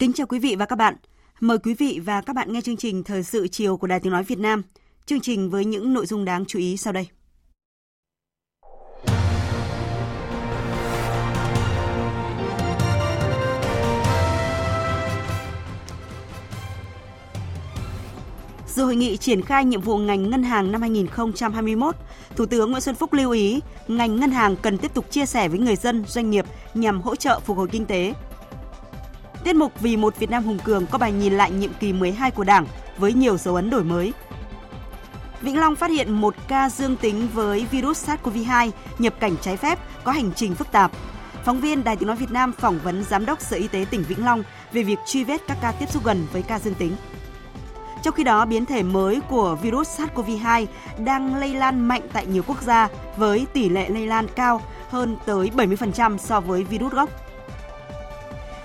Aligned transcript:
Kính 0.00 0.12
chào 0.12 0.26
quý 0.26 0.38
vị 0.38 0.56
và 0.58 0.66
các 0.66 0.76
bạn. 0.76 0.94
Mời 1.40 1.58
quý 1.58 1.74
vị 1.74 2.00
và 2.04 2.20
các 2.20 2.36
bạn 2.36 2.52
nghe 2.52 2.60
chương 2.60 2.76
trình 2.76 3.04
Thời 3.04 3.22
sự 3.22 3.48
chiều 3.48 3.76
của 3.76 3.86
Đài 3.86 4.00
Tiếng 4.00 4.12
Nói 4.12 4.24
Việt 4.24 4.38
Nam. 4.38 4.62
Chương 5.06 5.20
trình 5.20 5.50
với 5.50 5.64
những 5.64 5.92
nội 5.92 6.06
dung 6.06 6.24
đáng 6.24 6.44
chú 6.44 6.58
ý 6.58 6.76
sau 6.76 6.92
đây. 6.92 7.08
Dự 18.66 18.84
hội 18.84 18.96
nghị 18.96 19.16
triển 19.16 19.42
khai 19.42 19.64
nhiệm 19.64 19.80
vụ 19.80 19.98
ngành 19.98 20.30
ngân 20.30 20.42
hàng 20.42 20.72
năm 20.72 20.80
2021, 20.80 21.96
Thủ 22.36 22.46
tướng 22.46 22.70
Nguyễn 22.70 22.80
Xuân 22.80 22.94
Phúc 22.94 23.12
lưu 23.12 23.30
ý 23.30 23.60
ngành 23.88 24.20
ngân 24.20 24.30
hàng 24.30 24.56
cần 24.56 24.78
tiếp 24.78 24.94
tục 24.94 25.10
chia 25.10 25.26
sẻ 25.26 25.48
với 25.48 25.58
người 25.58 25.76
dân, 25.76 26.04
doanh 26.08 26.30
nghiệp 26.30 26.44
nhằm 26.74 27.00
hỗ 27.00 27.16
trợ 27.16 27.40
phục 27.40 27.56
hồi 27.56 27.68
kinh 27.72 27.86
tế, 27.86 28.14
Tiết 29.44 29.56
mục 29.56 29.80
Vì 29.80 29.96
một 29.96 30.18
Việt 30.18 30.30
Nam 30.30 30.44
hùng 30.44 30.58
cường 30.64 30.86
có 30.86 30.98
bài 30.98 31.12
nhìn 31.12 31.32
lại 31.32 31.50
nhiệm 31.50 31.72
kỳ 31.80 31.92
12 31.92 32.30
của 32.30 32.44
Đảng 32.44 32.66
với 32.98 33.12
nhiều 33.12 33.36
dấu 33.36 33.54
ấn 33.54 33.70
đổi 33.70 33.84
mới. 33.84 34.12
Vĩnh 35.40 35.60
Long 35.60 35.76
phát 35.76 35.90
hiện 35.90 36.12
một 36.12 36.34
ca 36.48 36.70
dương 36.70 36.96
tính 36.96 37.28
với 37.34 37.66
virus 37.70 38.08
SARS-CoV-2 38.08 38.70
nhập 38.98 39.14
cảnh 39.20 39.36
trái 39.42 39.56
phép 39.56 39.78
có 40.04 40.12
hành 40.12 40.30
trình 40.36 40.54
phức 40.54 40.72
tạp. 40.72 40.90
Phóng 41.44 41.60
viên 41.60 41.84
Đài 41.84 41.96
Tiếng 41.96 42.06
Nói 42.06 42.16
Việt 42.16 42.30
Nam 42.30 42.52
phỏng 42.52 42.78
vấn 42.84 43.04
Giám 43.04 43.26
đốc 43.26 43.40
Sở 43.40 43.56
Y 43.56 43.68
tế 43.68 43.84
tỉnh 43.90 44.02
Vĩnh 44.02 44.24
Long 44.24 44.42
về 44.72 44.82
việc 44.82 44.98
truy 45.06 45.24
vết 45.24 45.40
các 45.48 45.58
ca 45.62 45.72
tiếp 45.72 45.90
xúc 45.90 46.04
gần 46.04 46.26
với 46.32 46.42
ca 46.42 46.58
dương 46.58 46.74
tính. 46.74 46.92
Trong 48.02 48.14
khi 48.14 48.24
đó, 48.24 48.44
biến 48.44 48.66
thể 48.66 48.82
mới 48.82 49.20
của 49.28 49.56
virus 49.62 50.00
SARS-CoV-2 50.00 50.66
đang 50.98 51.34
lây 51.36 51.54
lan 51.54 51.88
mạnh 51.88 52.02
tại 52.12 52.26
nhiều 52.26 52.42
quốc 52.46 52.62
gia 52.62 52.88
với 53.16 53.46
tỷ 53.52 53.68
lệ 53.68 53.88
lây 53.88 54.06
lan 54.06 54.26
cao 54.36 54.62
hơn 54.88 55.16
tới 55.26 55.50
70% 55.56 56.18
so 56.18 56.40
với 56.40 56.64
virus 56.64 56.92
gốc. 56.92 57.10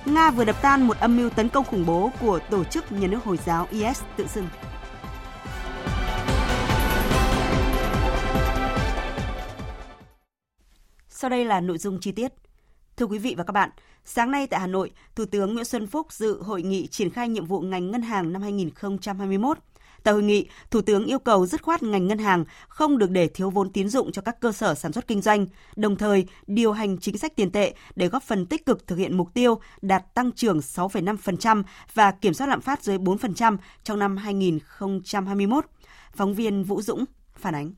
Nga 0.05 0.31
vừa 0.31 0.45
đập 0.45 0.55
tan 0.61 0.87
một 0.87 0.97
âm 0.99 1.17
mưu 1.17 1.29
tấn 1.29 1.49
công 1.49 1.65
khủng 1.65 1.85
bố 1.85 2.11
của 2.21 2.39
tổ 2.49 2.63
chức 2.63 2.91
nhà 2.91 3.07
nước 3.07 3.23
Hồi 3.23 3.39
giáo 3.45 3.67
IS 3.71 4.01
tự 4.17 4.27
xưng. 4.27 4.47
Sau 11.09 11.29
đây 11.29 11.45
là 11.45 11.61
nội 11.61 11.77
dung 11.77 11.99
chi 12.01 12.11
tiết. 12.11 12.33
Thưa 12.97 13.05
quý 13.05 13.19
vị 13.19 13.35
và 13.37 13.43
các 13.43 13.51
bạn, 13.51 13.69
sáng 14.03 14.31
nay 14.31 14.47
tại 14.47 14.59
Hà 14.59 14.67
Nội, 14.67 14.91
Thủ 15.15 15.25
tướng 15.25 15.53
Nguyễn 15.53 15.65
Xuân 15.65 15.87
Phúc 15.87 16.07
dự 16.13 16.43
hội 16.43 16.61
nghị 16.61 16.87
triển 16.87 17.09
khai 17.09 17.29
nhiệm 17.29 17.45
vụ 17.45 17.61
ngành 17.61 17.91
ngân 17.91 18.01
hàng 18.01 18.33
năm 18.33 18.41
2021. 18.41 19.57
Tại 20.05 20.13
hội 20.13 20.23
nghị, 20.23 20.47
Thủ 20.71 20.81
tướng 20.81 21.05
yêu 21.05 21.19
cầu 21.19 21.45
dứt 21.45 21.61
khoát 21.61 21.83
ngành 21.83 22.07
ngân 22.07 22.17
hàng 22.17 22.45
không 22.67 22.97
được 22.97 23.09
để 23.09 23.27
thiếu 23.27 23.49
vốn 23.49 23.71
tín 23.71 23.89
dụng 23.89 24.11
cho 24.11 24.21
các 24.21 24.39
cơ 24.39 24.51
sở 24.51 24.75
sản 24.75 24.93
xuất 24.93 25.07
kinh 25.07 25.21
doanh, 25.21 25.45
đồng 25.75 25.95
thời 25.95 26.25
điều 26.47 26.71
hành 26.71 26.97
chính 26.97 27.17
sách 27.17 27.35
tiền 27.35 27.51
tệ 27.51 27.73
để 27.95 28.07
góp 28.07 28.23
phần 28.23 28.45
tích 28.45 28.65
cực 28.65 28.87
thực 28.87 28.95
hiện 28.95 29.17
mục 29.17 29.33
tiêu 29.33 29.59
đạt 29.81 30.13
tăng 30.13 30.31
trưởng 30.31 30.59
6,5% 30.59 31.63
và 31.93 32.11
kiểm 32.11 32.33
soát 32.33 32.47
lạm 32.47 32.61
phát 32.61 32.83
dưới 32.83 32.97
4% 32.97 33.57
trong 33.83 33.99
năm 33.99 34.17
2021. 34.17 35.65
Phóng 36.15 36.33
viên 36.33 36.63
Vũ 36.63 36.81
Dũng 36.81 37.05
phản 37.35 37.55
ánh. 37.55 37.71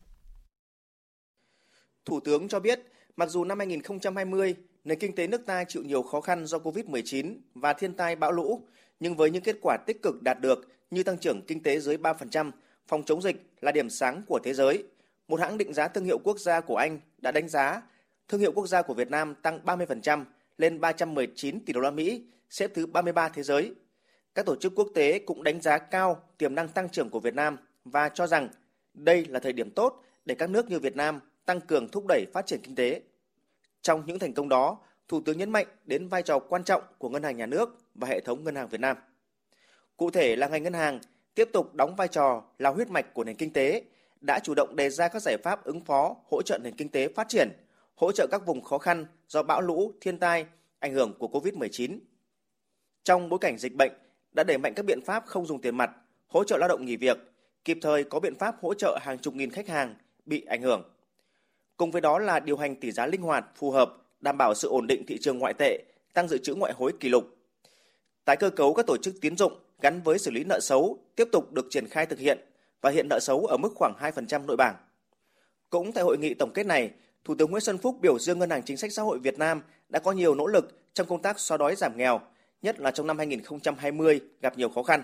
Thủ 2.06 2.20
tướng 2.20 2.48
cho 2.48 2.60
biết, 2.60 2.80
mặc 3.18 3.30
dù 3.30 3.44
năm 3.44 3.60
2020 3.60 4.56
nền 4.84 5.00
kinh 5.00 5.16
tế 5.16 5.28
nước 5.28 5.46
ta 5.46 5.64
chịu 5.64 5.84
nhiều 5.84 6.04
khó 6.04 6.22
khăn 6.22 6.46
do 6.46 6.58
Covid-19 6.58 7.36
và 7.56 7.74
thiên 7.74 7.94
tai 7.94 8.16
bão 8.16 8.32
lũ, 8.32 8.68
nhưng 9.00 9.16
với 9.16 9.32
những 9.32 9.44
kết 9.44 9.56
quả 9.62 9.78
tích 9.88 10.02
cực 10.02 10.22
đạt 10.22 10.42
được 10.42 10.77
như 10.92 11.04
tăng 11.04 11.18
trưởng 11.18 11.42
kinh 11.42 11.64
tế 11.64 11.80
dưới 11.80 11.98
3%, 11.98 12.52
phòng 12.88 13.04
chống 13.04 13.22
dịch 13.22 13.36
là 13.62 13.72
điểm 13.72 13.90
sáng 13.90 14.22
của 14.28 14.40
thế 14.44 14.54
giới. 14.54 14.84
Một 15.28 15.40
hãng 15.40 15.58
định 15.58 15.74
giá 15.74 15.88
thương 15.88 16.06
hiệu 16.06 16.18
quốc 16.24 16.40
gia 16.40 16.62
của 16.62 16.76
Anh 16.76 17.00
đã 17.18 17.32
đánh 17.32 17.50
giá 17.50 17.82
thương 18.28 18.42
hiệu 18.42 18.52
quốc 18.52 18.68
gia 18.68 18.82
của 18.82 18.94
Việt 18.94 19.12
Nam 19.12 19.36
tăng 19.36 19.60
30% 19.66 20.26
lên 20.58 20.80
319 20.80 21.66
tỷ 21.66 21.74
đô 21.74 21.80
la 21.80 21.92
Mỹ, 21.92 22.24
xếp 22.50 22.72
thứ 22.74 22.86
33 22.86 23.30
thế 23.30 23.44
giới. 23.44 23.76
Các 24.36 24.46
tổ 24.46 24.56
chức 24.56 24.76
quốc 24.76 24.88
tế 24.96 25.20
cũng 25.20 25.44
đánh 25.44 25.62
giá 25.62 25.78
cao 25.78 26.24
tiềm 26.38 26.56
năng 26.56 26.68
tăng 26.68 26.90
trưởng 26.90 27.10
của 27.10 27.20
Việt 27.20 27.36
Nam 27.36 27.58
và 27.86 28.10
cho 28.10 28.28
rằng 28.28 28.50
đây 28.94 29.26
là 29.26 29.40
thời 29.40 29.54
điểm 29.54 29.72
tốt 29.72 30.04
để 30.26 30.36
các 30.36 30.50
nước 30.50 30.70
như 30.70 30.80
Việt 30.80 30.96
Nam 30.96 31.20
tăng 31.46 31.62
cường 31.62 31.90
thúc 31.90 32.06
đẩy 32.08 32.26
phát 32.34 32.46
triển 32.46 32.60
kinh 32.64 32.76
tế. 32.76 33.02
Trong 33.82 34.04
những 34.06 34.20
thành 34.20 34.34
công 34.34 34.50
đó, 34.50 34.78
Thủ 35.08 35.22
tướng 35.22 35.38
nhấn 35.38 35.50
mạnh 35.50 35.68
đến 35.86 36.08
vai 36.08 36.24
trò 36.24 36.40
quan 36.40 36.64
trọng 36.64 36.82
của 36.98 37.10
Ngân 37.10 37.24
hàng 37.24 37.38
Nhà 37.38 37.46
nước 37.46 37.78
và 37.96 38.08
hệ 38.08 38.20
thống 38.20 38.44
Ngân 38.44 38.56
hàng 38.56 38.68
Việt 38.68 38.82
Nam. 38.82 38.98
Cụ 39.98 40.10
thể 40.10 40.36
là 40.36 40.48
ngành 40.48 40.64
ngân 40.64 40.74
hàng 40.74 41.00
tiếp 41.36 41.50
tục 41.54 41.76
đóng 41.76 41.96
vai 41.96 42.08
trò 42.08 42.44
là 42.60 42.70
huyết 42.70 42.90
mạch 42.90 43.14
của 43.14 43.24
nền 43.24 43.36
kinh 43.36 43.54
tế, 43.54 43.84
đã 44.22 44.40
chủ 44.44 44.54
động 44.56 44.76
đề 44.76 44.90
ra 44.90 45.08
các 45.08 45.22
giải 45.22 45.38
pháp 45.44 45.64
ứng 45.64 45.86
phó, 45.86 46.16
hỗ 46.32 46.42
trợ 46.42 46.58
nền 46.64 46.76
kinh 46.76 46.90
tế 46.90 47.08
phát 47.08 47.30
triển, 47.30 47.50
hỗ 47.96 48.12
trợ 48.12 48.28
các 48.32 48.46
vùng 48.46 48.62
khó 48.62 48.78
khăn 48.78 49.06
do 49.28 49.44
bão 49.44 49.62
lũ, 49.62 49.92
thiên 50.02 50.20
tai, 50.20 50.46
ảnh 50.80 50.94
hưởng 50.94 51.14
của 51.20 51.28
Covid-19. 51.28 52.00
Trong 53.04 53.30
bối 53.30 53.40
cảnh 53.40 53.58
dịch 53.58 53.76
bệnh, 53.76 53.92
đã 54.32 54.44
đẩy 54.44 54.58
mạnh 54.58 54.74
các 54.76 54.86
biện 54.86 55.00
pháp 55.06 55.24
không 55.26 55.46
dùng 55.46 55.62
tiền 55.62 55.78
mặt, 55.78 55.92
hỗ 56.28 56.44
trợ 56.44 56.58
lao 56.58 56.70
động 56.70 56.86
nghỉ 56.86 56.98
việc, 56.98 57.18
kịp 57.66 57.78
thời 57.82 58.04
có 58.04 58.20
biện 58.20 58.36
pháp 58.36 58.56
hỗ 58.62 58.74
trợ 58.74 58.98
hàng 59.02 59.20
chục 59.20 59.36
nghìn 59.36 59.52
khách 59.52 59.68
hàng 59.68 59.96
bị 60.26 60.46
ảnh 60.48 60.62
hưởng. 60.62 60.84
Cùng 61.78 61.92
với 61.92 62.02
đó 62.02 62.20
là 62.20 62.40
điều 62.40 62.58
hành 62.58 62.76
tỷ 62.76 62.92
giá 62.92 63.06
linh 63.06 63.22
hoạt, 63.22 63.46
phù 63.56 63.72
hợp, 63.72 63.94
đảm 64.20 64.38
bảo 64.38 64.54
sự 64.56 64.68
ổn 64.68 64.88
định 64.88 65.04
thị 65.08 65.18
trường 65.22 65.40
ngoại 65.40 65.54
tệ, 65.54 65.84
tăng 66.14 66.28
dự 66.28 66.38
trữ 66.38 66.56
ngoại 66.56 66.74
hối 66.74 66.94
kỷ 67.00 67.10
lục. 67.10 67.24
Tái 68.26 68.38
cơ 68.38 68.50
cấu 68.50 68.74
các 68.74 68.86
tổ 68.86 68.98
chức 68.98 69.16
tiến 69.22 69.38
dụng 69.38 69.54
gắn 69.82 70.02
với 70.02 70.20
xử 70.20 70.32
lý 70.32 70.44
nợ 70.44 70.60
xấu 70.60 71.00
tiếp 71.16 71.28
tục 71.32 71.54
được 71.54 71.68
triển 71.70 71.88
khai 71.88 72.06
thực 72.06 72.20
hiện 72.20 72.38
và 72.82 72.90
hiện 72.90 73.08
nợ 73.10 73.20
xấu 73.22 73.46
ở 73.46 73.58
mức 73.58 73.70
khoảng 73.76 73.94
2% 74.00 74.46
nội 74.46 74.58
bảng. 74.58 74.76
Cũng 75.70 75.92
tại 75.92 76.04
hội 76.04 76.18
nghị 76.18 76.34
tổng 76.34 76.52
kết 76.54 76.66
này, 76.66 76.92
Thủ 77.24 77.36
tướng 77.36 77.52
Nguyễn 77.52 77.62
Xuân 77.62 77.78
Phúc 77.78 77.98
biểu 78.02 78.20
dương 78.20 78.40
Ngân 78.40 78.50
hàng 78.50 78.64
Chính 78.64 78.78
sách 78.78 78.94
Xã 78.94 79.02
hội 79.02 79.20
Việt 79.20 79.38
Nam 79.38 79.62
đã 79.90 80.00
có 80.00 80.12
nhiều 80.12 80.36
nỗ 80.36 80.48
lực 80.48 80.80
trong 80.94 81.08
công 81.08 81.22
tác 81.22 81.40
xóa 81.40 81.58
đói 81.58 81.76
giảm 81.76 81.98
nghèo, 81.98 82.22
nhất 82.62 82.80
là 82.80 82.92
trong 82.92 83.08
năm 83.08 83.18
2020 83.18 84.20
gặp 84.42 84.58
nhiều 84.58 84.70
khó 84.70 84.84
khăn. 84.84 85.02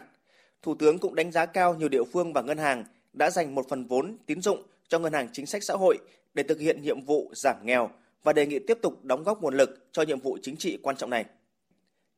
Thủ 0.61 0.75
tướng 0.75 0.99
cũng 0.99 1.15
đánh 1.15 1.31
giá 1.31 1.45
cao 1.45 1.75
nhiều 1.75 1.89
địa 1.89 2.03
phương 2.13 2.33
và 2.33 2.41
ngân 2.41 2.57
hàng 2.57 2.85
đã 3.13 3.29
dành 3.29 3.55
một 3.55 3.65
phần 3.69 3.85
vốn 3.85 4.17
tín 4.25 4.41
dụng 4.41 4.63
cho 4.87 4.99
Ngân 4.99 5.13
hàng 5.13 5.27
Chính 5.33 5.45
sách 5.45 5.63
Xã 5.63 5.73
hội 5.73 5.97
để 6.33 6.43
thực 6.43 6.59
hiện 6.59 6.81
nhiệm 6.81 7.01
vụ 7.01 7.31
giảm 7.35 7.55
nghèo 7.63 7.89
và 8.23 8.33
đề 8.33 8.45
nghị 8.45 8.59
tiếp 8.59 8.77
tục 8.81 9.03
đóng 9.03 9.23
góp 9.23 9.41
nguồn 9.41 9.57
lực 9.57 9.87
cho 9.91 10.01
nhiệm 10.01 10.19
vụ 10.19 10.37
chính 10.41 10.57
trị 10.57 10.79
quan 10.83 10.95
trọng 10.95 11.09
này. 11.09 11.25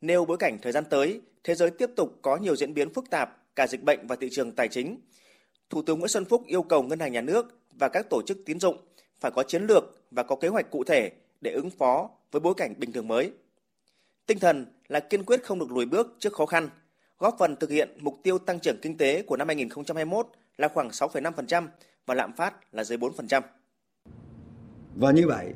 Nêu 0.05 0.25
bối 0.25 0.37
cảnh 0.37 0.57
thời 0.61 0.71
gian 0.71 0.83
tới, 0.89 1.21
thế 1.43 1.55
giới 1.55 1.69
tiếp 1.69 1.89
tục 1.95 2.19
có 2.21 2.37
nhiều 2.37 2.55
diễn 2.55 2.73
biến 2.73 2.93
phức 2.93 3.09
tạp 3.09 3.37
cả 3.55 3.67
dịch 3.67 3.83
bệnh 3.83 4.07
và 4.07 4.15
thị 4.15 4.29
trường 4.31 4.51
tài 4.51 4.67
chính. 4.67 4.99
Thủ 5.69 5.81
tướng 5.81 5.99
Nguyễn 5.99 6.09
Xuân 6.09 6.25
Phúc 6.25 6.43
yêu 6.47 6.63
cầu 6.63 6.83
Ngân 6.83 6.99
hàng 6.99 7.11
Nhà 7.11 7.21
nước 7.21 7.59
và 7.79 7.89
các 7.89 8.09
tổ 8.09 8.21
chức 8.21 8.37
tín 8.45 8.59
dụng 8.59 8.77
phải 9.19 9.31
có 9.31 9.43
chiến 9.43 9.63
lược 9.63 9.83
và 10.11 10.23
có 10.23 10.35
kế 10.35 10.47
hoạch 10.47 10.71
cụ 10.71 10.83
thể 10.83 11.11
để 11.41 11.51
ứng 11.51 11.69
phó 11.69 12.09
với 12.31 12.39
bối 12.39 12.53
cảnh 12.57 12.73
bình 12.77 12.91
thường 12.91 13.07
mới. 13.07 13.31
Tinh 14.25 14.39
thần 14.39 14.65
là 14.87 14.99
kiên 14.99 15.23
quyết 15.23 15.43
không 15.43 15.59
được 15.59 15.71
lùi 15.71 15.85
bước 15.85 16.15
trước 16.19 16.33
khó 16.33 16.45
khăn, 16.45 16.69
góp 17.19 17.35
phần 17.39 17.55
thực 17.55 17.69
hiện 17.69 17.97
mục 18.01 18.15
tiêu 18.23 18.37
tăng 18.37 18.59
trưởng 18.59 18.77
kinh 18.81 18.97
tế 18.97 19.21
của 19.21 19.37
năm 19.37 19.47
2021 19.47 20.27
là 20.57 20.67
khoảng 20.67 20.89
6,5% 20.89 21.67
và 22.05 22.15
lạm 22.15 22.35
phát 22.35 22.73
là 22.73 22.83
dưới 22.83 22.97
4%. 22.97 23.41
Và 24.95 25.11
như 25.11 25.27
vậy, 25.27 25.53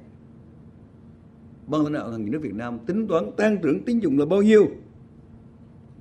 ban 1.70 1.84
lãnh 1.84 1.94
đạo 1.94 2.12
ngân 2.12 2.22
hàng 2.22 2.32
nước 2.32 2.40
Việt 2.42 2.56
Nam 2.56 2.80
tính 2.86 3.08
toán 3.08 3.32
tăng 3.38 3.62
trưởng 3.62 3.84
tín 3.84 4.00
dụng 4.00 4.20
là 4.20 4.26
bao 4.26 4.42
nhiêu 4.42 4.68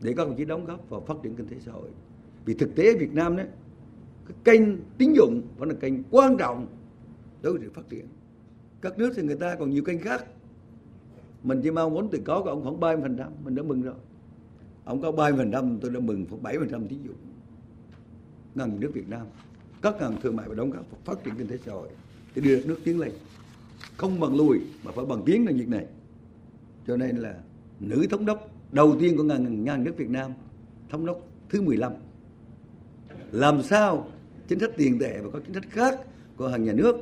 để 0.02 0.14
các 0.16 0.28
đồng 0.28 0.36
chí 0.36 0.44
đóng 0.44 0.64
góp 0.64 0.90
vào 0.90 1.00
phát 1.00 1.14
triển 1.22 1.34
kinh 1.34 1.46
tế 1.46 1.56
xã 1.60 1.72
hội. 1.72 1.88
Vì 2.44 2.54
thực 2.54 2.74
tế 2.74 2.94
Việt 2.98 3.14
Nam 3.14 3.36
đấy, 3.36 3.46
cái 4.26 4.36
kênh 4.44 4.62
tín 4.98 5.12
dụng 5.12 5.42
vẫn 5.58 5.68
là 5.68 5.74
kênh 5.80 6.02
quan 6.10 6.36
trọng 6.36 6.66
đối 7.42 7.52
với 7.52 7.62
sự 7.62 7.70
phát 7.74 7.88
triển. 7.88 8.06
Các 8.80 8.98
nước 8.98 9.12
thì 9.16 9.22
người 9.22 9.36
ta 9.36 9.54
còn 9.54 9.70
nhiều 9.70 9.82
kênh 9.82 10.00
khác. 10.00 10.24
Mình 11.42 11.60
chỉ 11.62 11.70
mong 11.70 11.94
muốn 11.94 12.08
từ 12.12 12.20
có 12.24 12.42
của 12.42 12.50
ông 12.50 12.62
khoảng 12.62 13.00
30%, 13.00 13.30
mình 13.44 13.54
đã 13.54 13.62
mừng 13.62 13.82
rồi. 13.82 13.94
Ông 14.84 15.02
có 15.02 15.10
30%, 15.10 15.78
tôi 15.80 15.90
đã 15.90 16.00
mừng 16.00 16.26
khoảng 16.30 16.42
7% 16.42 16.86
tín 16.88 16.98
dụng. 17.02 17.16
Ngân 18.54 18.80
nước 18.80 18.90
Việt 18.94 19.08
Nam, 19.08 19.26
các 19.82 19.94
ngân 20.00 20.16
thương 20.22 20.36
mại 20.36 20.48
và 20.48 20.54
đóng 20.54 20.70
góp 20.70 20.90
vào 20.90 21.00
phát 21.04 21.24
triển 21.24 21.34
kinh 21.38 21.48
tế 21.48 21.58
xã 21.66 21.72
hội 21.72 21.88
để 22.34 22.42
đưa 22.42 22.56
đất 22.56 22.66
nước 22.66 22.78
tiến 22.84 23.00
lên 23.00 23.12
không 23.98 24.20
bằng 24.20 24.36
lùi 24.36 24.58
mà 24.84 24.92
phải 24.92 25.04
bằng 25.04 25.22
tiến 25.26 25.46
trong 25.46 25.56
việc 25.56 25.68
này. 25.68 25.86
Cho 26.86 26.96
nên 26.96 27.16
là 27.16 27.34
nữ 27.80 28.06
thống 28.10 28.26
đốc 28.26 28.50
đầu 28.72 28.96
tiên 29.00 29.16
của 29.16 29.22
ngân 29.22 29.66
hàng 29.66 29.84
nước 29.84 29.94
Việt 29.96 30.10
Nam 30.10 30.32
thống 30.88 31.06
đốc 31.06 31.20
thứ 31.48 31.62
15 31.62 31.92
làm 33.32 33.62
sao 33.62 34.10
chính 34.48 34.58
sách 34.58 34.70
tiền 34.76 34.98
tệ 34.98 35.20
và 35.22 35.30
các 35.32 35.42
chính 35.46 35.54
sách 35.54 35.70
khác 35.70 36.00
của 36.36 36.48
hàng 36.48 36.64
nhà 36.64 36.72
nước 36.72 36.96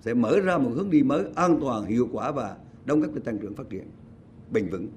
sẽ 0.00 0.14
mở 0.14 0.40
ra 0.40 0.58
một 0.58 0.70
hướng 0.74 0.90
đi 0.90 1.02
mới 1.02 1.24
an 1.34 1.58
toàn 1.60 1.84
hiệu 1.84 2.08
quả 2.12 2.32
và 2.32 2.56
đóng 2.84 3.00
góp 3.00 3.10
cho 3.14 3.20
tăng 3.24 3.38
trưởng 3.38 3.54
phát 3.54 3.70
triển 3.70 3.90
bền 4.50 4.68
vững. 4.68 4.88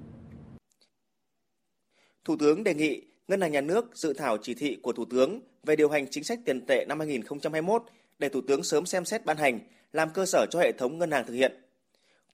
Thủ 2.24 2.36
tướng 2.36 2.64
đề 2.64 2.74
nghị 2.74 3.02
Ngân 3.28 3.40
hàng 3.40 3.52
Nhà 3.52 3.60
nước 3.60 3.90
dự 3.94 4.12
thảo 4.12 4.36
chỉ 4.42 4.54
thị 4.54 4.78
của 4.82 4.92
Thủ 4.92 5.04
tướng 5.04 5.40
về 5.64 5.76
điều 5.76 5.88
hành 5.88 6.06
chính 6.10 6.24
sách 6.24 6.40
tiền 6.44 6.66
tệ 6.66 6.84
năm 6.88 6.98
2021 6.98 7.82
để 8.18 8.28
Thủ 8.28 8.40
tướng 8.48 8.62
sớm 8.62 8.86
xem 8.86 9.04
xét 9.04 9.24
ban 9.24 9.36
hành, 9.36 9.60
làm 9.92 10.10
cơ 10.10 10.26
sở 10.26 10.46
cho 10.50 10.60
hệ 10.60 10.72
thống 10.72 10.98
ngân 10.98 11.10
hàng 11.10 11.24
thực 11.26 11.34
hiện. 11.34 11.52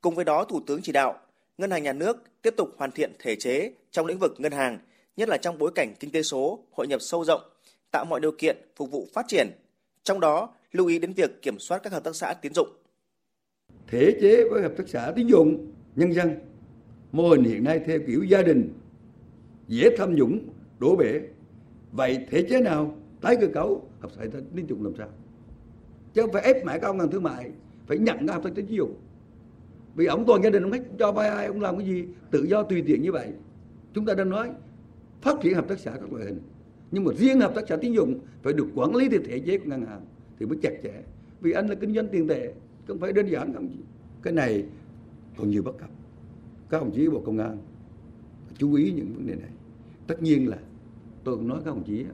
Cùng 0.00 0.14
với 0.14 0.24
đó, 0.24 0.44
Thủ 0.44 0.60
tướng 0.66 0.82
chỉ 0.82 0.92
đạo 0.92 1.18
Ngân 1.58 1.70
hàng 1.70 1.82
Nhà 1.82 1.92
nước 1.92 2.16
tiếp 2.42 2.54
tục 2.56 2.68
hoàn 2.76 2.90
thiện 2.90 3.12
thể 3.18 3.36
chế 3.36 3.72
trong 3.90 4.06
lĩnh 4.06 4.18
vực 4.18 4.34
ngân 4.38 4.52
hàng, 4.52 4.78
nhất 5.16 5.28
là 5.28 5.36
trong 5.36 5.58
bối 5.58 5.70
cảnh 5.74 5.94
kinh 6.00 6.10
tế 6.10 6.22
số, 6.22 6.64
hội 6.72 6.86
nhập 6.86 7.00
sâu 7.02 7.24
rộng, 7.24 7.40
tạo 7.90 8.04
mọi 8.04 8.20
điều 8.20 8.32
kiện 8.38 8.56
phục 8.76 8.90
vụ 8.90 9.08
phát 9.14 9.24
triển. 9.28 9.50
Trong 10.02 10.20
đó, 10.20 10.54
lưu 10.72 10.86
ý 10.86 10.98
đến 10.98 11.12
việc 11.12 11.42
kiểm 11.42 11.58
soát 11.58 11.78
các 11.78 11.92
hợp 11.92 12.04
tác 12.04 12.16
xã 12.16 12.34
tiến 12.34 12.52
dụng. 12.54 12.68
Thể 13.86 14.18
chế 14.20 14.44
với 14.50 14.62
hợp 14.62 14.72
tác 14.76 14.84
xã 14.88 15.12
tín 15.16 15.26
dụng 15.26 15.72
nhân 15.96 16.14
dân 16.14 16.38
mô 17.12 17.28
hình 17.28 17.44
hiện 17.44 17.64
nay 17.64 17.80
theo 17.86 17.98
kiểu 18.06 18.22
gia 18.22 18.42
đình 18.42 18.72
dễ 19.68 19.88
tham 19.98 20.14
nhũng 20.14 20.38
đổ 20.78 20.96
bể 20.96 21.20
vậy 21.92 22.26
thể 22.30 22.46
chế 22.50 22.60
nào 22.60 22.96
tái 23.20 23.36
cơ 23.40 23.46
cấu 23.54 23.88
hợp 24.00 24.08
tác 24.16 24.28
xã 24.32 24.40
tín 24.56 24.66
dụng 24.66 24.84
làm 24.84 24.92
sao 24.98 25.08
chứ 26.16 26.22
không 26.22 26.32
phải 26.32 26.42
ép 26.42 26.64
mãi 26.64 26.78
các 26.82 26.88
ngân 26.88 26.98
hàng 26.98 27.10
thương 27.10 27.22
mại, 27.22 27.50
phải 27.86 27.98
nhận 27.98 28.26
các 28.26 28.32
hợp 28.32 28.44
tác 28.44 28.50
tín 28.54 28.66
dụng 28.66 28.94
vì 29.96 30.06
ông 30.06 30.24
toàn 30.26 30.42
gia 30.42 30.50
đình 30.50 30.62
ông 30.62 30.72
hết 30.72 30.82
cho 30.98 31.12
vay 31.12 31.28
ai, 31.28 31.46
ông 31.46 31.60
làm 31.60 31.78
cái 31.78 31.86
gì, 31.86 32.06
tự 32.30 32.44
do 32.44 32.62
tùy 32.62 32.82
tiện 32.86 33.02
như 33.02 33.12
vậy. 33.12 33.32
Chúng 33.94 34.06
ta 34.06 34.14
đang 34.14 34.30
nói 34.30 34.50
phát 35.22 35.36
triển 35.42 35.54
hợp 35.54 35.68
tác 35.68 35.78
xã 35.78 35.90
các 35.90 36.12
loại 36.12 36.24
hình. 36.24 36.40
Nhưng 36.90 37.04
mà 37.04 37.12
riêng 37.16 37.40
hợp 37.40 37.52
tác 37.54 37.64
xã 37.68 37.76
tín 37.76 37.92
dụng 37.92 38.18
phải 38.42 38.52
được 38.52 38.66
quản 38.74 38.94
lý 38.94 39.08
theo 39.08 39.20
thể 39.24 39.38
chế 39.38 39.58
của 39.58 39.64
ngân 39.68 39.86
hàng 39.86 40.00
thì 40.38 40.46
mới 40.46 40.58
chặt 40.62 40.72
chẽ. 40.82 41.02
Vì 41.40 41.52
anh 41.52 41.68
là 41.68 41.74
kinh 41.74 41.94
doanh 41.94 42.08
tiền 42.08 42.28
tệ 42.28 42.52
không 42.88 42.98
phải 42.98 43.12
đơn 43.12 43.26
giản 43.26 43.54
không 43.54 43.68
gì 43.68 43.80
cái 44.22 44.32
này 44.32 44.64
còn 45.36 45.50
nhiều 45.50 45.62
bất 45.62 45.78
cập. 45.78 45.90
Các 46.70 46.82
đồng 46.82 46.92
chí 46.94 47.08
bộ 47.08 47.22
công 47.26 47.38
an 47.38 47.58
chú 48.58 48.74
ý 48.74 48.92
những 48.92 49.14
vấn 49.14 49.26
đề 49.26 49.34
này. 49.34 49.50
Tất 50.06 50.22
nhiên 50.22 50.48
là 50.48 50.58
tôi 51.24 51.36
cũng 51.36 51.48
nói 51.48 51.58
các 51.64 51.70
đồng 51.70 51.84
chí 51.84 52.04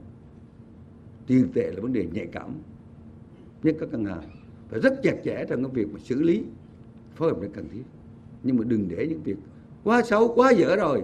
tiền 1.27 1.47
tệ 1.53 1.71
là 1.71 1.81
vấn 1.81 1.93
đề 1.93 2.07
nhạy 2.13 2.27
cảm 2.31 2.53
nhất 3.65 3.75
các 3.79 3.89
ngân 3.89 4.05
hàng 4.05 4.29
phải 4.69 4.79
rất 4.79 4.93
chặt 5.03 5.15
chẽ 5.25 5.45
trong 5.49 5.63
cái 5.63 5.71
việc 5.73 5.87
mà 5.93 5.99
xử 6.03 6.21
lý 6.21 6.43
phối 7.15 7.29
hợp 7.29 7.41
là 7.41 7.47
cần 7.53 7.69
thiết. 7.69 7.83
Nhưng 8.43 8.57
mà 8.57 8.63
đừng 8.67 8.87
để 8.89 9.07
những 9.09 9.23
việc 9.23 9.37
quá 9.83 10.01
xấu 10.03 10.33
quá 10.35 10.51
dở 10.51 10.75
rồi 10.75 11.03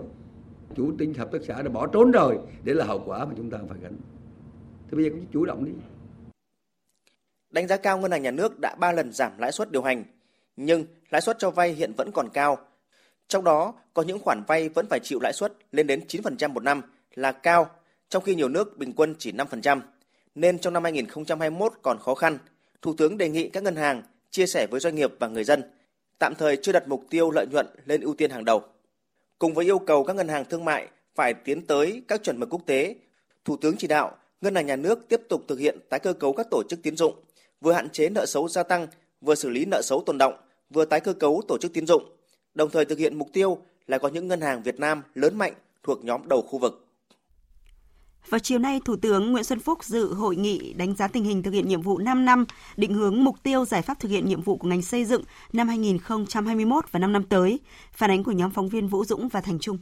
chủ 0.76 0.94
tịch 0.98 1.10
hợp 1.18 1.32
tác 1.32 1.40
xã 1.48 1.62
đã 1.62 1.70
bỏ 1.70 1.88
trốn 1.88 2.12
rồi 2.12 2.40
để 2.64 2.74
là 2.74 2.86
hậu 2.86 3.04
quả 3.06 3.26
mà 3.26 3.32
chúng 3.38 3.50
ta 3.50 3.58
phải 3.70 3.78
gánh. 3.82 3.98
Thì 4.92 4.96
bây 4.96 5.04
giờ 5.04 5.10
cũng 5.10 5.26
chủ 5.32 5.46
động 5.46 5.66
đi. 5.66 5.72
Đánh 7.50 7.68
giá 7.68 7.78
cao 7.78 8.00
ngân 8.00 8.12
hàng 8.12 8.22
nhà 8.22 8.32
nước 8.32 8.60
đã 8.60 8.76
3 8.76 8.92
lần 8.92 9.14
giảm 9.14 9.32
lãi 9.38 9.52
suất 9.52 9.72
điều 9.72 9.82
hành 9.82 10.04
nhưng 10.56 10.86
lãi 11.10 11.22
suất 11.22 11.40
cho 11.40 11.52
vay 11.52 11.74
hiện 11.74 11.94
vẫn 11.98 12.12
còn 12.12 12.30
cao. 12.30 12.58
Trong 13.28 13.44
đó 13.44 13.74
có 13.94 14.02
những 14.02 14.20
khoản 14.20 14.44
vay 14.48 14.70
vẫn 14.70 14.86
phải 14.90 15.00
chịu 15.04 15.20
lãi 15.22 15.34
suất 15.34 15.54
lên 15.72 15.88
đến 15.88 16.02
9% 16.08 16.54
một 16.54 16.64
năm 16.64 16.82
là 17.16 17.32
cao, 17.32 17.70
trong 18.10 18.24
khi 18.24 18.36
nhiều 18.36 18.50
nước 18.50 18.78
bình 18.78 18.94
quân 18.96 19.16
chỉ 19.18 19.32
5%. 19.32 19.82
Nên 20.40 20.60
trong 20.60 20.74
năm 20.74 20.84
2021 20.84 21.74
còn 21.82 22.00
khó 22.00 22.16
khăn, 22.16 22.38
Thủ 22.82 22.94
tướng 22.98 23.18
đề 23.18 23.30
nghị 23.30 23.50
các 23.50 23.64
ngân 23.64 23.76
hàng 23.76 24.04
chia 24.30 24.46
sẻ 24.46 24.68
với 24.72 24.80
doanh 24.80 24.96
nghiệp 24.96 25.14
và 25.20 25.28
người 25.28 25.44
dân, 25.44 25.64
tạm 26.20 26.36
thời 26.36 26.58
chưa 26.58 26.72
đặt 26.72 26.88
mục 26.88 27.04
tiêu 27.10 27.32
lợi 27.32 27.46
nhuận 27.52 27.68
lên 27.86 28.02
ưu 28.02 28.14
tiên 28.14 28.32
hàng 28.32 28.46
đầu. 28.46 28.64
Cùng 29.40 29.54
với 29.54 29.66
yêu 29.66 29.80
cầu 29.80 30.04
các 30.04 30.16
ngân 30.16 30.28
hàng 30.28 30.46
thương 30.50 30.66
mại 30.66 30.88
phải 31.16 31.34
tiến 31.34 31.66
tới 31.66 32.02
các 32.08 32.24
chuẩn 32.24 32.40
mực 32.40 32.50
quốc 32.50 32.62
tế, 32.66 32.96
Thủ 33.46 33.58
tướng 33.58 33.78
chỉ 33.78 33.88
đạo 33.88 34.18
Ngân 34.42 34.56
hàng 34.56 34.66
Nhà 34.66 34.76
nước 34.76 35.08
tiếp 35.10 35.22
tục 35.30 35.42
thực 35.48 35.60
hiện 35.60 35.80
tái 35.90 36.00
cơ 36.00 36.14
cấu 36.14 36.34
các 36.34 36.48
tổ 36.52 36.64
chức 36.70 36.80
tiến 36.84 36.96
dụng, 36.96 37.14
vừa 37.62 37.74
hạn 37.74 37.90
chế 37.90 38.10
nợ 38.10 38.26
xấu 38.26 38.50
gia 38.50 38.64
tăng, 38.64 38.88
vừa 39.22 39.36
xử 39.36 39.50
lý 39.50 39.66
nợ 39.66 39.82
xấu 39.84 40.04
tồn 40.06 40.18
động, 40.18 40.34
vừa 40.70 40.86
tái 40.86 41.00
cơ 41.00 41.14
cấu 41.14 41.42
tổ 41.48 41.58
chức 41.58 41.74
tiến 41.74 41.86
dụng, 41.86 42.04
đồng 42.54 42.70
thời 42.70 42.86
thực 42.86 42.98
hiện 42.98 43.18
mục 43.18 43.28
tiêu 43.34 43.58
là 43.88 43.98
có 43.98 44.08
những 44.08 44.28
ngân 44.28 44.42
hàng 44.42 44.64
Việt 44.64 44.80
Nam 44.80 45.04
lớn 45.16 45.38
mạnh 45.38 45.54
thuộc 45.84 46.04
nhóm 46.04 46.28
đầu 46.28 46.42
khu 46.42 46.60
vực. 46.60 46.89
Vào 48.30 48.40
chiều 48.40 48.60
nay, 48.60 48.80
Thủ 48.86 48.96
tướng 48.96 49.32
Nguyễn 49.32 49.44
Xuân 49.44 49.60
Phúc 49.60 49.84
dự 49.84 50.14
hội 50.14 50.36
nghị 50.36 50.74
đánh 50.74 50.96
giá 50.96 51.08
tình 51.08 51.24
hình 51.24 51.44
thực 51.44 51.52
hiện 51.52 51.68
nhiệm 51.68 51.82
vụ 51.82 51.98
5 51.98 52.26
năm, 52.26 52.46
định 52.78 52.94
hướng 52.94 53.24
mục 53.24 53.36
tiêu 53.44 53.66
giải 53.66 53.82
pháp 53.82 54.00
thực 54.00 54.10
hiện 54.10 54.26
nhiệm 54.28 54.42
vụ 54.42 54.58
của 54.58 54.68
ngành 54.68 54.82
xây 54.82 55.06
dựng 55.06 55.24
năm 55.54 55.68
2021 55.68 56.86
và 56.92 57.00
5 57.00 57.14
năm 57.14 57.24
tới. 57.24 57.60
Phản 57.94 58.12
ánh 58.12 58.24
của 58.24 58.32
nhóm 58.32 58.52
phóng 58.52 58.70
viên 58.70 58.88
Vũ 58.88 59.06
Dũng 59.06 59.30
và 59.30 59.42
Thành 59.42 59.60
Trung. 59.60 59.78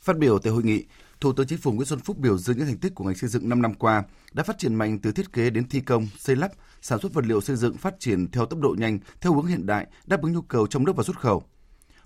Phát 0.00 0.18
biểu 0.18 0.38
tại 0.38 0.52
hội 0.52 0.62
nghị, 0.62 0.84
Thủ 1.20 1.32
tướng 1.32 1.46
Chính 1.46 1.58
phủ 1.58 1.72
Nguyễn 1.72 1.86
Xuân 1.86 1.98
Phúc 1.98 2.18
biểu 2.18 2.38
dương 2.38 2.58
những 2.58 2.66
thành 2.66 2.78
tích 2.78 2.94
của 2.94 3.04
ngành 3.04 3.14
xây 3.14 3.30
dựng 3.30 3.48
5 3.48 3.62
năm 3.62 3.74
qua 3.74 4.02
đã 4.32 4.42
phát 4.42 4.58
triển 4.58 4.74
mạnh 4.74 4.98
từ 4.98 5.12
thiết 5.12 5.32
kế 5.32 5.50
đến 5.50 5.68
thi 5.68 5.80
công, 5.80 6.06
xây 6.18 6.36
lắp, 6.36 6.52
sản 6.82 6.98
xuất 7.00 7.14
vật 7.14 7.24
liệu 7.26 7.40
xây 7.40 7.56
dựng 7.56 7.76
phát 7.76 7.94
triển 7.98 8.30
theo 8.30 8.46
tốc 8.46 8.60
độ 8.60 8.74
nhanh, 8.78 8.98
theo 9.20 9.34
hướng 9.34 9.46
hiện 9.46 9.66
đại, 9.66 9.86
đáp 10.06 10.22
ứng 10.22 10.32
nhu 10.32 10.42
cầu 10.42 10.66
trong 10.66 10.84
nước 10.84 10.96
và 10.96 11.02
xuất 11.02 11.18
khẩu. 11.18 11.42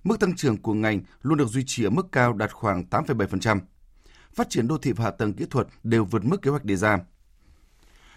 Mức 0.04 0.20
tăng 0.20 0.36
trưởng 0.36 0.56
của 0.56 0.74
ngành 0.74 1.02
luôn 1.22 1.38
được 1.38 1.48
duy 1.48 1.64
trì 1.66 1.84
ở 1.84 1.90
mức 1.90 2.12
cao 2.12 2.32
đạt 2.32 2.52
khoảng 2.52 2.84
8,7%. 2.90 3.60
Phát 4.34 4.50
triển 4.50 4.69
đô 4.69 4.78
thị 4.78 4.92
và 4.92 5.04
hạ 5.04 5.10
tầng 5.10 5.32
kỹ 5.32 5.44
thuật 5.50 5.66
đều 5.82 6.04
vượt 6.04 6.25
mức 6.25 6.42
kế 6.42 6.50
hoạch 6.50 6.64
đề 6.64 6.76
ra. 6.76 6.98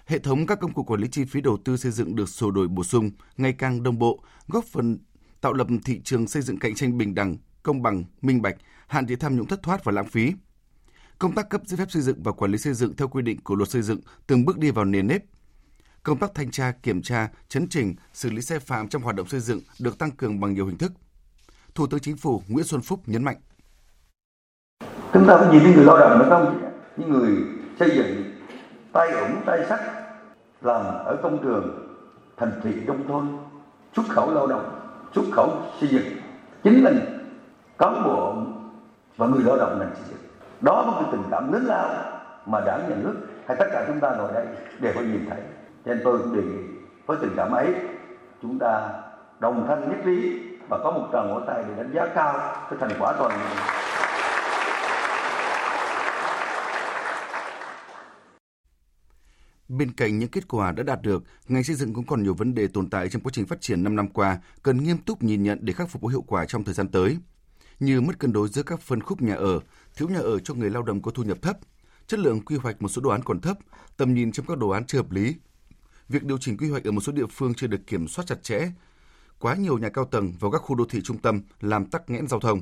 Hệ 0.05 0.19
thống 0.19 0.47
các 0.47 0.59
công 0.59 0.73
cụ 0.73 0.83
quản 0.83 1.01
lý 1.01 1.07
chi 1.11 1.25
phí 1.25 1.41
đầu 1.41 1.57
tư 1.65 1.77
xây 1.77 1.91
dựng 1.91 2.15
được 2.15 2.29
sửa 2.29 2.51
đổi 2.51 2.67
bổ 2.67 2.83
sung, 2.83 3.11
ngày 3.37 3.53
càng 3.53 3.83
đồng 3.83 3.99
bộ, 3.99 4.23
góp 4.47 4.65
phần 4.65 4.97
tạo 5.41 5.53
lập 5.53 5.67
thị 5.85 6.01
trường 6.03 6.27
xây 6.27 6.41
dựng 6.41 6.59
cạnh 6.59 6.75
tranh 6.75 6.97
bình 6.97 7.15
đẳng, 7.15 7.37
công 7.63 7.81
bằng, 7.81 8.03
minh 8.21 8.41
bạch, 8.41 8.55
hạn 8.87 9.07
chế 9.07 9.15
tham 9.15 9.37
nhũng 9.37 9.47
thất 9.47 9.63
thoát 9.63 9.83
và 9.83 9.91
lãng 9.91 10.07
phí. 10.07 10.33
Công 11.19 11.35
tác 11.35 11.49
cấp 11.49 11.61
giấy 11.65 11.77
phép 11.77 11.91
xây 11.91 12.01
dựng 12.01 12.23
và 12.23 12.31
quản 12.31 12.51
lý 12.51 12.57
xây 12.57 12.73
dựng 12.73 12.95
theo 12.95 13.07
quy 13.07 13.21
định 13.21 13.41
của 13.41 13.55
luật 13.55 13.69
xây 13.69 13.81
dựng 13.81 13.99
từng 14.27 14.45
bước 14.45 14.57
đi 14.57 14.71
vào 14.71 14.85
nền 14.85 15.07
nếp. 15.07 15.21
Công 16.03 16.19
tác 16.19 16.31
thanh 16.35 16.51
tra, 16.51 16.71
kiểm 16.71 17.01
tra, 17.01 17.29
chấn 17.49 17.69
chỉnh, 17.69 17.95
xử 18.13 18.29
lý 18.29 18.41
sai 18.41 18.59
phạm 18.59 18.87
trong 18.87 19.01
hoạt 19.01 19.15
động 19.15 19.27
xây 19.27 19.39
dựng 19.39 19.61
được 19.79 19.97
tăng 19.97 20.11
cường 20.11 20.39
bằng 20.39 20.53
nhiều 20.53 20.65
hình 20.67 20.77
thức– 20.77 20.91
Thủ 21.77 21.87
tướng 21.87 21.99
Chính 21.99 22.17
phủ 22.17 22.43
Nguyễn 22.47 22.65
Xuân 22.65 22.81
Phúc 22.81 23.01
nhấn 23.05 23.23
mạnh. 23.23 23.37
Chúng 25.13 25.27
ta 25.27 25.37
phải 25.37 25.47
nhìn 25.51 25.63
đến 25.63 25.75
người 25.75 25.85
lao 25.85 25.97
động 25.97 26.19
nữa 26.19 26.25
không? 26.29 26.59
Những 26.97 27.09
người 27.09 27.37
xây 27.79 27.89
dựng 27.89 28.23
tay 28.93 29.11
ủng, 29.11 29.41
tay 29.45 29.65
sắt, 29.69 29.79
làm 30.61 30.81
ở 31.05 31.17
công 31.23 31.37
trường, 31.43 31.87
thành 32.37 32.51
thị 32.63 32.71
nông 32.87 33.07
thôn, 33.07 33.27
xuất 33.95 34.03
khẩu 34.09 34.33
lao 34.33 34.47
động, 34.47 34.69
xuất 35.15 35.23
khẩu 35.31 35.51
xây 35.79 35.89
dựng. 35.89 36.03
Chính 36.63 36.83
là 36.83 36.91
cán 37.77 38.03
bộ 38.03 38.35
và 39.17 39.27
người 39.27 39.43
lao 39.43 39.57
động 39.57 39.79
ngành 39.79 39.95
xây 39.95 40.03
dựng. 40.09 40.19
Đó 40.61 40.81
là 40.81 41.01
một 41.01 41.07
tình 41.11 41.23
cảm 41.31 41.53
lớn 41.53 41.65
lao 41.65 41.89
mà 42.45 42.59
đảng, 42.65 42.89
nhà 42.89 42.95
nước 43.03 43.15
hay 43.47 43.57
tất 43.59 43.65
cả 43.71 43.83
chúng 43.87 43.99
ta 43.99 44.15
ngồi 44.17 44.33
đây 44.33 44.45
đều 44.79 44.93
có 44.95 45.01
nhìn 45.01 45.25
thấy. 45.29 45.39
Cho 45.85 45.93
nên 45.93 46.01
tôi 46.03 46.19
đề 46.33 46.41
nghị 46.41 46.63
với 47.05 47.17
tình 47.21 47.31
cảm 47.35 47.51
ấy, 47.51 47.75
chúng 48.41 48.59
ta 48.59 48.89
đồng 49.39 49.65
thanh 49.67 49.89
nhất 49.89 49.97
trí 50.05 50.41
và 50.69 50.77
có 50.83 50.91
một 50.91 51.07
tràng 51.13 51.33
vỗ 51.33 51.39
tay 51.47 51.63
để 51.67 51.73
đánh 51.77 51.91
giá 51.93 52.07
cao 52.15 52.33
cái 52.69 52.79
thành 52.79 52.91
quả 52.99 53.13
toàn 53.13 53.31
Bên 59.67 59.91
cạnh 59.91 60.19
những 60.19 60.29
kết 60.29 60.47
quả 60.47 60.71
đã 60.71 60.83
đạt 60.83 61.01
được, 61.01 61.23
ngành 61.47 61.63
xây 61.63 61.75
dựng 61.75 61.93
cũng 61.93 62.05
còn 62.05 62.23
nhiều 62.23 62.33
vấn 62.33 62.53
đề 62.53 62.67
tồn 62.67 62.89
tại 62.89 63.09
trong 63.09 63.21
quá 63.21 63.31
trình 63.33 63.45
phát 63.45 63.61
triển 63.61 63.83
5 63.83 63.95
năm 63.95 64.07
qua, 64.07 64.39
cần 64.63 64.83
nghiêm 64.83 64.97
túc 64.97 65.23
nhìn 65.23 65.43
nhận 65.43 65.59
để 65.61 65.73
khắc 65.73 65.89
phục 65.89 66.01
có 66.01 66.07
hiệu 66.07 66.21
quả 66.21 66.45
trong 66.45 66.63
thời 66.63 66.73
gian 66.73 66.87
tới. 66.87 67.17
Như 67.79 68.01
mất 68.01 68.19
cân 68.19 68.33
đối 68.33 68.47
giữa 68.49 68.63
các 68.63 68.81
phân 68.81 69.01
khúc 69.01 69.21
nhà 69.21 69.35
ở, 69.35 69.59
thiếu 69.95 70.09
nhà 70.09 70.19
ở 70.19 70.39
cho 70.39 70.53
người 70.53 70.69
lao 70.69 70.83
động 70.83 71.01
có 71.01 71.11
thu 71.11 71.23
nhập 71.23 71.41
thấp, 71.41 71.57
chất 72.07 72.19
lượng 72.19 72.41
quy 72.41 72.55
hoạch 72.55 72.81
một 72.81 72.87
số 72.87 73.01
đồ 73.01 73.09
án 73.09 73.23
còn 73.23 73.41
thấp, 73.41 73.57
tầm 73.97 74.13
nhìn 74.13 74.31
trong 74.31 74.45
các 74.45 74.57
đồ 74.57 74.69
án 74.69 74.85
chưa 74.85 74.97
hợp 74.97 75.11
lý. 75.11 75.35
Việc 76.09 76.23
điều 76.23 76.37
chỉnh 76.37 76.57
quy 76.57 76.69
hoạch 76.69 76.83
ở 76.83 76.91
một 76.91 77.01
số 77.01 77.11
địa 77.11 77.27
phương 77.31 77.53
chưa 77.53 77.67
được 77.67 77.87
kiểm 77.87 78.07
soát 78.07 78.25
chặt 78.27 78.43
chẽ, 78.43 78.71
quá 79.39 79.55
nhiều 79.55 79.77
nhà 79.77 79.89
cao 79.89 80.05
tầng 80.05 80.33
vào 80.39 80.51
các 80.51 80.57
khu 80.57 80.75
đô 80.75 80.85
thị 80.89 81.01
trung 81.03 81.17
tâm 81.17 81.41
làm 81.61 81.85
tắc 81.85 82.09
nghẽn 82.09 82.27
giao 82.27 82.39
thông. 82.39 82.61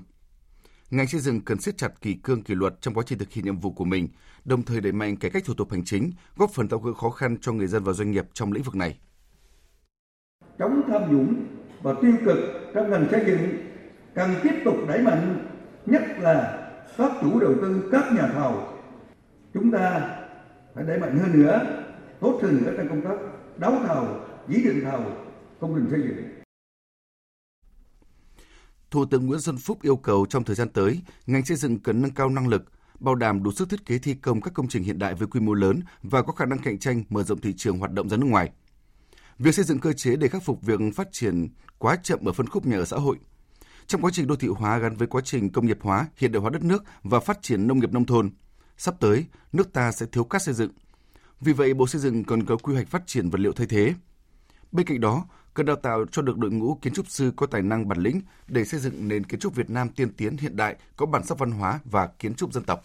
Ngành 0.91 1.07
xây 1.07 1.21
dựng 1.21 1.41
cần 1.41 1.59
siết 1.59 1.77
chặt 1.77 2.01
kỷ 2.01 2.13
cương 2.13 2.43
kỷ 2.43 2.55
luật 2.55 2.81
trong 2.81 2.93
quá 2.93 3.03
trình 3.07 3.19
thực 3.19 3.31
hiện 3.31 3.45
nhiệm 3.45 3.59
vụ 3.59 3.71
của 3.71 3.85
mình, 3.85 4.07
đồng 4.45 4.63
thời 4.63 4.81
đẩy 4.81 4.91
mạnh 4.91 5.17
cải 5.17 5.31
cách 5.31 5.43
thủ 5.45 5.53
tục 5.53 5.71
hành 5.71 5.83
chính, 5.85 6.11
góp 6.35 6.51
phần 6.53 6.67
tạo 6.67 6.79
gỡ 6.79 6.93
khó 6.93 7.09
khăn 7.09 7.37
cho 7.41 7.53
người 7.53 7.67
dân 7.67 7.83
và 7.83 7.93
doanh 7.93 8.11
nghiệp 8.11 8.25
trong 8.33 8.51
lĩnh 8.51 8.63
vực 8.63 8.75
này. 8.75 8.99
Chống 10.59 10.81
tham 10.87 11.01
nhũng 11.11 11.45
và 11.81 11.93
tiêu 12.01 12.13
cực 12.25 12.37
trong 12.73 12.89
ngành 12.89 13.07
xây 13.11 13.25
dựng 13.25 13.49
cần 14.13 14.35
tiếp 14.43 14.61
tục 14.65 14.75
đẩy 14.87 15.01
mạnh, 15.01 15.47
nhất 15.85 16.01
là 16.19 16.61
các 16.97 17.11
chủ 17.21 17.39
đầu 17.39 17.55
tư, 17.61 17.89
các 17.91 18.13
nhà 18.13 18.27
thầu. 18.33 18.67
Chúng 19.53 19.71
ta 19.71 20.17
phải 20.75 20.83
đẩy 20.83 20.99
mạnh 20.99 21.19
hơn 21.19 21.41
nữa, 21.41 21.83
tốt 22.19 22.39
hơn 22.43 22.61
nữa 22.63 22.73
trong 22.77 22.89
công 22.89 23.01
tác 23.01 23.15
đấu 23.57 23.73
thầu, 23.87 24.07
dí 24.47 24.63
định 24.63 24.81
thầu 24.83 25.01
công 25.59 25.75
trình 25.75 25.87
xây 25.91 26.01
dựng 26.01 26.24
Thủ 28.91 29.05
tướng 29.05 29.25
Nguyễn 29.25 29.41
Xuân 29.41 29.57
Phúc 29.57 29.81
yêu 29.81 29.95
cầu 29.97 30.25
trong 30.29 30.43
thời 30.43 30.55
gian 30.55 30.69
tới, 30.69 31.01
ngành 31.27 31.45
xây 31.45 31.57
dựng 31.57 31.79
cần 31.79 32.01
nâng 32.01 32.13
cao 32.13 32.29
năng 32.29 32.47
lực, 32.47 32.65
bảo 32.99 33.15
đảm 33.15 33.43
đủ 33.43 33.51
sức 33.51 33.69
thiết 33.69 33.85
kế 33.85 33.97
thi 33.97 34.13
công 34.13 34.41
các 34.41 34.53
công 34.53 34.67
trình 34.67 34.83
hiện 34.83 34.99
đại 34.99 35.15
với 35.15 35.27
quy 35.27 35.39
mô 35.39 35.53
lớn 35.53 35.79
và 36.03 36.21
có 36.21 36.33
khả 36.33 36.45
năng 36.45 36.59
cạnh 36.59 36.79
tranh 36.79 37.03
mở 37.09 37.23
rộng 37.23 37.41
thị 37.41 37.53
trường 37.57 37.79
hoạt 37.79 37.91
động 37.91 38.09
ra 38.09 38.17
nước 38.17 38.27
ngoài. 38.27 38.51
việc 39.39 39.55
xây 39.55 39.65
dựng 39.65 39.79
cơ 39.79 39.93
chế 39.93 40.15
để 40.15 40.27
khắc 40.27 40.43
phục 40.43 40.61
việc 40.61 40.79
phát 40.95 41.07
triển 41.11 41.47
quá 41.77 41.97
chậm 42.03 42.25
ở 42.25 42.31
phân 42.31 42.49
khúc 42.49 42.65
nhà 42.65 42.77
ở 42.77 42.85
xã 42.85 42.97
hội. 42.97 43.17
Trong 43.87 44.01
quá 44.01 44.11
trình 44.13 44.27
đô 44.27 44.35
thị 44.35 44.47
hóa 44.47 44.77
gắn 44.77 44.95
với 44.95 45.07
quá 45.07 45.21
trình 45.25 45.49
công 45.49 45.65
nghiệp 45.65 45.77
hóa, 45.81 46.07
hiện 46.17 46.31
đại 46.31 46.41
hóa 46.41 46.49
đất 46.49 46.63
nước 46.63 46.83
và 47.03 47.19
phát 47.19 47.41
triển 47.41 47.67
nông 47.67 47.79
nghiệp 47.79 47.91
nông 47.91 48.05
thôn, 48.05 48.31
sắp 48.77 48.95
tới 48.99 49.25
nước 49.53 49.73
ta 49.73 49.91
sẽ 49.91 50.05
thiếu 50.11 50.23
cát 50.23 50.41
xây 50.41 50.53
dựng. 50.53 50.71
Vì 51.41 51.53
vậy, 51.53 51.73
Bộ 51.73 51.87
Xây 51.87 52.01
dựng 52.01 52.23
cần 52.23 52.45
có 52.45 52.57
quy 52.57 52.73
hoạch 52.73 52.87
phát 52.87 53.03
triển 53.07 53.29
vật 53.29 53.39
liệu 53.39 53.51
thay 53.51 53.67
thế. 53.67 53.93
Bên 54.71 54.85
cạnh 54.85 54.99
đó, 54.99 55.25
cần 55.55 55.65
đào 55.65 55.75
tạo 55.75 56.05
cho 56.11 56.21
được 56.21 56.37
đội 56.37 56.51
ngũ 56.51 56.77
kiến 56.81 56.93
trúc 56.93 57.07
sư 57.09 57.31
có 57.35 57.45
tài 57.45 57.61
năng 57.61 57.87
bản 57.87 57.97
lĩnh 57.97 58.21
để 58.47 58.65
xây 58.65 58.79
dựng 58.79 59.07
nền 59.07 59.23
kiến 59.23 59.39
trúc 59.39 59.55
Việt 59.55 59.69
Nam 59.69 59.89
tiên 59.89 60.13
tiến 60.17 60.37
hiện 60.37 60.55
đại, 60.55 60.75
có 60.95 61.05
bản 61.05 61.23
sắc 61.23 61.39
văn 61.39 61.51
hóa 61.51 61.79
và 61.85 62.07
kiến 62.07 62.35
trúc 62.35 62.53
dân 62.53 62.63
tộc. 62.63 62.83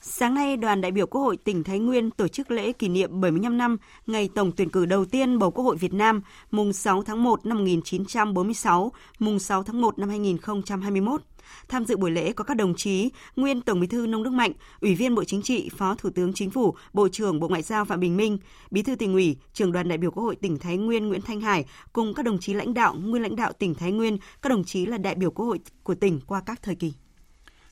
Sáng 0.00 0.34
nay, 0.34 0.56
đoàn 0.56 0.80
đại 0.80 0.90
biểu 0.90 1.06
Quốc 1.06 1.20
hội 1.20 1.36
tỉnh 1.36 1.64
Thái 1.64 1.78
Nguyên 1.78 2.10
tổ 2.10 2.28
chức 2.28 2.50
lễ 2.50 2.72
kỷ 2.72 2.88
niệm 2.88 3.20
75 3.20 3.58
năm 3.58 3.76
ngày 4.06 4.28
tổng 4.34 4.52
tuyển 4.56 4.70
cử 4.70 4.86
đầu 4.86 5.04
tiên 5.04 5.38
bầu 5.38 5.50
Quốc 5.50 5.64
hội 5.64 5.76
Việt 5.76 5.94
Nam, 5.94 6.22
mùng 6.50 6.72
6 6.72 7.02
tháng 7.02 7.22
1 7.22 7.46
năm 7.46 7.58
1946, 7.58 8.92
mùng 9.18 9.38
6 9.38 9.62
tháng 9.62 9.80
1 9.80 9.98
năm 9.98 10.08
2021. 10.08 11.22
Tham 11.68 11.84
dự 11.84 11.96
buổi 11.96 12.10
lễ 12.10 12.32
có 12.32 12.44
các 12.44 12.56
đồng 12.56 12.74
chí 12.74 13.10
nguyên 13.36 13.60
Tổng 13.60 13.80
Bí 13.80 13.86
thư 13.86 14.06
Nông 14.06 14.22
Đức 14.22 14.30
Mạnh, 14.30 14.52
Ủy 14.80 14.94
viên 14.94 15.14
Bộ 15.14 15.24
Chính 15.24 15.42
trị, 15.42 15.70
Phó 15.76 15.94
Thủ 15.94 16.10
tướng 16.10 16.32
Chính 16.32 16.50
phủ, 16.50 16.74
Bộ 16.92 17.08
trưởng 17.08 17.40
Bộ 17.40 17.48
Ngoại 17.48 17.62
giao 17.62 17.84
Phạm 17.84 18.00
Bình 18.00 18.16
Minh, 18.16 18.38
Bí 18.70 18.82
thư 18.82 18.94
tỉnh 18.94 19.12
ủy, 19.12 19.36
Trưởng 19.52 19.72
đoàn 19.72 19.88
đại 19.88 19.98
biểu 19.98 20.10
Quốc 20.10 20.22
hội 20.22 20.36
tỉnh 20.36 20.58
Thái 20.58 20.76
Nguyên 20.76 21.08
Nguyễn 21.08 21.22
Thanh 21.22 21.40
Hải 21.40 21.64
cùng 21.92 22.14
các 22.14 22.24
đồng 22.24 22.38
chí 22.38 22.54
lãnh 22.54 22.74
đạo, 22.74 22.94
nguyên 22.94 23.22
lãnh 23.22 23.36
đạo 23.36 23.52
tỉnh 23.52 23.74
Thái 23.74 23.92
Nguyên, 23.92 24.18
các 24.42 24.48
đồng 24.50 24.64
chí 24.64 24.86
là 24.86 24.98
đại 24.98 25.14
biểu 25.14 25.30
Quốc 25.30 25.46
hội 25.46 25.58
của 25.82 25.94
tỉnh 25.94 26.20
qua 26.26 26.42
các 26.46 26.62
thời 26.62 26.74
kỳ. 26.74 26.92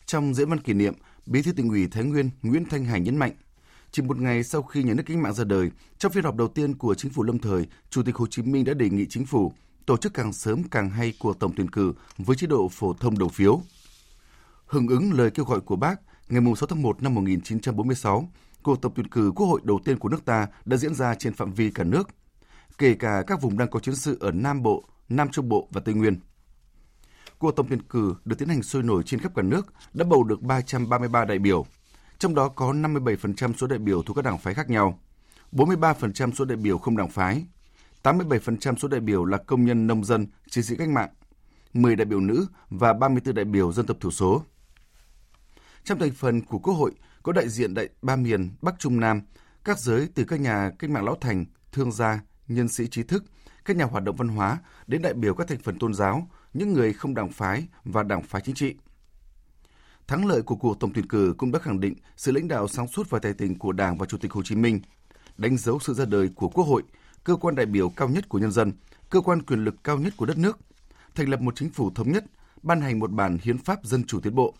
Trong 0.06 0.34
diễn 0.34 0.48
văn 0.48 0.60
kỷ 0.60 0.72
niệm, 0.72 0.94
Bí 1.26 1.42
thư 1.42 1.52
tỉnh 1.52 1.68
ủy 1.68 1.86
Thái 1.86 2.04
Nguyên 2.04 2.30
Nguyễn 2.42 2.64
Thanh 2.64 2.84
Hải 2.84 3.00
nhấn 3.00 3.16
mạnh, 3.16 3.32
chỉ 3.90 4.02
một 4.02 4.18
ngày 4.20 4.44
sau 4.44 4.62
khi 4.62 4.82
nhà 4.82 4.94
nước 4.94 5.02
cách 5.06 5.16
mạng 5.16 5.34
ra 5.34 5.44
đời, 5.44 5.70
trong 5.98 6.12
phiên 6.12 6.24
họp 6.24 6.36
đầu 6.36 6.48
tiên 6.48 6.74
của 6.74 6.94
chính 6.94 7.12
phủ 7.12 7.22
lâm 7.22 7.38
thời, 7.38 7.66
Chủ 7.90 8.02
tịch 8.02 8.16
Hồ 8.16 8.26
Chí 8.26 8.42
Minh 8.42 8.64
đã 8.64 8.74
đề 8.74 8.90
nghị 8.90 9.06
chính 9.06 9.26
phủ 9.26 9.52
tổ 9.88 9.96
chức 9.96 10.14
càng 10.14 10.32
sớm 10.32 10.62
càng 10.70 10.90
hay 10.90 11.12
cuộc 11.18 11.38
tổng 11.38 11.52
tuyển 11.56 11.70
cử 11.70 11.92
với 12.18 12.36
chế 12.36 12.46
độ 12.46 12.68
phổ 12.68 12.92
thông 12.92 13.18
đầu 13.18 13.28
phiếu. 13.28 13.60
Hưởng 14.66 14.88
ứng 14.88 15.12
lời 15.12 15.30
kêu 15.30 15.44
gọi 15.44 15.60
của 15.60 15.76
bác, 15.76 16.00
ngày 16.28 16.42
6 16.56 16.66
tháng 16.66 16.82
1 16.82 17.02
năm 17.02 17.14
1946, 17.14 18.28
cuộc 18.62 18.82
tổng 18.82 18.92
tuyển 18.94 19.08
cử 19.08 19.32
quốc 19.36 19.46
hội 19.46 19.60
đầu 19.64 19.80
tiên 19.84 19.98
của 19.98 20.08
nước 20.08 20.24
ta 20.24 20.46
đã 20.64 20.76
diễn 20.76 20.94
ra 20.94 21.14
trên 21.14 21.34
phạm 21.34 21.52
vi 21.52 21.70
cả 21.70 21.84
nước, 21.84 22.08
kể 22.78 22.94
cả 22.94 23.22
các 23.26 23.42
vùng 23.42 23.58
đang 23.58 23.70
có 23.70 23.80
chiến 23.80 23.94
sự 23.94 24.16
ở 24.20 24.30
Nam 24.30 24.62
Bộ, 24.62 24.84
Nam 25.08 25.28
Trung 25.30 25.48
Bộ 25.48 25.68
và 25.70 25.80
Tây 25.84 25.94
Nguyên. 25.94 26.20
Cuộc 27.38 27.56
tổng 27.56 27.66
tuyển 27.68 27.82
cử 27.82 28.14
được 28.24 28.38
tiến 28.38 28.48
hành 28.48 28.62
sôi 28.62 28.82
nổi 28.82 29.02
trên 29.06 29.20
khắp 29.20 29.32
cả 29.34 29.42
nước 29.42 29.66
đã 29.94 30.04
bầu 30.04 30.24
được 30.24 30.42
333 30.42 31.24
đại 31.24 31.38
biểu, 31.38 31.66
trong 32.18 32.34
đó 32.34 32.48
có 32.48 32.72
57% 32.72 33.52
số 33.52 33.66
đại 33.66 33.78
biểu 33.78 34.02
thuộc 34.02 34.16
các 34.16 34.24
đảng 34.24 34.38
phái 34.38 34.54
khác 34.54 34.70
nhau, 34.70 34.98
43% 35.52 36.32
số 36.32 36.44
đại 36.44 36.56
biểu 36.56 36.78
không 36.78 36.96
đảng 36.96 37.10
phái, 37.10 37.44
87% 38.12 38.76
số 38.76 38.88
đại 38.88 39.00
biểu 39.00 39.24
là 39.24 39.38
công 39.38 39.64
nhân 39.64 39.86
nông 39.86 40.04
dân, 40.04 40.26
chiến 40.50 40.64
sĩ 40.64 40.76
cách 40.76 40.88
mạng, 40.88 41.08
10 41.72 41.96
đại 41.96 42.04
biểu 42.04 42.20
nữ 42.20 42.46
và 42.70 42.92
34 42.92 43.34
đại 43.34 43.44
biểu 43.44 43.72
dân 43.72 43.86
tộc 43.86 43.96
thiểu 44.00 44.10
số. 44.10 44.42
Trong 45.84 45.98
thành 45.98 46.10
phần 46.10 46.40
của 46.40 46.58
Quốc 46.58 46.74
hội 46.74 46.92
có 47.22 47.32
đại 47.32 47.48
diện 47.48 47.74
đại 47.74 47.88
ba 48.02 48.16
miền 48.16 48.50
Bắc 48.62 48.74
Trung 48.78 49.00
Nam, 49.00 49.22
các 49.64 49.78
giới 49.78 50.08
từ 50.14 50.24
các 50.24 50.40
nhà 50.40 50.70
cách 50.78 50.90
mạng 50.90 51.04
lão 51.04 51.16
thành, 51.20 51.44
thương 51.72 51.92
gia, 51.92 52.20
nhân 52.48 52.68
sĩ 52.68 52.86
trí 52.86 53.02
thức, 53.02 53.24
các 53.64 53.76
nhà 53.76 53.84
hoạt 53.84 54.04
động 54.04 54.16
văn 54.16 54.28
hóa 54.28 54.58
đến 54.86 55.02
đại 55.02 55.14
biểu 55.14 55.34
các 55.34 55.48
thành 55.48 55.58
phần 55.58 55.78
tôn 55.78 55.94
giáo, 55.94 56.28
những 56.52 56.72
người 56.72 56.92
không 56.92 57.14
đảng 57.14 57.32
phái 57.32 57.66
và 57.84 58.02
đảng 58.02 58.22
phái 58.22 58.42
chính 58.44 58.54
trị. 58.54 58.74
Thắng 60.06 60.26
lợi 60.26 60.42
của 60.42 60.56
cuộc 60.56 60.80
tổng 60.80 60.92
tuyển 60.94 61.08
cử 61.08 61.34
cũng 61.38 61.52
đã 61.52 61.58
khẳng 61.58 61.80
định 61.80 61.94
sự 62.16 62.32
lãnh 62.32 62.48
đạo 62.48 62.68
sáng 62.68 62.88
suốt 62.88 63.10
và 63.10 63.18
tài 63.18 63.34
tình 63.34 63.58
của 63.58 63.72
Đảng 63.72 63.98
và 63.98 64.06
Chủ 64.06 64.18
tịch 64.18 64.32
Hồ 64.32 64.42
Chí 64.42 64.54
Minh, 64.54 64.80
đánh 65.36 65.56
dấu 65.56 65.78
sự 65.78 65.94
ra 65.94 66.04
đời 66.04 66.28
của 66.34 66.48
Quốc 66.48 66.64
hội, 66.64 66.82
cơ 67.28 67.36
quan 67.36 67.54
đại 67.54 67.66
biểu 67.66 67.88
cao 67.88 68.08
nhất 68.08 68.28
của 68.28 68.38
nhân 68.38 68.52
dân, 68.52 68.72
cơ 69.10 69.20
quan 69.20 69.42
quyền 69.42 69.64
lực 69.64 69.74
cao 69.84 69.98
nhất 69.98 70.14
của 70.16 70.26
đất 70.26 70.38
nước, 70.38 70.58
thành 71.14 71.28
lập 71.28 71.40
một 71.40 71.56
chính 71.56 71.70
phủ 71.70 71.90
thống 71.94 72.12
nhất, 72.12 72.24
ban 72.62 72.80
hành 72.80 72.98
một 72.98 73.12
bản 73.12 73.38
hiến 73.42 73.58
pháp 73.58 73.84
dân 73.84 74.04
chủ 74.06 74.20
tiến 74.20 74.34
bộ. 74.34 74.54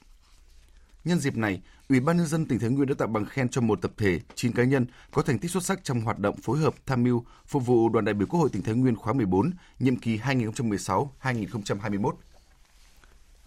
Nhân 1.05 1.19
dịp 1.19 1.37
này, 1.37 1.63
Ủy 1.89 2.01
ban 2.01 2.17
nhân 2.17 2.27
dân 2.27 2.47
tỉnh 2.47 2.59
Thái 2.59 2.71
Nguyên 2.71 2.89
đã 2.89 2.95
tặng 2.99 3.13
bằng 3.13 3.25
khen 3.27 3.49
cho 3.49 3.61
một 3.61 3.83
tập 3.83 3.91
thể, 3.97 4.21
9 4.35 4.53
cá 4.53 4.65
nhân 4.65 4.87
có 5.13 5.23
thành 5.23 5.39
tích 5.39 5.51
xuất 5.51 5.65
sắc 5.65 5.85
trong 5.85 6.01
hoạt 6.01 6.19
động 6.19 6.37
phối 6.37 6.59
hợp 6.59 6.75
tham 6.87 7.03
mưu 7.03 7.25
phục 7.47 7.67
vụ 7.67 7.89
đoàn 7.89 8.05
đại 8.05 8.15
biểu 8.15 8.27
Quốc 8.27 8.41
hội 8.41 8.49
tỉnh 8.53 8.63
Thái 8.63 8.75
Nguyên 8.75 8.97
khóa 8.97 9.13
14, 9.13 9.51
nhiệm 9.79 9.97
kỳ 9.97 10.19
2016-2021. 10.19 12.13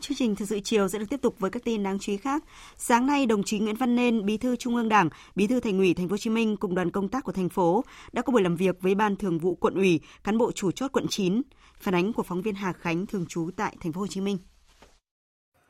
Chương 0.01 0.17
trình 0.17 0.35
thời 0.35 0.47
sự 0.47 0.59
chiều 0.59 0.87
sẽ 0.87 0.99
được 0.99 1.05
tiếp 1.09 1.21
tục 1.21 1.35
với 1.39 1.51
các 1.51 1.63
tin 1.63 1.83
đáng 1.83 1.99
chú 1.99 2.11
ý 2.11 2.17
khác. 2.17 2.43
Sáng 2.77 3.05
nay, 3.05 3.25
đồng 3.25 3.43
chí 3.43 3.59
Nguyễn 3.59 3.75
Văn 3.75 3.95
Nên, 3.95 4.25
Bí 4.25 4.37
thư 4.37 4.55
Trung 4.55 4.75
ương 4.75 4.89
Đảng, 4.89 5.09
Bí 5.35 5.47
thư 5.47 5.59
Thành 5.59 5.77
ủy 5.77 5.93
Thành 5.93 6.07
phố 6.07 6.13
Hồ 6.13 6.17
Chí 6.17 6.29
Minh 6.29 6.57
cùng 6.57 6.75
đoàn 6.75 6.91
công 6.91 7.09
tác 7.09 7.23
của 7.23 7.31
thành 7.31 7.49
phố 7.49 7.83
đã 8.11 8.21
có 8.21 8.33
buổi 8.33 8.41
làm 8.41 8.55
việc 8.55 8.81
với 8.81 8.95
Ban 8.95 9.15
Thường 9.15 9.39
vụ 9.39 9.55
Quận 9.55 9.75
ủy, 9.75 9.99
cán 10.23 10.37
bộ 10.37 10.51
chủ 10.51 10.71
chốt 10.71 10.91
quận 10.91 11.05
9. 11.09 11.41
Phản 11.79 11.95
ánh 11.95 12.13
của 12.13 12.23
phóng 12.23 12.41
viên 12.41 12.55
Hà 12.55 12.73
Khánh 12.73 13.05
thường 13.05 13.25
trú 13.25 13.49
tại 13.55 13.75
Thành 13.79 13.93
phố 13.93 14.01
Hồ 14.01 14.07
Chí 14.07 14.21
Minh. 14.21 14.37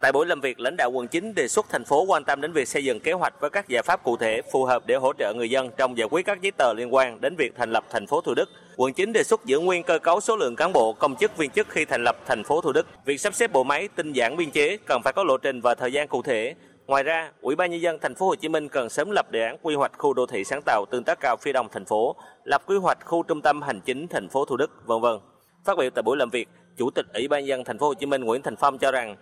Tại 0.02 0.12
buổi 0.12 0.26
làm 0.26 0.42
việc, 0.42 0.60
lãnh 0.60 0.78
đạo 0.78 0.92
quận 0.92 1.08
9 1.08 1.34
đề 1.36 1.48
xuất 1.48 1.70
thành 1.70 1.86
phố 1.86 2.04
quan 2.04 2.24
tâm 2.24 2.42
đến 2.42 2.54
việc 2.54 2.68
xây 2.68 2.84
dựng 2.84 3.00
kế 3.00 3.12
hoạch 3.12 3.34
với 3.40 3.50
các 3.50 3.68
giải 3.68 3.84
pháp 3.84 4.04
cụ 4.04 4.18
thể 4.18 4.42
phù 4.52 4.66
hợp 4.66 4.84
để 4.86 4.96
hỗ 4.96 5.14
trợ 5.14 5.34
người 5.34 5.50
dân 5.50 5.70
trong 5.78 5.98
giải 5.98 6.08
quyết 6.12 6.26
các 6.26 6.42
giấy 6.42 6.52
tờ 6.52 6.74
liên 6.74 6.94
quan 6.94 7.22
đến 7.22 7.36
việc 7.36 7.56
thành 7.58 7.72
lập 7.72 7.84
thành 7.90 8.08
phố 8.08 8.22
Thủ 8.22 8.34
Đức. 8.34 8.50
Quận 8.78 8.94
9 8.94 9.14
đề 9.14 9.24
xuất 9.24 9.46
giữ 9.46 9.60
nguyên 9.60 9.84
cơ 9.84 10.00
cấu 10.00 10.20
số 10.20 10.36
lượng 10.36 10.56
cán 10.56 10.74
bộ, 10.74 10.94
công 10.94 11.16
chức, 11.16 11.38
viên 11.38 11.50
chức 11.52 11.70
khi 11.70 11.86
thành 11.86 12.04
lập 12.04 12.18
thành 12.26 12.44
phố 12.44 12.62
Thủ 12.62 12.72
Đức. 12.72 12.88
Việc 13.06 13.18
sắp 13.18 13.34
xếp 13.34 13.52
bộ 13.54 13.64
máy, 13.64 13.88
tinh 13.96 14.14
giản 14.14 14.38
biên 14.38 14.52
chế 14.52 14.78
cần 14.78 15.02
phải 15.04 15.14
có 15.14 15.24
lộ 15.24 15.38
trình 15.38 15.62
và 15.62 15.76
thời 15.76 15.94
gian 15.94 16.08
cụ 16.08 16.22
thể. 16.22 16.56
Ngoài 16.88 17.04
ra, 17.04 17.32
Ủy 17.42 17.56
ban 17.56 17.72
nhân 17.72 17.82
dân 17.82 17.98
thành 18.02 18.16
phố 18.16 18.28
Hồ 18.28 18.36
Chí 18.36 18.50
Minh 18.50 18.70
cần 18.70 18.90
sớm 18.90 19.12
lập 19.12 19.32
đề 19.32 19.46
án 19.46 19.58
quy 19.62 19.76
hoạch 19.76 19.92
khu 19.98 20.14
đô 20.14 20.26
thị 20.26 20.44
sáng 20.44 20.62
tạo 20.66 20.86
tương 20.92 21.04
tác 21.04 21.20
cao 21.20 21.38
phía 21.42 21.54
đông 21.54 21.68
thành 21.72 21.86
phố, 21.86 22.16
lập 22.44 22.62
quy 22.66 22.78
hoạch 22.78 23.06
khu 23.06 23.24
trung 23.24 23.42
tâm 23.42 23.62
hành 23.62 23.82
chính 23.82 24.08
thành 24.08 24.30
phố 24.30 24.46
Thủ 24.46 24.58
Đức, 24.58 24.72
vân 24.86 25.02
vân. 25.02 25.20
Phát 25.66 25.78
biểu 25.78 25.90
tại 25.90 26.04
buổi 26.04 26.18
làm 26.18 26.30
việc, 26.30 26.48
Chủ 26.78 26.90
tịch 26.90 27.06
Ủy 27.14 27.28
ban 27.28 27.40
nhân 27.40 27.48
dân 27.48 27.64
thành 27.64 27.78
phố 27.78 27.88
Hồ 27.88 27.94
Chí 27.94 28.06
Minh 28.06 28.24
Nguyễn 28.24 28.42
Thành 28.42 28.56
Phong 28.56 28.78
cho 28.78 28.92
rằng 28.92 29.16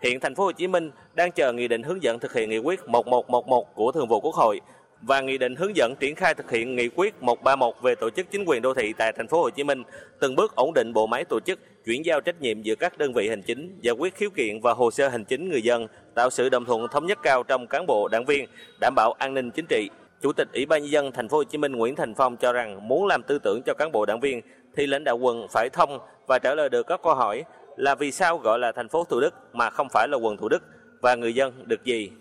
Hiện 0.00 0.20
thành 0.20 0.34
phố 0.34 0.44
Hồ 0.44 0.52
Chí 0.52 0.66
Minh 0.66 0.90
đang 1.14 1.32
chờ 1.32 1.52
nghị 1.52 1.68
định 1.68 1.82
hướng 1.82 2.02
dẫn 2.02 2.18
thực 2.18 2.32
hiện 2.32 2.50
nghị 2.50 2.58
quyết 2.58 2.88
1111 2.88 3.74
của 3.74 3.92
Thường 3.92 4.08
vụ 4.08 4.20
Quốc 4.20 4.34
hội 4.34 4.60
và 5.02 5.20
nghị 5.20 5.38
định 5.38 5.56
hướng 5.56 5.76
dẫn 5.76 5.94
triển 6.00 6.14
khai 6.14 6.34
thực 6.34 6.50
hiện 6.50 6.76
nghị 6.76 6.88
quyết 6.88 7.22
131 7.22 7.74
về 7.82 7.94
tổ 7.94 8.10
chức 8.10 8.30
chính 8.30 8.44
quyền 8.46 8.62
đô 8.62 8.74
thị 8.74 8.92
tại 8.98 9.12
thành 9.12 9.28
phố 9.28 9.42
Hồ 9.42 9.50
Chí 9.50 9.64
Minh, 9.64 9.82
từng 10.20 10.34
bước 10.36 10.54
ổn 10.56 10.74
định 10.74 10.92
bộ 10.92 11.06
máy 11.06 11.24
tổ 11.24 11.40
chức, 11.40 11.58
chuyển 11.84 12.04
giao 12.04 12.20
trách 12.20 12.40
nhiệm 12.40 12.62
giữa 12.62 12.74
các 12.74 12.98
đơn 12.98 13.12
vị 13.12 13.28
hành 13.28 13.42
chính, 13.42 13.78
giải 13.80 13.94
quyết 13.98 14.14
khiếu 14.14 14.30
kiện 14.30 14.60
và 14.60 14.72
hồ 14.72 14.90
sơ 14.90 15.08
hành 15.08 15.24
chính 15.24 15.48
người 15.48 15.62
dân, 15.62 15.86
tạo 16.14 16.30
sự 16.30 16.48
đồng 16.48 16.64
thuận 16.64 16.88
thống 16.88 17.06
nhất 17.06 17.18
cao 17.22 17.42
trong 17.42 17.66
cán 17.66 17.86
bộ 17.86 18.08
đảng 18.08 18.24
viên, 18.24 18.46
đảm 18.80 18.94
bảo 18.96 19.12
an 19.12 19.34
ninh 19.34 19.50
chính 19.50 19.66
trị. 19.66 19.90
Chủ 20.22 20.32
tịch 20.32 20.48
Ủy 20.52 20.66
ban 20.66 20.82
nhân 20.82 20.90
dân 20.90 21.12
thành 21.12 21.28
phố 21.28 21.36
Hồ 21.36 21.44
Chí 21.44 21.58
Minh 21.58 21.72
Nguyễn 21.72 21.96
Thành 21.96 22.14
Phong 22.14 22.36
cho 22.36 22.52
rằng 22.52 22.88
muốn 22.88 23.06
làm 23.06 23.22
tư 23.22 23.38
tưởng 23.38 23.62
cho 23.62 23.74
cán 23.74 23.92
bộ 23.92 24.06
đảng 24.06 24.20
viên 24.20 24.40
thì 24.76 24.86
lãnh 24.86 25.04
đạo 25.04 25.18
quận 25.18 25.46
phải 25.50 25.68
thông 25.72 25.98
và 26.28 26.38
trả 26.38 26.54
lời 26.54 26.68
được 26.68 26.86
các 26.86 27.00
câu 27.02 27.14
hỏi 27.14 27.44
là 27.76 27.94
vì 27.94 28.12
sao 28.12 28.38
gọi 28.38 28.58
là 28.58 28.72
thành 28.72 28.88
phố 28.88 29.04
Thủ 29.04 29.20
Đức 29.20 29.34
mà 29.52 29.70
không 29.70 29.88
phải 29.88 30.08
là 30.08 30.16
quận 30.16 30.36
Thủ 30.36 30.48
Đức 30.48 30.62
và 31.00 31.14
người 31.14 31.34
dân 31.34 31.68
được 31.68 31.84
gì? 31.84 32.12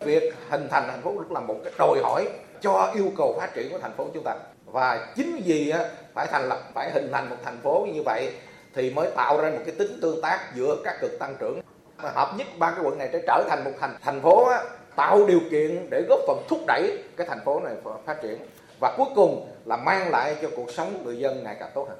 Việc 0.00 0.34
hình 0.48 0.68
thành 0.70 0.88
thành 0.88 1.02
phố 1.02 1.12
Thủ 1.12 1.20
Đức 1.20 1.32
là 1.32 1.40
một 1.40 1.56
cái 1.64 1.72
đòi 1.78 1.98
hỏi 2.02 2.28
cho 2.60 2.92
yêu 2.94 3.12
cầu 3.16 3.36
phát 3.40 3.54
triển 3.54 3.70
của 3.70 3.78
thành 3.78 3.92
phố 3.96 4.06
chúng 4.14 4.24
ta 4.24 4.36
và 4.64 5.12
chính 5.16 5.40
vì 5.44 5.72
phải 6.14 6.26
thành 6.30 6.48
lập, 6.48 6.58
phải 6.74 6.90
hình 6.90 7.08
thành 7.12 7.30
một 7.30 7.36
thành 7.44 7.58
phố 7.62 7.86
như 7.94 8.02
vậy 8.04 8.32
thì 8.74 8.90
mới 8.90 9.10
tạo 9.16 9.40
ra 9.40 9.50
một 9.50 9.60
cái 9.66 9.74
tính 9.78 9.98
tương 10.02 10.22
tác 10.22 10.40
giữa 10.54 10.76
các 10.84 10.96
cực 11.00 11.18
tăng 11.18 11.36
trưởng 11.40 11.60
hợp 11.96 12.32
nhất 12.36 12.46
ba 12.58 12.70
cái 12.70 12.80
quận 12.84 12.98
này 12.98 13.08
để 13.12 13.22
trở 13.26 13.44
thành 13.48 13.64
một 13.64 13.70
thành 13.80 13.96
thành 14.02 14.20
phố 14.20 14.48
tạo 14.96 15.26
điều 15.26 15.40
kiện 15.50 15.90
để 15.90 16.04
góp 16.08 16.20
phần 16.26 16.42
thúc 16.48 16.60
đẩy 16.66 17.02
cái 17.16 17.26
thành 17.26 17.40
phố 17.44 17.60
này 17.60 17.74
phát 18.06 18.22
triển 18.22 18.38
và 18.80 18.94
cuối 18.96 19.06
cùng 19.14 19.48
là 19.64 19.76
mang 19.76 20.10
lại 20.10 20.36
cho 20.42 20.48
cuộc 20.56 20.70
sống 20.70 21.02
người 21.04 21.18
dân 21.18 21.44
ngày 21.44 21.56
càng 21.60 21.70
tốt 21.74 21.88
hơn. 21.88 21.98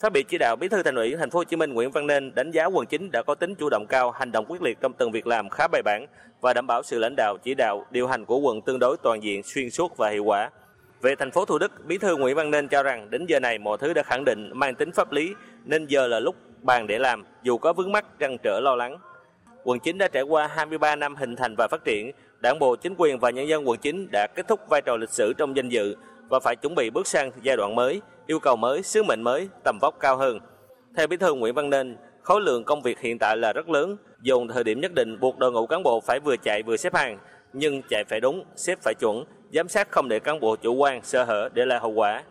Phát 0.00 0.12
biểu 0.12 0.22
chỉ 0.22 0.38
đạo, 0.38 0.56
Bí 0.56 0.68
thư 0.68 0.82
Thành 0.82 0.94
ủy 0.94 1.16
Thành 1.16 1.30
phố 1.30 1.38
Hồ 1.38 1.44
Chí 1.44 1.56
Minh 1.56 1.74
Nguyễn 1.74 1.90
Văn 1.90 2.06
Nên 2.06 2.34
đánh 2.34 2.50
giá 2.50 2.64
quận 2.64 2.86
chính 2.86 3.10
đã 3.10 3.22
có 3.22 3.34
tính 3.34 3.54
chủ 3.54 3.68
động 3.70 3.86
cao, 3.88 4.10
hành 4.10 4.32
động 4.32 4.44
quyết 4.48 4.62
liệt 4.62 4.78
trong 4.80 4.92
từng 4.92 5.12
việc 5.12 5.26
làm 5.26 5.48
khá 5.48 5.68
bài 5.68 5.82
bản 5.84 6.06
và 6.40 6.54
đảm 6.54 6.66
bảo 6.66 6.82
sự 6.82 6.98
lãnh 6.98 7.16
đạo, 7.16 7.36
chỉ 7.42 7.54
đạo, 7.54 7.86
điều 7.90 8.06
hành 8.06 8.24
của 8.24 8.38
quận 8.38 8.60
tương 8.62 8.78
đối 8.78 8.96
toàn 9.02 9.22
diện, 9.22 9.42
xuyên 9.42 9.70
suốt 9.70 9.96
và 9.96 10.08
hiệu 10.08 10.24
quả. 10.24 10.50
Về 11.02 11.14
thành 11.14 11.30
phố 11.30 11.44
Thủ 11.44 11.58
Đức, 11.58 11.86
Bí 11.86 11.98
thư 11.98 12.16
Nguyễn 12.16 12.36
Văn 12.36 12.50
Nên 12.50 12.68
cho 12.68 12.82
rằng 12.82 13.10
đến 13.10 13.26
giờ 13.26 13.40
này 13.40 13.58
mọi 13.58 13.78
thứ 13.78 13.92
đã 13.92 14.02
khẳng 14.02 14.24
định 14.24 14.50
mang 14.54 14.74
tính 14.74 14.92
pháp 14.92 15.12
lý 15.12 15.34
nên 15.64 15.86
giờ 15.86 16.06
là 16.06 16.20
lúc 16.20 16.36
bàn 16.62 16.86
để 16.86 16.98
làm 16.98 17.24
dù 17.42 17.58
có 17.58 17.72
vướng 17.72 17.92
mắc 17.92 18.04
trăn 18.18 18.38
trở 18.42 18.60
lo 18.60 18.74
lắng. 18.74 18.98
Quận 19.64 19.80
9 19.80 19.98
đã 19.98 20.08
trải 20.08 20.22
qua 20.22 20.46
23 20.46 20.96
năm 20.96 21.16
hình 21.16 21.36
thành 21.36 21.54
và 21.58 21.68
phát 21.70 21.84
triển, 21.84 22.10
Đảng 22.40 22.58
bộ, 22.58 22.76
chính 22.76 22.94
quyền 22.98 23.18
và 23.18 23.30
nhân 23.30 23.48
dân 23.48 23.68
quận 23.68 23.78
9 23.78 24.08
đã 24.12 24.26
kết 24.34 24.48
thúc 24.48 24.60
vai 24.68 24.82
trò 24.82 24.96
lịch 24.96 25.10
sử 25.10 25.32
trong 25.32 25.56
danh 25.56 25.68
dự 25.68 25.96
và 26.30 26.40
phải 26.40 26.56
chuẩn 26.56 26.74
bị 26.74 26.90
bước 26.90 27.06
sang 27.06 27.30
giai 27.42 27.56
đoạn 27.56 27.74
mới, 27.74 28.00
yêu 28.26 28.38
cầu 28.38 28.56
mới, 28.56 28.82
sứ 28.82 29.02
mệnh 29.02 29.22
mới, 29.22 29.48
tầm 29.64 29.78
vóc 29.80 29.94
cao 30.00 30.16
hơn. 30.16 30.38
Theo 30.96 31.06
Bí 31.06 31.16
thư 31.16 31.34
Nguyễn 31.34 31.54
Văn 31.54 31.70
Nên, 31.70 31.96
khối 32.22 32.40
lượng 32.40 32.64
công 32.64 32.82
việc 32.82 33.00
hiện 33.00 33.18
tại 33.18 33.36
là 33.36 33.52
rất 33.52 33.68
lớn, 33.68 33.96
dồn 34.22 34.48
thời 34.48 34.64
điểm 34.64 34.80
nhất 34.80 34.92
định 34.94 35.20
buộc 35.20 35.38
đội 35.38 35.52
ngũ 35.52 35.66
cán 35.66 35.82
bộ 35.82 36.00
phải 36.00 36.20
vừa 36.24 36.36
chạy 36.36 36.62
vừa 36.62 36.76
xếp 36.76 36.94
hàng, 36.94 37.18
nhưng 37.52 37.82
chạy 37.88 38.04
phải 38.04 38.20
đúng, 38.20 38.44
xếp 38.56 38.78
phải 38.82 38.94
chuẩn, 39.00 39.24
giám 39.52 39.68
sát 39.68 39.90
không 39.90 40.08
để 40.08 40.18
cán 40.18 40.40
bộ 40.40 40.56
chủ 40.56 40.74
quan, 40.74 41.02
sơ 41.02 41.24
hở 41.24 41.48
để 41.54 41.66
lại 41.66 41.78
hậu 41.78 41.90
quả. 41.90 42.22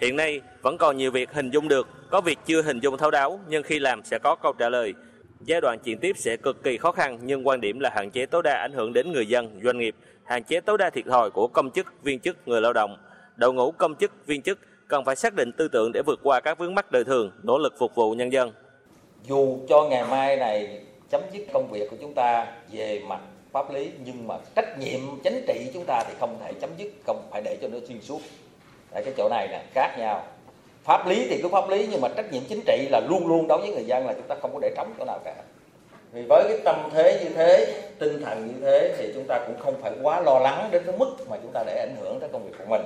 Hiện 0.00 0.16
nay 0.16 0.40
vẫn 0.62 0.78
còn 0.78 0.96
nhiều 0.96 1.10
việc 1.10 1.32
hình 1.32 1.50
dung 1.50 1.68
được, 1.68 1.88
có 2.10 2.20
việc 2.20 2.38
chưa 2.46 2.62
hình 2.62 2.80
dung 2.80 2.96
thấu 2.96 3.10
đáo 3.10 3.40
nhưng 3.48 3.62
khi 3.62 3.78
làm 3.78 4.04
sẽ 4.04 4.18
có 4.18 4.36
câu 4.42 4.52
trả 4.58 4.68
lời. 4.68 4.94
Giai 5.40 5.60
đoạn 5.60 5.78
chuyển 5.78 5.98
tiếp 5.98 6.16
sẽ 6.18 6.36
cực 6.36 6.62
kỳ 6.62 6.76
khó 6.76 6.92
khăn 6.92 7.18
nhưng 7.22 7.46
quan 7.46 7.60
điểm 7.60 7.80
là 7.80 7.90
hạn 7.94 8.10
chế 8.10 8.26
tối 8.26 8.42
đa 8.42 8.54
ảnh 8.54 8.72
hưởng 8.72 8.92
đến 8.92 9.12
người 9.12 9.26
dân, 9.26 9.60
doanh 9.64 9.78
nghiệp, 9.78 9.94
hạn 10.24 10.44
chế 10.44 10.60
tối 10.60 10.78
đa 10.78 10.90
thiệt 10.90 11.04
thòi 11.06 11.30
của 11.30 11.48
công 11.48 11.70
chức, 11.70 11.86
viên 12.02 12.20
chức, 12.20 12.48
người 12.48 12.60
lao 12.60 12.72
động. 12.72 12.96
Đội 13.38 13.52
ngũ 13.52 13.70
công 13.70 13.94
chức, 13.94 14.26
viên 14.26 14.42
chức 14.42 14.58
cần 14.88 15.04
phải 15.04 15.16
xác 15.16 15.34
định 15.34 15.52
tư 15.58 15.68
tưởng 15.68 15.90
để 15.94 16.02
vượt 16.06 16.20
qua 16.22 16.40
các 16.40 16.58
vướng 16.58 16.74
mắc 16.74 16.92
đời 16.92 17.04
thường, 17.04 17.30
nỗ 17.42 17.58
lực 17.58 17.74
phục 17.78 17.94
vụ 17.94 18.12
nhân 18.12 18.32
dân. 18.32 18.52
Dù 19.24 19.58
cho 19.68 19.82
ngày 19.82 20.04
mai 20.04 20.36
này 20.36 20.80
chấm 21.10 21.22
dứt 21.32 21.46
công 21.52 21.68
việc 21.70 21.90
của 21.90 21.96
chúng 22.00 22.14
ta 22.14 22.46
về 22.72 23.00
mặt 23.08 23.20
pháp 23.52 23.72
lý 23.72 23.90
nhưng 24.04 24.28
mà 24.28 24.34
trách 24.56 24.78
nhiệm 24.78 25.00
chính 25.24 25.44
trị 25.46 25.70
chúng 25.74 25.84
ta 25.86 26.04
thì 26.08 26.14
không 26.20 26.38
thể 26.44 26.52
chấm 26.60 26.70
dứt 26.78 26.92
không 27.06 27.28
phải 27.30 27.42
để 27.44 27.58
cho 27.62 27.68
nó 27.68 27.78
xuyên 27.88 28.00
suốt. 28.00 28.20
Tại 28.90 29.02
cái 29.04 29.14
chỗ 29.16 29.28
này 29.28 29.48
là 29.48 29.64
khác 29.74 29.96
nhau. 29.98 30.26
Pháp 30.84 31.06
lý 31.06 31.26
thì 31.30 31.42
cứ 31.42 31.48
pháp 31.48 31.68
lý 31.68 31.88
nhưng 31.90 32.00
mà 32.00 32.08
trách 32.16 32.32
nhiệm 32.32 32.42
chính 32.48 32.60
trị 32.66 32.88
là 32.90 33.00
luôn 33.08 33.26
luôn 33.26 33.48
đối 33.48 33.58
với 33.58 33.70
người 33.70 33.84
dân 33.84 34.06
là 34.06 34.12
chúng 34.12 34.26
ta 34.28 34.34
không 34.42 34.50
có 34.54 34.58
để 34.62 34.70
trống 34.76 34.94
chỗ 34.98 35.04
nào 35.04 35.18
cả. 35.24 35.34
Vì 36.12 36.22
với 36.28 36.44
cái 36.48 36.58
tâm 36.64 36.88
thế 36.92 37.20
như 37.24 37.30
thế 37.34 37.82
tinh 37.98 38.22
thần 38.22 38.46
như 38.46 38.54
thế 38.60 38.94
thì 38.98 39.12
chúng 39.14 39.24
ta 39.28 39.44
cũng 39.46 39.56
không 39.58 39.74
phải 39.82 39.92
quá 40.02 40.20
lo 40.20 40.38
lắng 40.38 40.68
đến 40.72 40.82
cái 40.86 40.98
mức 40.98 41.16
mà 41.30 41.36
chúng 41.42 41.52
ta 41.52 41.64
để 41.66 41.86
ảnh 41.88 41.96
hưởng 42.00 42.20
tới 42.20 42.28
công 42.32 42.44
việc 42.44 42.56
của 42.58 42.64
mình. 42.68 42.82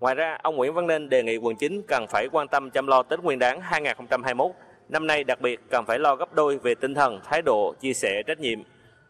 Ngoài 0.00 0.14
ra, 0.14 0.38
ông 0.42 0.56
Nguyễn 0.56 0.74
Văn 0.74 0.86
Nên 0.86 1.08
đề 1.08 1.22
nghị 1.22 1.36
quận 1.36 1.56
9 1.56 1.82
cần 1.88 2.06
phải 2.10 2.28
quan 2.32 2.48
tâm 2.48 2.70
chăm 2.70 2.86
lo 2.86 3.02
Tết 3.02 3.20
Nguyên 3.20 3.38
đán 3.38 3.60
2021. 3.60 4.50
Năm 4.88 5.06
nay 5.06 5.24
đặc 5.24 5.40
biệt 5.40 5.60
cần 5.70 5.84
phải 5.86 5.98
lo 5.98 6.16
gấp 6.16 6.34
đôi 6.34 6.58
về 6.58 6.74
tinh 6.74 6.94
thần, 6.94 7.20
thái 7.24 7.42
độ, 7.42 7.74
chia 7.80 7.92
sẻ 7.92 8.22
trách 8.26 8.40
nhiệm. 8.40 8.58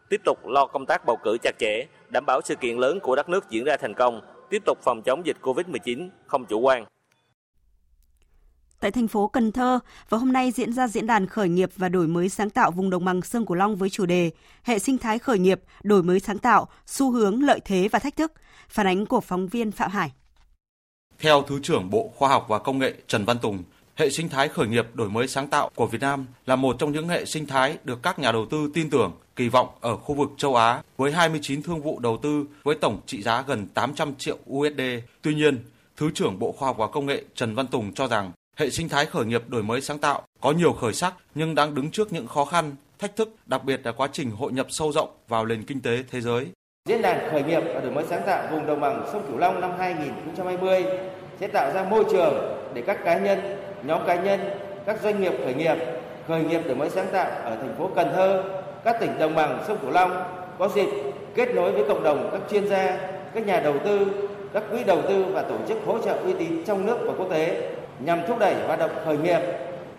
Tiếp 0.09 0.21
tục 0.25 0.47
lo 0.47 0.65
công 0.65 0.85
tác 0.85 1.05
bầu 1.05 1.17
cử 1.23 1.37
chặt 1.43 1.51
chẽ, 1.59 1.85
đảm 2.09 2.25
bảo 2.25 2.41
sự 2.45 2.55
kiện 2.55 2.77
lớn 2.77 2.99
của 2.99 3.15
đất 3.15 3.29
nước 3.29 3.49
diễn 3.49 3.63
ra 3.63 3.77
thành 3.77 3.93
công, 3.93 4.21
tiếp 4.49 4.61
tục 4.65 4.77
phòng 4.81 5.01
chống 5.05 5.25
dịch 5.25 5.37
Covid-19, 5.41 6.09
không 6.27 6.45
chủ 6.45 6.59
quan. 6.59 6.85
Tại 8.79 8.91
thành 8.91 9.07
phố 9.07 9.27
Cần 9.27 9.51
Thơ, 9.51 9.79
vào 10.09 10.19
hôm 10.19 10.33
nay 10.33 10.51
diễn 10.51 10.73
ra 10.73 10.87
diễn 10.87 11.07
đàn 11.07 11.27
khởi 11.27 11.49
nghiệp 11.49 11.69
và 11.75 11.89
đổi 11.89 12.07
mới 12.07 12.29
sáng 12.29 12.49
tạo 12.49 12.71
vùng 12.71 12.89
đồng 12.89 13.05
bằng 13.05 13.21
sông 13.21 13.45
Cửu 13.45 13.55
Long 13.55 13.75
với 13.75 13.89
chủ 13.89 14.05
đề 14.05 14.31
Hệ 14.63 14.79
sinh 14.79 14.97
thái 14.97 15.19
khởi 15.19 15.39
nghiệp, 15.39 15.61
đổi 15.83 16.03
mới 16.03 16.19
sáng 16.19 16.37
tạo, 16.37 16.67
xu 16.85 17.11
hướng, 17.11 17.43
lợi 17.43 17.59
thế 17.65 17.87
và 17.91 17.99
thách 17.99 18.15
thức. 18.15 18.31
Phản 18.69 18.87
ánh 18.87 19.05
của 19.05 19.21
phóng 19.21 19.47
viên 19.47 19.71
Phạm 19.71 19.91
Hải. 19.91 20.11
Theo 21.21 21.43
Thứ 21.47 21.59
trưởng 21.63 21.89
Bộ 21.89 22.11
Khoa 22.15 22.29
học 22.29 22.45
và 22.49 22.59
Công 22.59 22.79
nghệ 22.79 22.93
Trần 23.07 23.25
Văn 23.25 23.37
Tùng, 23.39 23.63
hệ 23.95 24.09
sinh 24.09 24.29
thái 24.29 24.47
khởi 24.47 24.67
nghiệp 24.67 24.85
đổi 24.93 25.09
mới 25.09 25.27
sáng 25.27 25.47
tạo 25.47 25.69
của 25.75 25.87
Việt 25.87 26.01
Nam 26.01 26.25
là 26.45 26.55
một 26.55 26.75
trong 26.79 26.91
những 26.91 27.07
hệ 27.07 27.25
sinh 27.25 27.47
thái 27.47 27.77
được 27.83 28.03
các 28.03 28.19
nhà 28.19 28.31
đầu 28.31 28.45
tư 28.45 28.71
tin 28.73 28.89
tưởng, 28.89 29.11
kỳ 29.35 29.49
vọng 29.49 29.67
ở 29.81 29.97
khu 29.97 30.15
vực 30.15 30.29
châu 30.37 30.55
Á 30.55 30.81
với 30.97 31.11
29 31.11 31.63
thương 31.63 31.81
vụ 31.81 31.99
đầu 31.99 32.17
tư 32.17 32.45
với 32.63 32.75
tổng 32.75 33.01
trị 33.05 33.21
giá 33.21 33.41
gần 33.47 33.67
800 33.67 34.15
triệu 34.15 34.37
USD. 34.49 34.81
Tuy 35.21 35.35
nhiên, 35.35 35.59
Thứ 35.97 36.09
trưởng 36.15 36.39
Bộ 36.39 36.51
Khoa 36.51 36.67
học 36.67 36.77
và 36.77 36.87
Công 36.87 37.05
nghệ 37.05 37.23
Trần 37.35 37.55
Văn 37.55 37.67
Tùng 37.67 37.93
cho 37.93 38.07
rằng 38.07 38.31
hệ 38.57 38.69
sinh 38.69 38.89
thái 38.89 39.05
khởi 39.05 39.25
nghiệp 39.25 39.43
đổi 39.47 39.63
mới 39.63 39.81
sáng 39.81 39.99
tạo 39.99 40.21
có 40.41 40.51
nhiều 40.51 40.73
khởi 40.73 40.93
sắc 40.93 41.13
nhưng 41.35 41.55
đang 41.55 41.75
đứng 41.75 41.91
trước 41.91 42.13
những 42.13 42.27
khó 42.27 42.45
khăn, 42.45 42.75
thách 42.99 43.15
thức, 43.15 43.35
đặc 43.45 43.63
biệt 43.63 43.81
là 43.83 43.91
quá 43.91 44.07
trình 44.13 44.31
hội 44.31 44.51
nhập 44.51 44.67
sâu 44.69 44.91
rộng 44.91 45.09
vào 45.27 45.45
nền 45.45 45.63
kinh 45.63 45.81
tế 45.81 46.03
thế 46.11 46.21
giới. 46.21 46.47
Diễn 46.89 47.01
đàn 47.01 47.31
khởi 47.31 47.43
nghiệp 47.43 47.63
và 47.73 47.79
đổi 47.79 47.91
mới 47.91 48.03
sáng 48.03 48.21
tạo 48.25 48.43
vùng 48.51 48.65
đồng 48.65 48.79
bằng 48.79 49.05
sông 49.11 49.23
Cửu 49.27 49.37
Long 49.37 49.61
năm 49.61 49.71
2020 49.77 50.85
sẽ 51.39 51.47
tạo 51.47 51.71
ra 51.73 51.83
môi 51.83 52.05
trường 52.11 52.33
để 52.73 52.81
các 52.81 53.05
cá 53.05 53.17
nhân, 53.17 53.39
nhóm 53.83 54.01
cá 54.07 54.15
nhân, 54.15 54.39
các 54.85 55.01
doanh 55.03 55.21
nghiệp 55.21 55.33
khởi 55.43 55.53
nghiệp, 55.53 55.75
khởi 56.27 56.43
nghiệp 56.43 56.61
đổi 56.65 56.75
mới 56.75 56.89
sáng 56.89 57.07
tạo 57.11 57.29
ở 57.43 57.55
thành 57.55 57.75
phố 57.77 57.89
Cần 57.95 58.07
Thơ, 58.13 58.43
các 58.83 58.99
tỉnh 58.99 59.19
đồng 59.19 59.35
bằng 59.35 59.63
sông 59.67 59.77
Cửu 59.81 59.91
Long 59.91 60.23
có 60.59 60.67
dịp 60.67 60.87
kết 61.35 61.55
nối 61.55 61.71
với 61.71 61.83
cộng 61.87 62.03
đồng 62.03 62.29
các 62.31 62.41
chuyên 62.51 62.67
gia, 62.67 62.97
các 63.33 63.45
nhà 63.45 63.59
đầu 63.59 63.73
tư, 63.85 64.07
các 64.53 64.63
quỹ 64.71 64.83
đầu 64.83 65.01
tư 65.01 65.25
và 65.33 65.41
tổ 65.41 65.57
chức 65.67 65.77
hỗ 65.85 65.99
trợ 65.99 66.13
uy 66.13 66.33
tín 66.39 66.63
trong 66.65 66.85
nước 66.85 66.97
và 67.05 67.13
quốc 67.17 67.27
tế 67.29 67.71
nhằm 67.99 68.21
thúc 68.27 68.39
đẩy 68.39 68.55
hoạt 68.67 68.79
động 68.79 68.91
khởi 69.05 69.17
nghiệp 69.17 69.39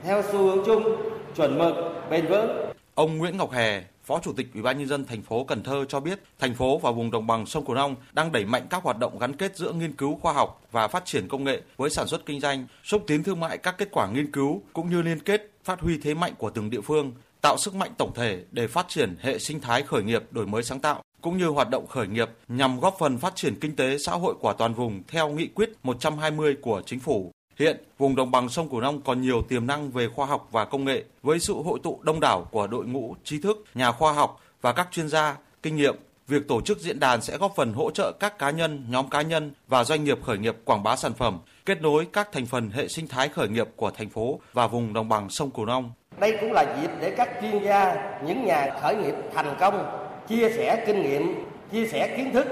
theo 0.04 0.22
xu 0.22 0.38
hướng 0.38 0.64
chung, 0.66 0.96
chuẩn 1.36 1.58
mực, 1.58 1.74
bền 2.10 2.26
vững. 2.26 2.72
Ông 2.94 3.18
Nguyễn 3.18 3.36
Ngọc 3.36 3.50
Hè, 3.50 3.80
Phó 4.04 4.20
Chủ 4.20 4.32
tịch 4.32 4.46
Ủy 4.54 4.62
ban 4.62 4.78
nhân 4.78 4.88
dân 4.88 5.04
thành 5.04 5.22
phố 5.22 5.44
Cần 5.44 5.62
Thơ 5.62 5.84
cho 5.88 6.00
biết, 6.00 6.22
thành 6.38 6.54
phố 6.54 6.78
và 6.78 6.90
vùng 6.90 7.10
đồng 7.10 7.26
bằng 7.26 7.46
sông 7.46 7.64
Cửu 7.64 7.74
Long 7.74 7.96
đang 8.12 8.32
đẩy 8.32 8.44
mạnh 8.44 8.66
các 8.70 8.82
hoạt 8.82 8.98
động 8.98 9.18
gắn 9.18 9.36
kết 9.36 9.56
giữa 9.56 9.72
nghiên 9.72 9.92
cứu 9.92 10.18
khoa 10.22 10.32
học 10.32 10.62
và 10.72 10.88
phát 10.88 11.04
triển 11.04 11.28
công 11.28 11.44
nghệ 11.44 11.62
với 11.76 11.90
sản 11.90 12.06
xuất 12.06 12.26
kinh 12.26 12.40
doanh, 12.40 12.66
xúc 12.84 13.04
tiến 13.06 13.22
thương 13.22 13.40
mại 13.40 13.58
các 13.58 13.78
kết 13.78 13.88
quả 13.92 14.08
nghiên 14.08 14.32
cứu 14.32 14.62
cũng 14.72 14.90
như 14.90 15.02
liên 15.02 15.20
kết 15.20 15.50
phát 15.64 15.80
huy 15.80 15.98
thế 15.98 16.14
mạnh 16.14 16.32
của 16.38 16.50
từng 16.50 16.70
địa 16.70 16.80
phương, 16.80 17.12
tạo 17.40 17.56
sức 17.58 17.74
mạnh 17.74 17.90
tổng 17.98 18.14
thể 18.14 18.44
để 18.50 18.66
phát 18.66 18.86
triển 18.88 19.16
hệ 19.20 19.38
sinh 19.38 19.60
thái 19.60 19.82
khởi 19.82 20.02
nghiệp 20.02 20.22
đổi 20.30 20.46
mới 20.46 20.62
sáng 20.62 20.80
tạo 20.80 21.02
cũng 21.20 21.38
như 21.38 21.46
hoạt 21.46 21.70
động 21.70 21.86
khởi 21.86 22.06
nghiệp 22.06 22.28
nhằm 22.48 22.80
góp 22.80 22.96
phần 22.98 23.18
phát 23.18 23.36
triển 23.36 23.54
kinh 23.60 23.76
tế 23.76 23.98
xã 23.98 24.12
hội 24.12 24.34
của 24.40 24.52
toàn 24.52 24.74
vùng 24.74 25.02
theo 25.08 25.28
nghị 25.28 25.46
quyết 25.46 25.70
120 25.82 26.56
của 26.62 26.82
chính 26.86 27.00
phủ. 27.00 27.32
Hiện, 27.58 27.76
vùng 27.98 28.16
đồng 28.16 28.30
bằng 28.30 28.48
sông 28.48 28.68
Cửu 28.68 28.80
Long 28.80 29.00
còn 29.00 29.20
nhiều 29.20 29.42
tiềm 29.42 29.66
năng 29.66 29.90
về 29.90 30.08
khoa 30.08 30.26
học 30.26 30.48
và 30.50 30.64
công 30.64 30.84
nghệ 30.84 31.04
với 31.22 31.38
sự 31.38 31.54
hội 31.54 31.78
tụ 31.82 32.00
đông 32.02 32.20
đảo 32.20 32.46
của 32.50 32.66
đội 32.66 32.86
ngũ 32.86 33.14
trí 33.24 33.38
thức, 33.38 33.64
nhà 33.74 33.92
khoa 33.92 34.12
học 34.12 34.40
và 34.60 34.72
các 34.72 34.88
chuyên 34.92 35.08
gia, 35.08 35.36
kinh 35.62 35.76
nghiệm. 35.76 35.96
Việc 36.28 36.48
tổ 36.48 36.60
chức 36.60 36.78
diễn 36.78 37.00
đàn 37.00 37.22
sẽ 37.22 37.38
góp 37.38 37.52
phần 37.56 37.72
hỗ 37.72 37.90
trợ 37.90 38.12
các 38.12 38.38
cá 38.38 38.50
nhân, 38.50 38.86
nhóm 38.88 39.08
cá 39.08 39.22
nhân 39.22 39.52
và 39.68 39.84
doanh 39.84 40.04
nghiệp 40.04 40.18
khởi 40.24 40.38
nghiệp 40.38 40.56
quảng 40.64 40.82
bá 40.82 40.96
sản 40.96 41.12
phẩm, 41.14 41.38
kết 41.66 41.82
nối 41.82 42.06
các 42.12 42.32
thành 42.32 42.46
phần 42.46 42.70
hệ 42.70 42.88
sinh 42.88 43.08
thái 43.08 43.28
khởi 43.28 43.48
nghiệp 43.48 43.68
của 43.76 43.90
thành 43.90 44.10
phố 44.10 44.40
và 44.52 44.66
vùng 44.66 44.92
đồng 44.92 45.08
bằng 45.08 45.30
sông 45.30 45.50
Cửu 45.50 45.64
Long. 45.64 45.92
Đây 46.18 46.36
cũng 46.40 46.52
là 46.52 46.76
dịp 46.80 46.90
để 47.00 47.14
các 47.16 47.28
chuyên 47.40 47.64
gia, 47.64 47.94
những 48.26 48.44
nhà 48.44 48.78
khởi 48.82 48.96
nghiệp 48.96 49.14
thành 49.34 49.56
công 49.60 50.08
chia 50.28 50.50
sẻ 50.56 50.84
kinh 50.86 51.02
nghiệm, 51.02 51.44
chia 51.72 51.86
sẻ 51.86 52.14
kiến 52.16 52.32
thức 52.32 52.46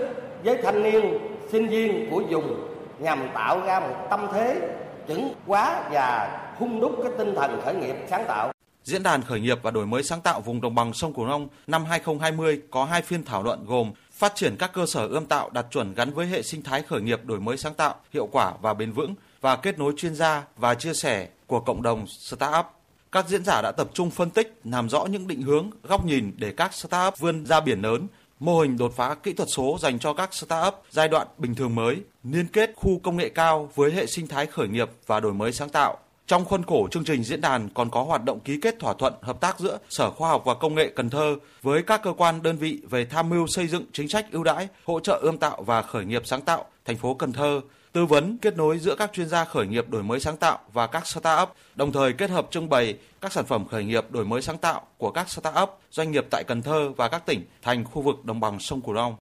với 0.44 0.62
thanh 0.62 0.82
niên, 0.82 1.18
sinh 1.52 1.68
viên 1.68 2.10
của 2.10 2.22
vùng 2.30 2.66
nhằm 2.98 3.28
tạo 3.34 3.60
ra 3.60 3.80
một 3.80 4.06
tâm 4.10 4.26
thế 4.32 4.60
chứng 5.10 5.34
quá 5.46 5.88
và 5.92 6.40
hung 6.58 6.80
đúc 6.80 6.92
cái 7.02 7.12
tinh 7.18 7.34
thần 7.36 7.60
khởi 7.64 7.74
nghiệp 7.74 7.94
sáng 8.10 8.24
tạo. 8.28 8.52
Diễn 8.84 9.02
đàn 9.02 9.22
khởi 9.22 9.40
nghiệp 9.40 9.58
và 9.62 9.70
đổi 9.70 9.86
mới 9.86 10.02
sáng 10.02 10.20
tạo 10.20 10.40
vùng 10.40 10.60
đồng 10.60 10.74
bằng 10.74 10.92
sông 10.92 11.14
Cửu 11.14 11.26
Long 11.26 11.48
năm 11.66 11.84
2020 11.84 12.62
có 12.70 12.84
hai 12.84 13.02
phiên 13.02 13.24
thảo 13.24 13.42
luận 13.42 13.64
gồm 13.66 13.92
phát 14.12 14.32
triển 14.34 14.56
các 14.58 14.72
cơ 14.72 14.86
sở 14.86 15.06
ươm 15.06 15.26
tạo 15.26 15.50
đạt 15.50 15.66
chuẩn 15.70 15.94
gắn 15.94 16.10
với 16.10 16.26
hệ 16.26 16.42
sinh 16.42 16.62
thái 16.62 16.82
khởi 16.82 17.00
nghiệp 17.00 17.20
đổi 17.24 17.40
mới 17.40 17.56
sáng 17.56 17.74
tạo, 17.74 17.94
hiệu 18.12 18.28
quả 18.32 18.52
và 18.62 18.74
bền 18.74 18.92
vững 18.92 19.14
và 19.40 19.56
kết 19.56 19.78
nối 19.78 19.92
chuyên 19.96 20.14
gia 20.14 20.42
và 20.56 20.74
chia 20.74 20.94
sẻ 20.94 21.28
của 21.46 21.60
cộng 21.60 21.82
đồng 21.82 22.06
startup. 22.06 22.66
Các 23.12 23.28
diễn 23.28 23.44
giả 23.44 23.60
đã 23.62 23.72
tập 23.72 23.88
trung 23.94 24.10
phân 24.10 24.30
tích, 24.30 24.60
làm 24.64 24.88
rõ 24.88 25.04
những 25.04 25.28
định 25.28 25.42
hướng, 25.42 25.70
góc 25.82 26.06
nhìn 26.06 26.32
để 26.36 26.52
các 26.56 26.74
startup 26.74 27.18
vươn 27.18 27.46
ra 27.46 27.60
biển 27.60 27.82
lớn, 27.82 28.06
mô 28.40 28.60
hình 28.60 28.78
đột 28.78 28.92
phá 28.96 29.14
kỹ 29.14 29.32
thuật 29.32 29.48
số 29.56 29.78
dành 29.80 29.98
cho 29.98 30.12
các 30.12 30.34
startup 30.34 30.74
giai 30.90 31.08
đoạn 31.08 31.26
bình 31.38 31.54
thường 31.54 31.74
mới, 31.74 31.96
liên 32.24 32.46
kết 32.46 32.72
khu 32.76 33.00
công 33.02 33.16
nghệ 33.16 33.28
cao 33.28 33.70
với 33.74 33.92
hệ 33.92 34.06
sinh 34.06 34.26
thái 34.26 34.46
khởi 34.46 34.68
nghiệp 34.68 34.90
và 35.06 35.20
đổi 35.20 35.32
mới 35.32 35.52
sáng 35.52 35.68
tạo. 35.68 35.98
Trong 36.26 36.44
khuôn 36.44 36.62
khổ 36.62 36.88
chương 36.90 37.04
trình 37.04 37.24
diễn 37.24 37.40
đàn 37.40 37.68
còn 37.74 37.90
có 37.90 38.02
hoạt 38.02 38.24
động 38.24 38.40
ký 38.40 38.58
kết 38.62 38.78
thỏa 38.78 38.94
thuận 38.94 39.14
hợp 39.22 39.40
tác 39.40 39.60
giữa 39.60 39.78
Sở 39.88 40.10
Khoa 40.10 40.28
học 40.28 40.42
và 40.44 40.54
Công 40.54 40.74
nghệ 40.74 40.92
Cần 40.96 41.10
Thơ 41.10 41.36
với 41.62 41.82
các 41.82 42.02
cơ 42.02 42.12
quan 42.12 42.42
đơn 42.42 42.56
vị 42.56 42.80
về 42.90 43.04
tham 43.04 43.28
mưu 43.28 43.46
xây 43.46 43.66
dựng 43.66 43.84
chính 43.92 44.08
sách 44.08 44.26
ưu 44.32 44.44
đãi, 44.44 44.68
hỗ 44.84 45.00
trợ 45.00 45.18
ươm 45.22 45.38
tạo 45.38 45.62
và 45.62 45.82
khởi 45.82 46.04
nghiệp 46.04 46.22
sáng 46.24 46.42
tạo 46.42 46.64
thành 46.84 46.96
phố 46.96 47.14
Cần 47.14 47.32
Thơ, 47.32 47.60
tư 47.92 48.06
vấn 48.06 48.38
kết 48.38 48.56
nối 48.56 48.78
giữa 48.78 48.94
các 48.94 49.12
chuyên 49.12 49.28
gia 49.28 49.44
khởi 49.44 49.66
nghiệp 49.66 49.88
đổi 49.88 50.02
mới 50.02 50.20
sáng 50.20 50.36
tạo 50.36 50.58
và 50.72 50.86
các 50.86 51.06
startup, 51.06 51.48
đồng 51.74 51.92
thời 51.92 52.12
kết 52.12 52.30
hợp 52.30 52.48
trưng 52.50 52.68
bày 52.68 52.98
các 53.20 53.32
sản 53.32 53.46
phẩm 53.46 53.66
khởi 53.66 53.84
nghiệp 53.84 54.10
đổi 54.10 54.24
mới 54.24 54.42
sáng 54.42 54.58
tạo 54.58 54.82
của 54.98 55.10
các 55.10 55.30
startup, 55.30 55.78
doanh 55.90 56.10
nghiệp 56.10 56.26
tại 56.30 56.44
Cần 56.44 56.62
Thơ 56.62 56.92
và 56.96 57.08
các 57.08 57.26
tỉnh 57.26 57.46
thành 57.62 57.84
khu 57.84 58.02
vực 58.02 58.24
đồng 58.24 58.40
bằng 58.40 58.60
sông 58.60 58.80
Cửu 58.80 58.92
Long. 58.92 59.16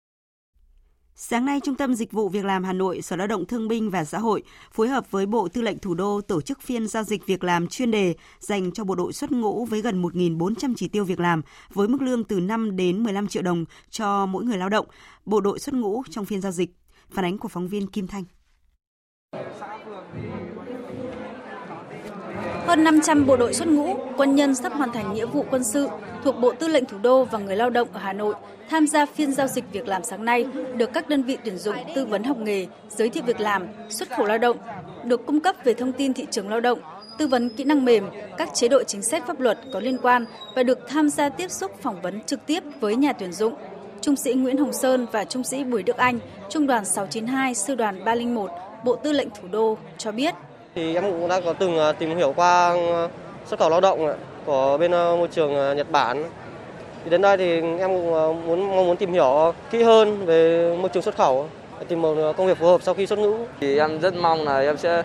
Sáng 1.15 1.45
nay, 1.45 1.59
Trung 1.63 1.75
tâm 1.75 1.95
Dịch 1.95 2.11
vụ 2.11 2.29
Việc 2.29 2.45
làm 2.45 2.63
Hà 2.63 2.73
Nội, 2.73 3.01
Sở 3.01 3.15
Lao 3.15 3.27
động 3.27 3.45
Thương 3.45 3.67
binh 3.67 3.89
và 3.89 4.05
Xã 4.05 4.17
hội 4.17 4.43
phối 4.71 4.87
hợp 4.87 5.11
với 5.11 5.25
Bộ 5.25 5.47
Tư 5.47 5.61
lệnh 5.61 5.79
Thủ 5.79 5.93
đô 5.93 6.21
tổ 6.21 6.41
chức 6.41 6.61
phiên 6.61 6.87
giao 6.87 7.03
dịch 7.03 7.25
việc 7.25 7.43
làm 7.43 7.67
chuyên 7.67 7.91
đề 7.91 8.15
dành 8.39 8.71
cho 8.71 8.83
bộ 8.83 8.95
đội 8.95 9.13
xuất 9.13 9.31
ngũ 9.31 9.65
với 9.65 9.81
gần 9.81 10.01
1.400 10.01 10.73
chỉ 10.77 10.87
tiêu 10.87 11.03
việc 11.03 11.19
làm 11.19 11.41
với 11.73 11.87
mức 11.87 12.01
lương 12.01 12.23
từ 12.23 12.39
5 12.39 12.75
đến 12.75 13.03
15 13.03 13.27
triệu 13.27 13.43
đồng 13.43 13.65
cho 13.89 14.25
mỗi 14.25 14.43
người 14.43 14.57
lao 14.57 14.69
động, 14.69 14.85
bộ 15.25 15.41
đội 15.41 15.59
xuất 15.59 15.75
ngũ 15.75 16.03
trong 16.09 16.25
phiên 16.25 16.41
giao 16.41 16.51
dịch. 16.51 16.69
Phản 17.11 17.25
ánh 17.25 17.37
của 17.37 17.47
phóng 17.47 17.67
viên 17.67 17.87
Kim 17.87 18.07
Thanh. 18.07 18.23
Hơn 22.67 22.83
500 22.83 23.25
bộ 23.25 23.37
đội 23.37 23.53
xuất 23.53 23.67
ngũ, 23.67 23.95
quân 24.17 24.35
nhân 24.35 24.55
sắp 24.55 24.73
hoàn 24.73 24.91
thành 24.91 25.13
nghĩa 25.13 25.25
vụ 25.25 25.45
quân 25.51 25.63
sự 25.63 25.87
thuộc 26.23 26.35
Bộ 26.41 26.53
Tư 26.59 26.67
lệnh 26.67 26.85
Thủ 26.85 26.97
đô 26.97 27.25
và 27.25 27.39
người 27.39 27.55
lao 27.55 27.69
động 27.69 27.87
ở 27.93 27.99
Hà 27.99 28.13
Nội 28.13 28.35
tham 28.69 28.87
gia 28.87 29.05
phiên 29.05 29.31
giao 29.31 29.47
dịch 29.47 29.63
việc 29.71 29.87
làm 29.87 30.03
sáng 30.03 30.25
nay 30.25 30.45
được 30.75 30.93
các 30.93 31.09
đơn 31.09 31.23
vị 31.23 31.37
tuyển 31.43 31.57
dụng 31.57 31.75
tư 31.95 32.05
vấn 32.05 32.23
học 32.23 32.37
nghề, 32.37 32.67
giới 32.89 33.09
thiệu 33.09 33.23
việc 33.25 33.39
làm, 33.39 33.67
xuất 33.89 34.09
khẩu 34.09 34.25
lao 34.25 34.37
động, 34.37 34.57
được 35.03 35.25
cung 35.25 35.39
cấp 35.39 35.55
về 35.63 35.73
thông 35.73 35.93
tin 35.93 36.13
thị 36.13 36.27
trường 36.31 36.49
lao 36.49 36.59
động, 36.59 36.79
tư 37.17 37.27
vấn 37.27 37.49
kỹ 37.49 37.63
năng 37.63 37.85
mềm, 37.85 38.03
các 38.37 38.49
chế 38.53 38.67
độ 38.67 38.83
chính 38.83 39.01
sách 39.01 39.27
pháp 39.27 39.39
luật 39.39 39.59
có 39.73 39.79
liên 39.79 39.97
quan 40.01 40.25
và 40.55 40.63
được 40.63 40.79
tham 40.87 41.09
gia 41.09 41.29
tiếp 41.29 41.51
xúc 41.51 41.71
phỏng 41.81 42.01
vấn 42.01 42.21
trực 42.21 42.45
tiếp 42.45 42.63
với 42.79 42.95
nhà 42.95 43.13
tuyển 43.13 43.31
dụng. 43.31 43.53
Trung 44.01 44.15
sĩ 44.15 44.33
Nguyễn 44.33 44.57
Hồng 44.57 44.73
Sơn 44.73 45.05
và 45.11 45.23
Trung 45.23 45.43
sĩ 45.43 45.63
Bùi 45.63 45.83
Đức 45.83 45.97
Anh, 45.97 46.19
Trung 46.49 46.67
đoàn 46.67 46.85
692, 46.85 47.55
Sư 47.55 47.75
đoàn 47.75 48.05
301, 48.05 48.49
Bộ 48.83 48.95
Tư 48.95 49.11
lệnh 49.11 49.29
Thủ 49.29 49.47
đô 49.51 49.77
cho 49.97 50.11
biết. 50.11 50.33
Thì 50.75 50.95
em 50.95 51.03
cũng 51.03 51.27
đã 51.27 51.41
có 51.45 51.53
từng 51.53 51.79
à, 51.79 51.91
tìm 51.91 52.17
hiểu 52.17 52.33
qua 52.35 52.75
à, 52.93 53.07
xuất 53.45 53.59
khẩu 53.59 53.69
lao 53.69 53.81
động 53.81 54.13
của 54.45 54.77
bên 54.77 54.91
à, 54.91 55.15
môi 55.17 55.27
trường 55.27 55.77
Nhật 55.77 55.91
Bản. 55.91 56.23
Thì 57.03 57.09
đến 57.09 57.21
đây 57.21 57.37
thì 57.37 57.61
em 57.79 57.89
cũng 57.89 58.11
muốn 58.45 58.75
mong 58.75 58.87
muốn 58.87 58.97
tìm 58.97 59.13
hiểu 59.13 59.53
kỹ 59.71 59.83
hơn 59.83 60.25
về 60.25 60.75
môi 60.79 60.89
trường 60.89 61.03
xuất 61.03 61.15
khẩu, 61.15 61.47
tìm 61.87 62.01
một 62.01 62.15
công 62.37 62.47
việc 62.47 62.57
phù 62.57 62.65
hợp 62.65 62.81
sau 62.81 62.93
khi 62.93 63.05
xuất 63.05 63.19
ngũ. 63.19 63.35
Thì 63.59 63.77
em 63.77 63.99
rất 63.99 64.15
mong 64.15 64.45
là 64.45 64.59
em 64.59 64.77
sẽ 64.77 65.03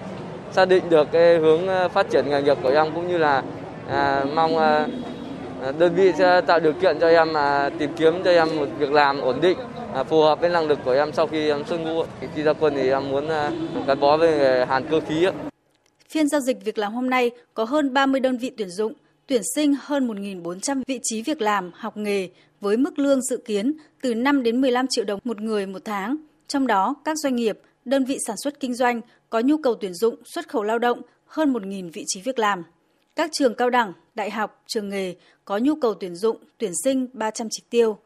xác 0.53 0.69
định 0.69 0.83
được 0.89 1.09
cái 1.13 1.37
hướng 1.37 1.69
phát 1.93 2.11
triển 2.11 2.31
nghề 2.31 2.43
nghiệp 2.43 2.59
của 2.63 2.71
em 2.71 2.87
cũng 2.95 3.09
như 3.09 3.19
là 3.19 3.43
à, 3.91 4.25
mong 4.35 4.59
à, 4.59 4.87
đơn 5.79 5.95
vị 5.95 6.13
sẽ 6.19 6.41
tạo 6.41 6.61
điều 6.61 6.73
kiện 6.73 6.99
cho 7.01 7.09
em 7.09 7.37
à, 7.37 7.71
tìm 7.79 7.91
kiếm 7.97 8.23
cho 8.25 8.31
em 8.31 8.49
một 8.59 8.67
việc 8.79 8.93
làm 8.93 9.21
ổn 9.21 9.41
định 9.41 9.59
À, 9.95 10.05
phù 10.05 10.21
hợp 10.21 10.41
với 10.41 10.51
năng 10.51 10.67
lực 10.67 10.79
của 10.85 10.91
em 10.91 11.13
sau 11.13 11.27
khi 11.27 11.49
em 11.49 11.65
xuất 11.67 11.77
ngũ. 11.77 12.03
Khi 12.35 12.43
ra 12.43 12.53
quân 12.53 12.75
thì 12.77 12.89
em 12.89 13.09
muốn 13.11 13.29
à, 13.29 13.53
gắn 13.87 14.01
bó 14.01 14.17
với 14.17 14.47
à, 14.47 14.67
hàn 14.69 14.89
cơ 14.91 15.01
khí. 15.01 15.27
phiên 16.09 16.29
giao 16.29 16.41
dịch 16.41 16.65
việc 16.65 16.79
làm 16.79 16.93
hôm 16.93 17.11
nay 17.11 17.31
có 17.55 17.65
hơn 17.65 17.95
30 17.95 18.21
đơn 18.21 18.39
vị 18.39 18.51
tuyển 18.57 18.69
dụng, 18.71 18.93
tuyển 19.27 19.43
sinh 19.55 19.75
hơn 19.81 20.09
1.400 20.09 20.83
vị 20.87 21.01
trí 21.03 21.23
việc 21.23 21.41
làm, 21.41 21.71
học 21.75 21.97
nghề 21.97 22.29
với 22.61 22.77
mức 22.77 22.99
lương 22.99 23.23
dự 23.23 23.37
kiến 23.37 23.73
từ 24.03 24.15
5 24.15 24.43
đến 24.43 24.61
15 24.61 24.87
triệu 24.91 25.05
đồng 25.05 25.21
một 25.25 25.41
người 25.41 25.67
một 25.67 25.85
tháng. 25.85 26.17
Trong 26.49 26.67
đó, 26.67 26.95
các 27.05 27.19
doanh 27.19 27.37
nghiệp, 27.37 27.59
đơn 27.85 28.05
vị 28.05 28.19
sản 28.27 28.37
xuất 28.37 28.61
kinh 28.61 28.75
doanh 28.75 29.01
có 29.31 29.41
nhu 29.41 29.57
cầu 29.57 29.75
tuyển 29.75 29.95
dụng 29.95 30.15
xuất 30.25 30.49
khẩu 30.49 30.63
lao 30.63 30.79
động 30.79 31.01
hơn 31.27 31.53
1.000 31.53 31.91
vị 31.93 32.05
trí 32.07 32.21
việc 32.21 32.39
làm. 32.39 32.63
Các 33.17 33.31
trường 33.33 33.55
cao 33.55 33.71
đẳng, 33.71 33.93
đại 34.15 34.31
học, 34.31 34.63
trường 34.67 34.89
nghề 34.89 35.15
có 35.45 35.59
nhu 35.59 35.75
cầu 35.75 35.95
tuyển 35.95 36.15
dụng, 36.15 36.37
tuyển 36.59 36.73
sinh 36.85 37.07
300 37.13 37.49
chỉ 37.51 37.63
tiêu. 37.71 37.99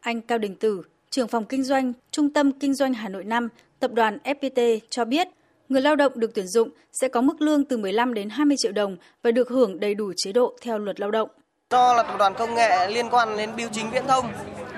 Anh 0.00 0.20
Cao 0.20 0.38
Đình 0.38 0.54
Tử, 0.54 0.82
trưởng 1.16 1.28
phòng 1.28 1.44
kinh 1.44 1.64
doanh, 1.64 1.92
Trung 2.10 2.30
tâm 2.30 2.52
Kinh 2.52 2.74
doanh 2.74 2.94
Hà 2.94 3.08
Nội 3.08 3.24
5, 3.24 3.48
tập 3.80 3.90
đoàn 3.92 4.18
FPT 4.24 4.78
cho 4.90 5.04
biết, 5.04 5.28
người 5.68 5.82
lao 5.82 5.96
động 5.96 6.12
được 6.16 6.30
tuyển 6.34 6.46
dụng 6.46 6.68
sẽ 6.92 7.08
có 7.08 7.20
mức 7.20 7.40
lương 7.40 7.64
từ 7.64 7.76
15 7.76 8.14
đến 8.14 8.30
20 8.30 8.56
triệu 8.56 8.72
đồng 8.72 8.96
và 9.22 9.30
được 9.30 9.48
hưởng 9.48 9.80
đầy 9.80 9.94
đủ 9.94 10.12
chế 10.16 10.32
độ 10.32 10.56
theo 10.62 10.78
luật 10.78 11.00
lao 11.00 11.10
động. 11.10 11.28
Do 11.70 11.94
là 11.94 12.02
tập 12.02 12.16
đoàn 12.18 12.34
công 12.34 12.54
nghệ 12.54 12.90
liên 12.90 13.08
quan 13.10 13.36
đến 13.36 13.50
biêu 13.56 13.68
chính 13.72 13.90
viễn 13.90 14.06
thông, 14.06 14.26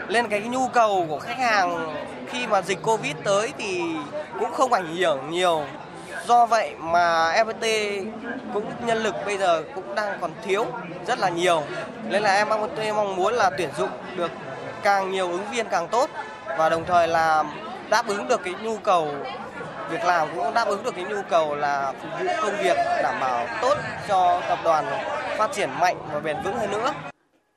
nên 0.09 0.29
cái 0.29 0.40
nhu 0.40 0.68
cầu 0.68 1.07
của 1.09 1.18
khách 1.18 1.38
hàng 1.38 1.96
khi 2.27 2.46
mà 2.46 2.62
dịch 2.62 2.79
Covid 2.83 3.14
tới 3.24 3.53
thì 3.59 3.81
cũng 4.38 4.53
không 4.53 4.72
ảnh 4.72 4.96
hưởng 4.96 5.31
nhiều. 5.31 5.64
Do 6.27 6.46
vậy 6.46 6.74
mà 6.79 7.33
FPT 7.33 8.05
cũng 8.55 8.64
nhân 8.87 8.98
lực 8.98 9.14
bây 9.27 9.38
giờ 9.38 9.62
cũng 9.74 9.94
đang 9.94 10.18
còn 10.20 10.31
thiếu 10.44 10.66
rất 11.07 11.18
là 11.18 11.29
nhiều. 11.29 11.62
Nên 12.11 12.22
là 12.22 12.35
em 12.35 12.48
FPT 12.48 12.94
mong 12.94 13.16
muốn 13.16 13.35
là 13.35 13.51
tuyển 13.59 13.70
dụng 13.79 13.90
được 14.16 14.31
càng 14.82 15.10
nhiều 15.10 15.30
ứng 15.30 15.44
viên 15.52 15.66
càng 15.70 15.88
tốt 15.88 16.10
và 16.58 16.68
đồng 16.68 16.84
thời 16.86 17.08
là 17.08 17.44
đáp 17.90 18.06
ứng 18.06 18.28
được 18.28 18.40
cái 18.44 18.54
nhu 18.62 18.76
cầu 18.76 19.08
việc 19.90 20.04
làm 20.04 20.28
cũng 20.36 20.54
đáp 20.54 20.68
ứng 20.68 20.82
được 20.82 20.94
cái 20.94 21.04
nhu 21.04 21.22
cầu 21.30 21.54
là 21.54 21.92
phục 22.02 22.10
vụ 22.20 22.26
công 22.42 22.62
việc, 22.62 22.76
đảm 23.02 23.20
bảo 23.20 23.46
tốt 23.62 23.76
cho 24.08 24.42
tập 24.48 24.58
đoàn 24.64 24.84
phát 25.38 25.52
triển 25.52 25.70
mạnh 25.80 25.96
và 26.12 26.20
bền 26.20 26.36
vững 26.44 26.56
hơn 26.56 26.70
nữa. 26.70 26.92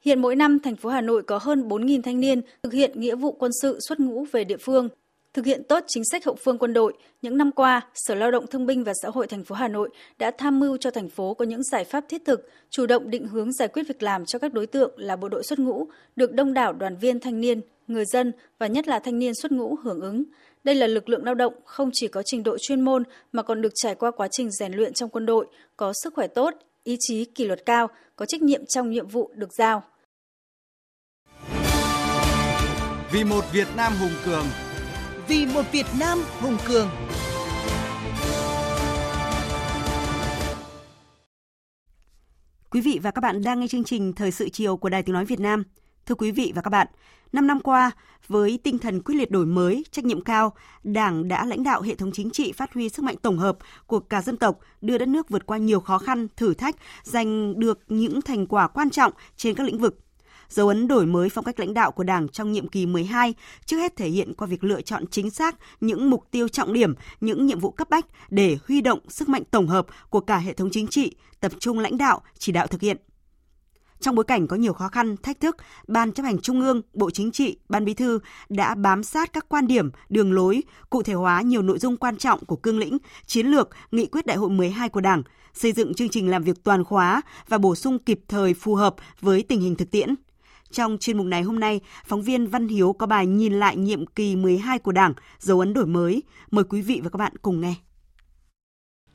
Hiện 0.01 0.21
mỗi 0.21 0.35
năm 0.35 0.59
thành 0.59 0.75
phố 0.75 0.89
Hà 0.89 1.01
Nội 1.01 1.23
có 1.23 1.39
hơn 1.41 1.69
4.000 1.69 2.01
thanh 2.01 2.19
niên 2.19 2.41
thực 2.63 2.73
hiện 2.73 2.99
nghĩa 2.99 3.15
vụ 3.15 3.31
quân 3.39 3.51
sự 3.61 3.79
xuất 3.87 3.99
ngũ 3.99 4.25
về 4.31 4.43
địa 4.43 4.57
phương. 4.57 4.89
Thực 5.33 5.45
hiện 5.45 5.63
tốt 5.63 5.83
chính 5.87 6.03
sách 6.11 6.25
hậu 6.25 6.35
phương 6.35 6.57
quân 6.57 6.73
đội, 6.73 6.93
những 7.21 7.37
năm 7.37 7.51
qua, 7.51 7.81
Sở 7.93 8.15
Lao 8.15 8.31
động 8.31 8.47
Thương 8.47 8.65
binh 8.65 8.83
và 8.83 8.93
Xã 9.01 9.09
hội 9.09 9.27
thành 9.27 9.43
phố 9.43 9.55
Hà 9.55 9.67
Nội 9.67 9.89
đã 10.19 10.31
tham 10.37 10.59
mưu 10.59 10.77
cho 10.77 10.91
thành 10.91 11.09
phố 11.09 11.33
có 11.33 11.45
những 11.45 11.63
giải 11.63 11.83
pháp 11.83 12.05
thiết 12.09 12.25
thực, 12.25 12.49
chủ 12.69 12.85
động 12.85 13.09
định 13.09 13.27
hướng 13.27 13.53
giải 13.53 13.67
quyết 13.67 13.87
việc 13.87 14.03
làm 14.03 14.25
cho 14.25 14.39
các 14.39 14.53
đối 14.53 14.67
tượng 14.67 14.91
là 14.97 15.15
bộ 15.15 15.29
đội 15.29 15.43
xuất 15.43 15.59
ngũ, 15.59 15.87
được 16.15 16.33
đông 16.33 16.53
đảo 16.53 16.73
đoàn 16.73 16.97
viên 16.97 17.19
thanh 17.19 17.41
niên, 17.41 17.61
người 17.87 18.05
dân 18.05 18.31
và 18.59 18.67
nhất 18.67 18.87
là 18.87 18.99
thanh 18.99 19.19
niên 19.19 19.33
xuất 19.35 19.51
ngũ 19.51 19.75
hưởng 19.75 20.01
ứng. 20.01 20.23
Đây 20.63 20.75
là 20.75 20.87
lực 20.87 21.09
lượng 21.09 21.25
lao 21.25 21.35
động 21.35 21.53
không 21.65 21.89
chỉ 21.93 22.07
có 22.07 22.23
trình 22.25 22.43
độ 22.43 22.57
chuyên 22.57 22.81
môn 22.81 23.03
mà 23.31 23.43
còn 23.43 23.61
được 23.61 23.71
trải 23.75 23.95
qua 23.95 24.11
quá 24.11 24.27
trình 24.31 24.51
rèn 24.51 24.73
luyện 24.73 24.93
trong 24.93 25.09
quân 25.09 25.25
đội, 25.25 25.47
có 25.77 25.93
sức 26.03 26.13
khỏe 26.13 26.27
tốt, 26.27 26.53
ý 26.83 26.97
chí 26.99 27.25
kỷ 27.25 27.45
luật 27.45 27.65
cao, 27.65 27.87
có 28.15 28.25
trách 28.25 28.41
nhiệm 28.41 28.65
trong 28.65 28.89
nhiệm 28.89 29.07
vụ 29.07 29.31
được 29.35 29.49
giao. 29.57 29.83
Vì 33.11 33.23
một 33.23 33.43
Việt 33.53 33.67
Nam 33.77 33.93
hùng 33.99 34.11
cường, 34.25 34.45
vì 35.31 35.45
một 35.45 35.61
Việt 35.71 35.85
Nam 35.99 36.19
hùng 36.39 36.57
cường. 36.67 36.89
Quý 42.69 42.81
vị 42.81 42.99
và 43.03 43.11
các 43.11 43.21
bạn 43.21 43.43
đang 43.43 43.59
nghe 43.59 43.67
chương 43.67 43.83
trình 43.83 44.13
Thời 44.13 44.31
sự 44.31 44.49
chiều 44.49 44.77
của 44.77 44.89
Đài 44.89 45.03
Tiếng 45.03 45.13
Nói 45.13 45.25
Việt 45.25 45.39
Nam. 45.39 45.63
Thưa 46.05 46.15
quý 46.15 46.31
vị 46.31 46.51
và 46.55 46.61
các 46.61 46.69
bạn, 46.69 46.87
5 47.33 47.47
năm 47.47 47.59
qua, 47.59 47.91
với 48.27 48.59
tinh 48.63 48.77
thần 48.77 49.01
quyết 49.01 49.15
liệt 49.15 49.31
đổi 49.31 49.45
mới, 49.45 49.85
trách 49.91 50.05
nhiệm 50.05 50.21
cao, 50.21 50.53
Đảng 50.83 51.27
đã 51.27 51.45
lãnh 51.45 51.63
đạo 51.63 51.81
hệ 51.81 51.95
thống 51.95 52.11
chính 52.11 52.29
trị 52.31 52.51
phát 52.51 52.73
huy 52.73 52.89
sức 52.89 53.03
mạnh 53.03 53.15
tổng 53.21 53.37
hợp 53.37 53.57
của 53.87 53.99
cả 53.99 54.21
dân 54.21 54.37
tộc, 54.37 54.59
đưa 54.81 54.97
đất 54.97 55.07
nước 55.07 55.29
vượt 55.29 55.45
qua 55.45 55.57
nhiều 55.57 55.79
khó 55.79 55.97
khăn, 55.97 56.27
thử 56.37 56.53
thách, 56.53 56.75
giành 57.03 57.59
được 57.59 57.79
những 57.87 58.21
thành 58.21 58.47
quả 58.47 58.67
quan 58.67 58.89
trọng 58.89 59.13
trên 59.37 59.55
các 59.55 59.63
lĩnh 59.63 59.77
vực 59.77 59.99
Dấu 60.51 60.67
ấn 60.67 60.87
đổi 60.87 61.05
mới 61.05 61.29
phong 61.29 61.45
cách 61.45 61.59
lãnh 61.59 61.73
đạo 61.73 61.91
của 61.91 62.03
Đảng 62.03 62.27
trong 62.27 62.51
nhiệm 62.51 62.67
kỳ 62.67 62.85
12 62.85 63.33
trước 63.65 63.77
hết 63.77 63.95
thể 63.95 64.09
hiện 64.09 64.33
qua 64.33 64.47
việc 64.47 64.63
lựa 64.63 64.81
chọn 64.81 65.07
chính 65.07 65.29
xác 65.29 65.55
những 65.81 66.09
mục 66.09 66.23
tiêu 66.31 66.47
trọng 66.47 66.73
điểm, 66.73 66.93
những 67.21 67.45
nhiệm 67.45 67.59
vụ 67.59 67.71
cấp 67.71 67.89
bách 67.89 68.05
để 68.29 68.57
huy 68.67 68.81
động 68.81 68.99
sức 69.07 69.29
mạnh 69.29 69.43
tổng 69.51 69.67
hợp 69.67 69.85
của 70.09 70.19
cả 70.19 70.37
hệ 70.37 70.53
thống 70.53 70.69
chính 70.71 70.87
trị, 70.87 71.15
tập 71.39 71.51
trung 71.59 71.79
lãnh 71.79 71.97
đạo, 71.97 72.21
chỉ 72.37 72.51
đạo 72.51 72.67
thực 72.67 72.81
hiện. 72.81 72.97
Trong 73.99 74.15
bối 74.15 74.25
cảnh 74.25 74.47
có 74.47 74.55
nhiều 74.55 74.73
khó 74.73 74.87
khăn, 74.87 75.15
thách 75.23 75.39
thức, 75.39 75.57
Ban 75.87 76.11
chấp 76.11 76.23
hành 76.23 76.37
Trung 76.37 76.61
ương, 76.61 76.81
Bộ 76.93 77.11
Chính 77.11 77.31
trị, 77.31 77.57
Ban 77.69 77.85
Bí 77.85 77.93
thư 77.93 78.19
đã 78.49 78.75
bám 78.75 79.03
sát 79.03 79.33
các 79.33 79.45
quan 79.49 79.67
điểm, 79.67 79.91
đường 80.09 80.33
lối, 80.33 80.63
cụ 80.89 81.03
thể 81.03 81.13
hóa 81.13 81.41
nhiều 81.41 81.61
nội 81.61 81.79
dung 81.79 81.97
quan 81.97 82.17
trọng 82.17 82.45
của 82.45 82.55
cương 82.55 82.79
lĩnh, 82.79 82.97
chiến 83.25 83.47
lược, 83.47 83.69
nghị 83.91 84.05
quyết 84.05 84.25
đại 84.25 84.37
hội 84.37 84.49
12 84.49 84.89
của 84.89 85.01
Đảng, 85.01 85.23
xây 85.53 85.71
dựng 85.71 85.93
chương 85.93 86.09
trình 86.09 86.29
làm 86.29 86.43
việc 86.43 86.63
toàn 86.63 86.83
khóa 86.83 87.21
và 87.47 87.57
bổ 87.57 87.75
sung 87.75 87.99
kịp 87.99 88.19
thời 88.27 88.53
phù 88.53 88.75
hợp 88.75 88.95
với 89.21 89.43
tình 89.43 89.61
hình 89.61 89.75
thực 89.75 89.91
tiễn. 89.91 90.15
Trong 90.71 90.97
chuyên 90.97 91.17
mục 91.17 91.25
này 91.25 91.41
hôm 91.41 91.59
nay, 91.59 91.81
phóng 92.05 92.21
viên 92.21 92.47
Văn 92.47 92.67
Hiếu 92.67 92.93
có 92.93 93.05
bài 93.07 93.27
nhìn 93.27 93.53
lại 93.53 93.75
nhiệm 93.77 94.05
kỳ 94.05 94.35
12 94.35 94.79
của 94.79 94.91
Đảng, 94.91 95.13
dấu 95.39 95.59
ấn 95.59 95.73
đổi 95.73 95.85
mới. 95.85 96.23
Mời 96.51 96.63
quý 96.63 96.81
vị 96.81 97.01
và 97.03 97.09
các 97.09 97.17
bạn 97.17 97.33
cùng 97.41 97.61
nghe. 97.61 97.75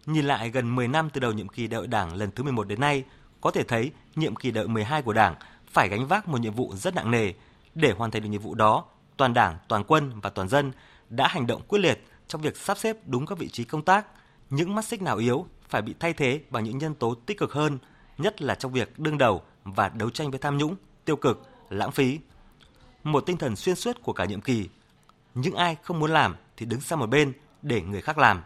Nhìn 0.06 0.24
lại 0.24 0.50
gần 0.50 0.74
10 0.74 0.88
năm 0.88 1.10
từ 1.12 1.20
đầu 1.20 1.32
nhiệm 1.32 1.48
kỳ 1.48 1.66
đại 1.66 1.78
hội 1.78 1.86
Đảng 1.86 2.14
lần 2.14 2.30
thứ 2.30 2.42
11 2.42 2.68
đến 2.68 2.80
nay, 2.80 3.04
có 3.40 3.50
thể 3.50 3.62
thấy 3.62 3.90
nhiệm 4.16 4.36
kỳ 4.36 4.50
đại 4.50 4.64
hội 4.64 4.68
12 4.74 5.02
của 5.02 5.12
Đảng 5.12 5.34
phải 5.66 5.88
gánh 5.88 6.06
vác 6.06 6.28
một 6.28 6.40
nhiệm 6.40 6.52
vụ 6.54 6.72
rất 6.74 6.94
nặng 6.94 7.10
nề. 7.10 7.32
Để 7.74 7.92
hoàn 7.92 8.10
thành 8.10 8.22
được 8.22 8.28
nhiệm 8.28 8.40
vụ 8.40 8.54
đó, 8.54 8.84
toàn 9.16 9.34
Đảng, 9.34 9.56
toàn 9.68 9.84
quân 9.84 10.20
và 10.22 10.30
toàn 10.30 10.48
dân 10.48 10.72
đã 11.10 11.28
hành 11.28 11.46
động 11.46 11.62
quyết 11.68 11.78
liệt 11.78 12.06
trong 12.28 12.40
việc 12.40 12.56
sắp 12.56 12.78
xếp 12.78 12.96
đúng 13.06 13.26
các 13.26 13.38
vị 13.38 13.48
trí 13.48 13.64
công 13.64 13.82
tác. 13.82 14.06
Những 14.50 14.74
mắt 14.74 14.84
xích 14.84 15.02
nào 15.02 15.16
yếu 15.16 15.46
phải 15.68 15.82
bị 15.82 15.94
thay 16.00 16.12
thế 16.12 16.40
bằng 16.50 16.64
những 16.64 16.78
nhân 16.78 16.94
tố 16.94 17.14
tích 17.14 17.38
cực 17.38 17.52
hơn, 17.52 17.78
nhất 18.18 18.42
là 18.42 18.54
trong 18.54 18.72
việc 18.72 18.98
đương 18.98 19.18
đầu 19.18 19.42
và 19.64 19.88
đấu 19.88 20.10
tranh 20.10 20.30
với 20.30 20.38
tham 20.38 20.58
nhũng, 20.58 20.76
tiêu 21.06 21.16
cực, 21.16 21.42
lãng 21.70 21.92
phí. 21.92 22.18
Một 23.04 23.20
tinh 23.20 23.36
thần 23.36 23.56
xuyên 23.56 23.76
suốt 23.76 24.02
của 24.02 24.12
cả 24.12 24.24
nhiệm 24.24 24.40
kỳ. 24.40 24.68
Những 25.34 25.54
ai 25.54 25.76
không 25.82 25.98
muốn 25.98 26.10
làm 26.10 26.36
thì 26.56 26.66
đứng 26.66 26.80
sang 26.80 26.98
một 26.98 27.06
bên 27.06 27.32
để 27.62 27.82
người 27.82 28.00
khác 28.00 28.18
làm. 28.18 28.42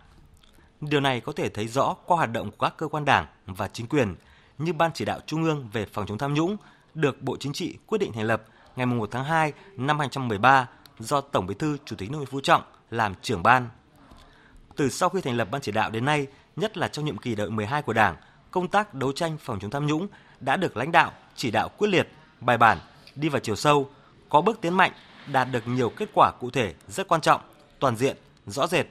Điều 0.81 1.01
này 1.01 1.21
có 1.21 1.33
thể 1.33 1.49
thấy 1.49 1.69
rõ 1.69 1.95
qua 2.07 2.17
hoạt 2.17 2.33
động 2.33 2.51
của 2.51 2.67
các 2.67 2.75
cơ 2.77 2.89
quan 2.89 3.05
đảng 3.05 3.27
và 3.47 3.69
chính 3.69 3.87
quyền 3.87 4.15
như 4.59 4.73
Ban 4.73 4.91
chỉ 4.95 5.05
đạo 5.05 5.21
Trung 5.27 5.45
ương 5.45 5.69
về 5.73 5.87
phòng 5.87 6.07
chống 6.07 6.19
tham 6.19 6.35
nhũng 6.35 6.57
được 6.95 7.23
Bộ 7.23 7.37
Chính 7.41 7.53
trị 7.53 7.77
quyết 7.87 7.99
định 7.99 8.13
thành 8.13 8.25
lập 8.25 8.43
ngày 8.77 8.87
1 8.87 9.09
tháng 9.11 9.25
2 9.25 9.53
năm 9.77 9.99
2013 9.99 10.69
do 10.99 11.21
Tổng 11.21 11.47
Bí 11.47 11.55
thư 11.55 11.77
Chủ 11.85 11.97
tịch 11.97 12.11
nước 12.11 12.17
Nguyễn 12.19 12.31
Phú 12.31 12.41
Trọng 12.41 12.63
làm 12.91 13.15
trưởng 13.23 13.43
ban. 13.43 13.69
Từ 14.77 14.89
sau 14.89 15.09
khi 15.09 15.21
thành 15.21 15.37
lập 15.37 15.49
ban 15.51 15.61
chỉ 15.61 15.73
đạo 15.73 15.91
đến 15.91 16.05
nay, 16.05 16.27
nhất 16.57 16.77
là 16.77 16.89
trong 16.89 17.05
nhiệm 17.05 17.19
kỳ 17.19 17.35
đại 17.35 17.49
12 17.49 17.83
của 17.83 17.93
Đảng, 17.93 18.17
công 18.51 18.69
tác 18.69 18.95
đấu 18.95 19.13
tranh 19.13 19.37
phòng 19.41 19.59
chống 19.61 19.71
tham 19.71 19.87
nhũng 19.87 20.09
đã 20.41 20.57
được 20.57 20.77
lãnh 20.77 20.93
đạo 20.93 21.13
chỉ 21.37 21.51
đạo 21.51 21.69
quyết 21.69 21.89
liệt 21.89 22.09
bài 22.41 22.59
bản, 22.59 22.79
đi 23.15 23.29
vào 23.29 23.41
chiều 23.41 23.57
sâu, 23.57 23.91
có 24.29 24.41
bước 24.41 24.61
tiến 24.61 24.75
mạnh, 24.75 24.93
đạt 25.33 25.49
được 25.53 25.69
nhiều 25.69 25.93
kết 25.97 26.09
quả 26.15 26.33
cụ 26.41 26.51
thể 26.51 26.75
rất 26.89 27.09
quan 27.09 27.21
trọng, 27.21 27.41
toàn 27.79 27.97
diện, 27.97 28.17
rõ 28.47 28.67
rệt, 28.67 28.87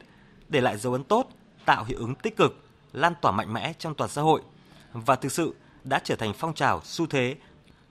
để 0.49 0.61
lại 0.61 0.77
dấu 0.77 0.93
ấn 0.93 1.03
tốt, 1.03 1.27
tạo 1.65 1.83
hiệu 1.83 1.99
ứng 1.99 2.15
tích 2.15 2.37
cực, 2.37 2.57
lan 2.93 3.13
tỏa 3.21 3.31
mạnh 3.31 3.53
mẽ 3.53 3.73
trong 3.79 3.95
toàn 3.95 4.09
xã 4.09 4.21
hội 4.21 4.41
và 4.93 5.15
thực 5.15 5.31
sự 5.31 5.55
đã 5.83 5.99
trở 6.03 6.15
thành 6.15 6.33
phong 6.37 6.53
trào 6.53 6.81
xu 6.83 7.05
thế 7.05 7.35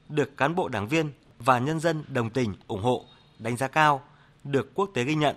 được 0.08 0.36
cán 0.36 0.54
bộ 0.54 0.68
đảng 0.68 0.88
viên 0.88 1.12
và 1.38 1.58
nhân 1.58 1.80
dân 1.80 2.04
đồng 2.08 2.30
tình 2.30 2.54
ủng 2.66 2.82
hộ, 2.82 3.04
đánh 3.38 3.56
giá 3.56 3.68
cao, 3.68 4.02
được 4.44 4.74
quốc 4.74 4.90
tế 4.94 5.04
ghi 5.04 5.14
nhận. 5.14 5.36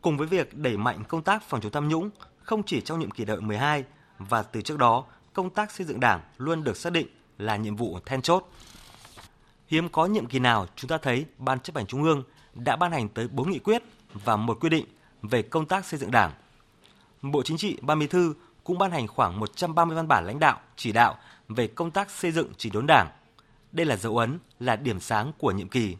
Cùng 0.00 0.16
với 0.16 0.26
việc 0.26 0.56
đẩy 0.56 0.76
mạnh 0.76 1.04
công 1.08 1.22
tác 1.22 1.42
phòng 1.42 1.60
chống 1.60 1.72
tham 1.72 1.88
nhũng 1.88 2.10
không 2.42 2.62
chỉ 2.62 2.80
trong 2.80 3.00
nhiệm 3.00 3.10
kỳ 3.10 3.24
đại 3.24 3.36
12 3.36 3.84
và 4.18 4.42
từ 4.42 4.62
trước 4.62 4.78
đó, 4.78 5.04
công 5.32 5.50
tác 5.50 5.70
xây 5.70 5.86
dựng 5.86 6.00
Đảng 6.00 6.20
luôn 6.38 6.64
được 6.64 6.76
xác 6.76 6.92
định 6.92 7.06
là 7.38 7.56
nhiệm 7.56 7.76
vụ 7.76 7.98
then 8.06 8.22
chốt. 8.22 8.48
Hiếm 9.68 9.88
có 9.88 10.06
nhiệm 10.06 10.26
kỳ 10.26 10.38
nào 10.38 10.66
chúng 10.76 10.88
ta 10.88 10.98
thấy 10.98 11.26
Ban 11.38 11.60
chấp 11.60 11.76
hành 11.76 11.86
Trung 11.86 12.02
ương 12.02 12.22
đã 12.54 12.76
ban 12.76 12.92
hành 12.92 13.08
tới 13.08 13.28
4 13.28 13.50
nghị 13.50 13.58
quyết 13.58 13.82
và 14.14 14.36
một 14.36 14.58
quy 14.60 14.68
định 14.68 14.86
về 15.22 15.42
công 15.42 15.66
tác 15.66 15.86
xây 15.86 16.00
dựng 16.00 16.10
Đảng. 16.10 16.32
Bộ 17.22 17.42
Chính 17.42 17.56
trị, 17.56 17.76
Ban 17.82 17.98
Bí 17.98 18.06
thư 18.06 18.34
cũng 18.64 18.78
ban 18.78 18.90
hành 18.90 19.06
khoảng 19.06 19.40
130 19.40 19.96
văn 19.96 20.08
bản 20.08 20.26
lãnh 20.26 20.38
đạo, 20.38 20.60
chỉ 20.76 20.92
đạo 20.92 21.16
về 21.48 21.66
công 21.66 21.90
tác 21.90 22.10
xây 22.10 22.32
dựng 22.32 22.52
chỉnh 22.56 22.72
đốn 22.72 22.86
Đảng. 22.86 23.08
Đây 23.72 23.86
là 23.86 23.96
dấu 23.96 24.18
ấn, 24.18 24.38
là 24.60 24.76
điểm 24.76 25.00
sáng 25.00 25.32
của 25.38 25.50
nhiệm 25.50 25.68
kỳ. 25.68 25.96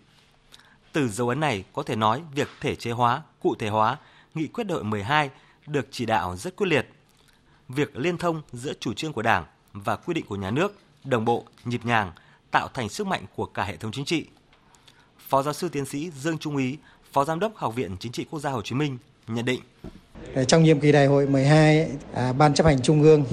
Từ 0.93 1.09
dấu 1.09 1.29
ấn 1.29 1.41
này 1.41 1.65
có 1.73 1.83
thể 1.83 1.97
nói 1.97 2.23
việc 2.35 2.49
thể 2.61 2.75
chế 2.75 2.91
hóa, 2.91 3.23
cụ 3.41 3.55
thể 3.59 3.69
hóa 3.69 3.97
nghị 4.35 4.47
quyết 4.47 4.65
đại 4.65 4.75
hội 4.75 4.85
12 4.85 5.31
được 5.67 5.89
chỉ 5.91 6.07
đạo 6.07 6.37
rất 6.37 6.57
quyết 6.57 6.67
liệt. 6.67 6.89
Việc 7.69 7.97
liên 7.97 8.19
thông 8.19 8.43
giữa 8.53 8.73
chủ 8.81 8.95
trương 8.95 9.13
của 9.13 9.23
Đảng 9.23 9.45
và 9.73 9.97
quy 9.97 10.15
định 10.15 10.27
của 10.27 10.37
nhà 10.37 10.51
nước 10.51 10.79
đồng 11.05 11.25
bộ, 11.25 11.45
nhịp 11.65 11.85
nhàng– 11.85 12.13
tạo 12.51 12.69
thành 12.75 12.89
sức 12.89 13.07
mạnh 13.07 13.25
của 13.37 13.47
cả 13.47 13.65
hệ 13.65 13.77
thống 13.77 13.93
chính 13.93 14.05
trị. 14.05 14.25
Phó 15.29 15.43
giáo 15.43 15.55
sư 15.55 15.69
tiến 15.69 15.87
sĩ 15.87 16.11
Dương 16.11 16.39
Trung 16.39 16.57
Ý, 16.57 16.77
Phó 17.13 17.25
Giám 17.25 17.41
đốc 17.41 17.57
Học 17.57 17.75
viện 17.75 17.97
Chính 18.01 18.13
trị 18.13 18.27
Quốc 18.31 18.41
gia 18.41 18.51
Hồ 18.51 18.63
Chí 18.63 18.75
Minh 18.75 18.99
nhận 19.29 19.45
định. 19.45 19.61
Trong 20.49 20.63
nhiệm 20.63 20.81
kỳ 20.81 20.93
đại 20.93 21.07
hội 21.07 21.27
12, 21.27 21.91
à, 22.15 22.33
Ban 22.33 22.55
chấp 22.55 22.67
hành 22.67 22.83
Trung 22.83 23.03
ương, 23.03 23.25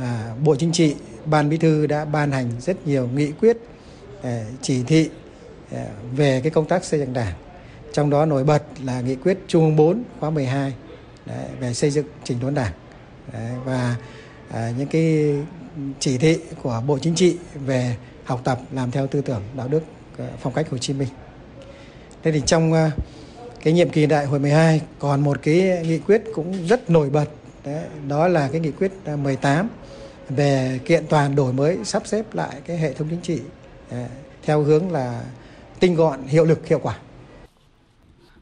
à, 0.00 0.34
Bộ 0.44 0.56
Chính 0.56 0.72
trị, 0.72 0.94
Ban 1.24 1.48
Bí 1.48 1.56
thư 1.56 1.86
đã 1.86 2.04
ban 2.04 2.32
hành 2.32 2.50
rất 2.60 2.86
nhiều 2.86 3.08
nghị 3.14 3.32
quyết, 3.32 3.56
à, 4.22 4.44
chỉ 4.62 4.82
thị 4.82 5.10
à, 5.72 5.86
về 6.16 6.40
cái 6.40 6.50
công 6.50 6.66
tác 6.66 6.84
xây 6.84 7.00
dựng 7.00 7.12
đảng. 7.12 7.34
Trong 7.92 8.10
đó 8.10 8.26
nổi 8.26 8.44
bật 8.44 8.62
là 8.84 9.00
nghị 9.00 9.16
quyết 9.16 9.38
Trung 9.48 9.64
ương 9.64 9.76
4 9.76 10.02
khóa 10.20 10.30
12 10.30 10.74
đấy, 11.26 11.46
về 11.60 11.74
xây 11.74 11.90
dựng 11.90 12.06
chỉnh 12.24 12.40
đốn 12.40 12.54
đảng. 12.54 12.72
Đấy, 13.32 13.52
và 13.64 13.96
à, 14.50 14.72
những 14.78 14.88
cái 14.88 15.34
chỉ 16.00 16.18
thị 16.18 16.38
của 16.62 16.82
Bộ 16.86 16.98
Chính 16.98 17.14
trị 17.14 17.36
về 17.66 17.96
học 18.32 18.40
tập 18.44 18.58
làm 18.72 18.90
theo 18.90 19.06
tư 19.06 19.20
tưởng 19.20 19.42
đạo 19.56 19.68
đức 19.68 19.82
ờ, 20.18 20.28
phong 20.40 20.52
cách 20.52 20.70
Hồ 20.70 20.78
Chí 20.78 20.92
Minh. 20.92 21.08
Thế 22.22 22.32
thì 22.32 22.42
trong 22.46 22.72
ờ, 22.72 22.90
cái 23.62 23.72
nhiệm 23.72 23.88
kỳ 23.88 24.06
đại 24.06 24.26
hội 24.26 24.38
12 24.38 24.80
còn 24.98 25.20
một 25.20 25.38
cái 25.42 25.82
nghị 25.86 25.98
quyết 25.98 26.22
cũng 26.34 26.66
rất 26.66 26.90
nổi 26.90 27.10
bật 27.10 27.26
đấy, 27.64 27.84
đó 28.08 28.28
là 28.28 28.48
cái 28.52 28.60
nghị 28.60 28.70
quyết 28.70 28.92
ờ, 29.04 29.16
18 29.16 29.68
về 30.28 30.80
kiện 30.84 31.06
toàn 31.06 31.36
đổi 31.36 31.52
mới 31.52 31.78
sắp 31.84 32.02
xếp 32.06 32.34
lại 32.34 32.60
cái 32.66 32.76
hệ 32.76 32.92
thống 32.92 33.08
chính 33.10 33.20
trị 33.20 33.40
theo 34.42 34.62
hướng 34.62 34.92
là 34.92 35.24
tinh 35.80 35.94
gọn, 35.94 36.22
hiệu 36.22 36.44
lực, 36.44 36.66
hiệu 36.66 36.78
quả. 36.78 36.98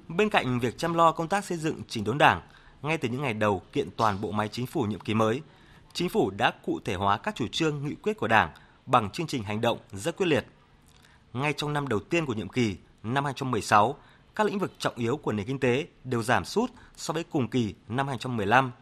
Bên 0.09 0.31
cạnh 0.31 0.61
việc 0.61 0.79
chăm 0.79 0.94
lo 0.94 1.12
công 1.12 1.29
tác 1.29 1.44
xây 1.44 1.59
dựng 1.59 1.83
chỉnh 1.88 2.05
đốn 2.05 2.18
Đảng, 2.18 2.40
ngay 2.83 2.98
từ 2.98 3.09
những 3.09 3.22
ngày 3.22 3.35
đầu 3.35 3.62
kiện 3.72 3.88
toàn 3.96 4.20
bộ 4.20 4.31
máy 4.31 4.48
chính 4.53 4.66
phủ 4.66 4.83
nhiệm 4.83 5.00
kỳ 5.00 5.14
mới, 5.14 5.42
chính 5.92 6.09
phủ 6.09 6.31
đã 6.31 6.53
cụ 6.66 6.81
thể 6.85 6.94
hóa 6.94 7.16
các 7.16 7.35
chủ 7.35 7.46
trương 7.53 7.85
nghị 7.85 7.94
quyết 7.94 8.16
của 8.16 8.29
Đảng 8.29 8.50
bằng 8.90 9.11
chương 9.11 9.26
trình 9.26 9.42
hành 9.42 9.61
động 9.61 9.79
rất 9.92 10.16
quyết 10.16 10.26
liệt. 10.26 10.46
Ngay 11.33 11.53
trong 11.53 11.72
năm 11.72 11.88
đầu 11.88 12.00
tiên 12.00 12.26
của 12.26 12.35
nhiệm 12.35 12.48
kỳ, 12.48 12.76
năm 13.03 13.24
2016, 13.24 13.96
các 14.35 14.46
lĩnh 14.46 14.59
vực 14.59 14.72
trọng 14.79 14.94
yếu 14.96 15.16
của 15.16 15.33
nền 15.33 15.46
kinh 15.46 15.59
tế 15.59 15.87
đều 16.05 16.22
giảm 16.22 16.44
sút 16.44 16.70
so 16.96 17.14
với 17.14 17.24
cùng 17.24 17.48
kỳ 17.48 17.74
năm 17.88 18.09
2015. 18.09 18.72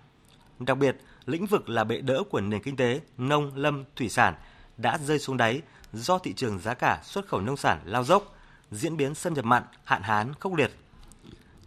Đặc 0.58 0.78
biệt, 0.78 0.96
lĩnh 1.26 1.46
vực 1.46 1.68
là 1.68 1.84
bệ 1.84 2.00
đỡ 2.00 2.22
của 2.30 2.40
nền 2.40 2.62
kinh 2.62 2.76
tế, 2.76 3.00
nông, 3.18 3.52
lâm, 3.54 3.84
thủy 3.96 4.08
sản 4.08 4.34
đã 4.76 4.98
rơi 4.98 5.18
xuống 5.18 5.36
đáy 5.36 5.62
do 5.92 6.18
thị 6.18 6.32
trường 6.32 6.58
giá 6.58 6.74
cả 6.74 7.00
xuất 7.04 7.26
khẩu 7.26 7.40
nông 7.40 7.56
sản 7.56 7.80
lao 7.84 8.04
dốc, 8.04 8.34
diễn 8.70 8.96
biến 8.96 9.14
xâm 9.14 9.34
nhập 9.34 9.44
mặn, 9.44 9.62
hạn 9.84 10.02
hán 10.02 10.34
khốc 10.34 10.54
liệt. 10.54 10.70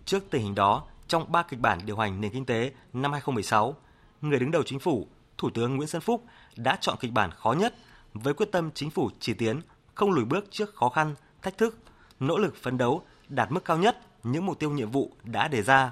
Trước 0.05 0.23
tình 0.29 0.41
hình 0.41 0.55
đó, 0.55 0.83
trong 1.07 1.31
ba 1.31 1.43
kịch 1.43 1.59
bản 1.59 1.79
điều 1.85 1.97
hành 1.97 2.21
nền 2.21 2.31
kinh 2.31 2.45
tế 2.45 2.71
năm 2.93 3.11
2016, 3.11 3.75
người 4.21 4.39
đứng 4.39 4.51
đầu 4.51 4.63
chính 4.63 4.79
phủ, 4.79 5.07
Thủ 5.37 5.49
tướng 5.49 5.75
Nguyễn 5.75 5.87
Xuân 5.87 6.01
Phúc 6.01 6.25
đã 6.55 6.77
chọn 6.81 6.97
kịch 6.99 7.11
bản 7.11 7.31
khó 7.31 7.53
nhất 7.53 7.73
với 8.13 8.33
quyết 8.33 8.51
tâm 8.51 8.71
chính 8.71 8.89
phủ 8.89 9.09
chỉ 9.19 9.33
tiến, 9.33 9.61
không 9.95 10.11
lùi 10.11 10.25
bước 10.25 10.45
trước 10.51 10.75
khó 10.75 10.89
khăn, 10.89 11.15
thách 11.41 11.57
thức, 11.57 11.77
nỗ 12.19 12.37
lực 12.37 12.55
phấn 12.55 12.77
đấu 12.77 13.03
đạt 13.29 13.51
mức 13.51 13.65
cao 13.65 13.77
nhất 13.77 13.97
những 14.23 14.45
mục 14.45 14.59
tiêu 14.59 14.71
nhiệm 14.71 14.91
vụ 14.91 15.11
đã 15.23 15.47
đề 15.47 15.61
ra. 15.61 15.91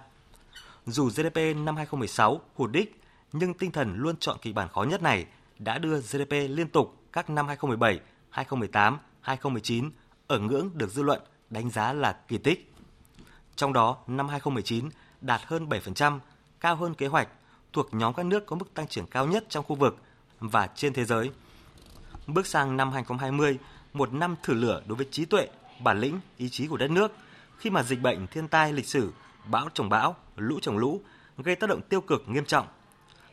Dù 0.86 1.10
GDP 1.10 1.38
năm 1.56 1.76
2016 1.76 2.42
hụt 2.56 2.72
đích, 2.72 3.02
nhưng 3.32 3.54
tinh 3.54 3.72
thần 3.72 3.96
luôn 3.98 4.16
chọn 4.18 4.38
kịch 4.42 4.56
bản 4.56 4.70
khó 4.70 4.84
nhất 4.84 5.02
này 5.02 5.26
đã 5.60 5.78
đưa 5.78 6.00
GDP 6.00 6.32
liên 6.32 6.70
tục 6.70 6.96
các 7.14 7.30
năm 7.30 7.48
2017, 7.48 8.00
2018, 8.30 9.00
2019 9.22 9.92
ở 10.28 10.40
ngưỡng 10.40 10.70
được 10.74 10.90
dư 10.90 11.04
luận 11.04 11.22
đánh 11.50 11.70
giá 11.70 11.94
là 11.94 12.18
kỳ 12.28 12.38
tích. 12.38 12.74
Trong 13.56 13.74
đó, 13.74 13.98
năm 14.08 14.28
2019 14.28 14.90
đạt 15.22 15.42
hơn 15.46 15.70
7%, 15.70 16.20
cao 16.60 16.76
hơn 16.76 16.94
kế 16.94 17.08
hoạch, 17.08 17.28
thuộc 17.74 17.94
nhóm 17.94 18.14
các 18.14 18.26
nước 18.26 18.46
có 18.46 18.56
mức 18.56 18.74
tăng 18.74 18.88
trưởng 18.88 19.08
cao 19.08 19.28
nhất 19.28 19.46
trong 19.50 19.66
khu 19.66 19.76
vực 19.76 19.98
và 20.40 20.68
trên 20.76 20.94
thế 20.94 21.06
giới. 21.06 21.32
Bước 22.34 22.48
sang 22.48 22.78
năm 22.78 22.92
2020, 22.92 23.58
một 23.94 24.14
năm 24.14 24.36
thử 24.44 24.54
lửa 24.54 24.82
đối 24.86 24.96
với 24.96 25.08
trí 25.12 25.26
tuệ, 25.26 25.48
bản 25.84 26.00
lĩnh, 26.00 26.20
ý 26.38 26.50
chí 26.50 26.68
của 26.68 26.78
đất 26.78 26.92
nước, 26.92 27.12
khi 27.58 27.70
mà 27.70 27.84
dịch 27.84 28.02
bệnh, 28.02 28.28
thiên 28.28 28.48
tai 28.48 28.74
lịch 28.74 28.88
sử, 28.88 29.14
bão 29.46 29.70
trồng 29.74 29.90
bão, 29.90 30.16
lũ 30.36 30.60
trồng 30.62 30.78
lũ 30.78 31.02
gây 31.38 31.56
tác 31.56 31.70
động 31.70 31.82
tiêu 31.90 32.02
cực 32.02 32.24
nghiêm 32.28 32.46
trọng. 32.46 32.68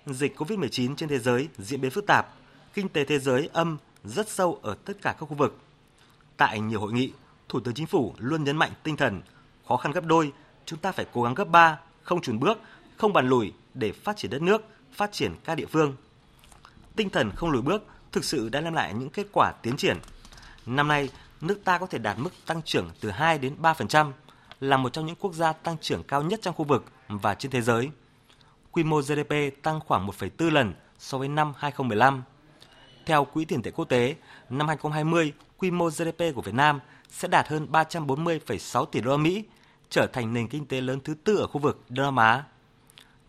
Dịch 0.07 0.37
COVID-19 0.37 0.97
trên 0.97 1.09
thế 1.09 1.19
giới 1.19 1.49
diễn 1.59 1.81
biến 1.81 1.91
phức 1.91 2.07
tạp, 2.07 2.35
kinh 2.75 2.89
tế 2.89 3.05
thế 3.05 3.19
giới 3.19 3.49
âm 3.53 3.77
rất 4.05 4.29
sâu 4.29 4.59
ở 4.63 4.77
tất 4.85 4.93
cả 5.03 5.15
các 5.21 5.27
khu 5.27 5.35
vực. 5.35 5.59
Tại 6.37 6.61
nhiều 6.61 6.81
hội 6.81 6.93
nghị, 6.93 7.13
Thủ 7.49 7.61
tướng 7.61 7.75
Chính 7.75 7.87
phủ 7.87 8.15
luôn 8.19 8.45
nhấn 8.45 8.57
mạnh 8.57 8.73
tinh 8.83 8.97
thần 8.97 9.23
khó 9.69 9.77
khăn 9.77 9.93
gấp 9.93 10.05
đôi, 10.05 10.33
chúng 10.65 10.79
ta 10.79 10.93
phải 10.93 11.07
cố 11.13 11.23
gắng 11.23 11.35
gấp 11.35 11.49
ba, 11.49 11.79
không 12.03 12.21
chùn 12.21 12.39
bước, 12.39 12.59
không 12.97 13.13
bàn 13.13 13.29
lùi 13.29 13.53
để 13.75 13.93
phát 13.93 14.17
triển 14.17 14.31
đất 14.31 14.43
nước, 14.43 14.63
phát 14.93 15.13
triển 15.13 15.35
các 15.45 15.55
địa 15.55 15.67
phương. 15.67 15.97
Tinh 16.97 17.11
thần 17.11 17.31
không 17.37 17.51
lùi 17.51 17.63
bước 17.63 17.83
thực 18.17 18.25
sự 18.25 18.49
đã 18.49 18.61
đem 18.61 18.73
lại 18.73 18.95
những 18.95 19.11
kết 19.11 19.27
quả 19.33 19.53
tiến 19.63 19.77
triển. 19.77 19.97
Năm 20.67 20.89
nay, 20.89 21.09
nước 21.41 21.61
ta 21.65 21.79
có 21.79 21.87
thể 21.87 21.99
đạt 21.99 22.19
mức 22.19 22.31
tăng 22.47 22.63
trưởng 22.63 22.91
từ 23.01 23.11
2 23.11 23.39
đến 23.39 23.57
3%, 23.63 24.13
là 24.61 24.77
một 24.77 24.93
trong 24.93 25.07
những 25.07 25.17
quốc 25.17 25.35
gia 25.35 25.53
tăng 25.53 25.77
trưởng 25.81 26.03
cao 26.03 26.23
nhất 26.23 26.41
trong 26.43 26.55
khu 26.55 26.65
vực 26.65 26.85
và 27.09 27.35
trên 27.35 27.53
thế 27.53 27.61
giới. 27.61 27.91
Quy 28.73 28.85
mô 28.85 29.01
GDP 29.01 29.63
tăng 29.63 29.81
khoảng 29.81 30.07
1,4 30.07 30.51
lần 30.51 30.75
so 30.99 31.19
với 31.19 31.29
năm 31.29 31.53
2015. 31.59 32.23
Theo 33.07 33.25
Quỹ 33.25 33.45
tiền 33.45 33.63
tệ 33.63 33.71
quốc 33.71 33.85
tế, 33.85 34.17
năm 34.51 34.69
2020, 34.69 35.33
quy 35.57 35.71
mô 35.71 35.89
GDP 35.89 36.35
của 36.35 36.43
Việt 36.43 36.55
Nam 36.55 36.81
sẽ 37.11 37.29
đạt 37.29 37.49
hơn 37.49 37.67
340,6 37.73 38.85
tỷ 38.85 39.01
đô 39.01 39.11
la 39.11 39.17
Mỹ, 39.17 39.45
trở 39.91 40.07
thành 40.07 40.35
nền 40.35 40.49
kinh 40.49 40.67
tế 40.67 40.81
lớn 40.81 41.01
thứ 41.05 41.15
tư 41.15 41.37
ở 41.37 41.47
khu 41.47 41.61
vực 41.61 41.85
Đông 41.89 42.05
Nam 42.07 42.17
Á. 42.17 42.45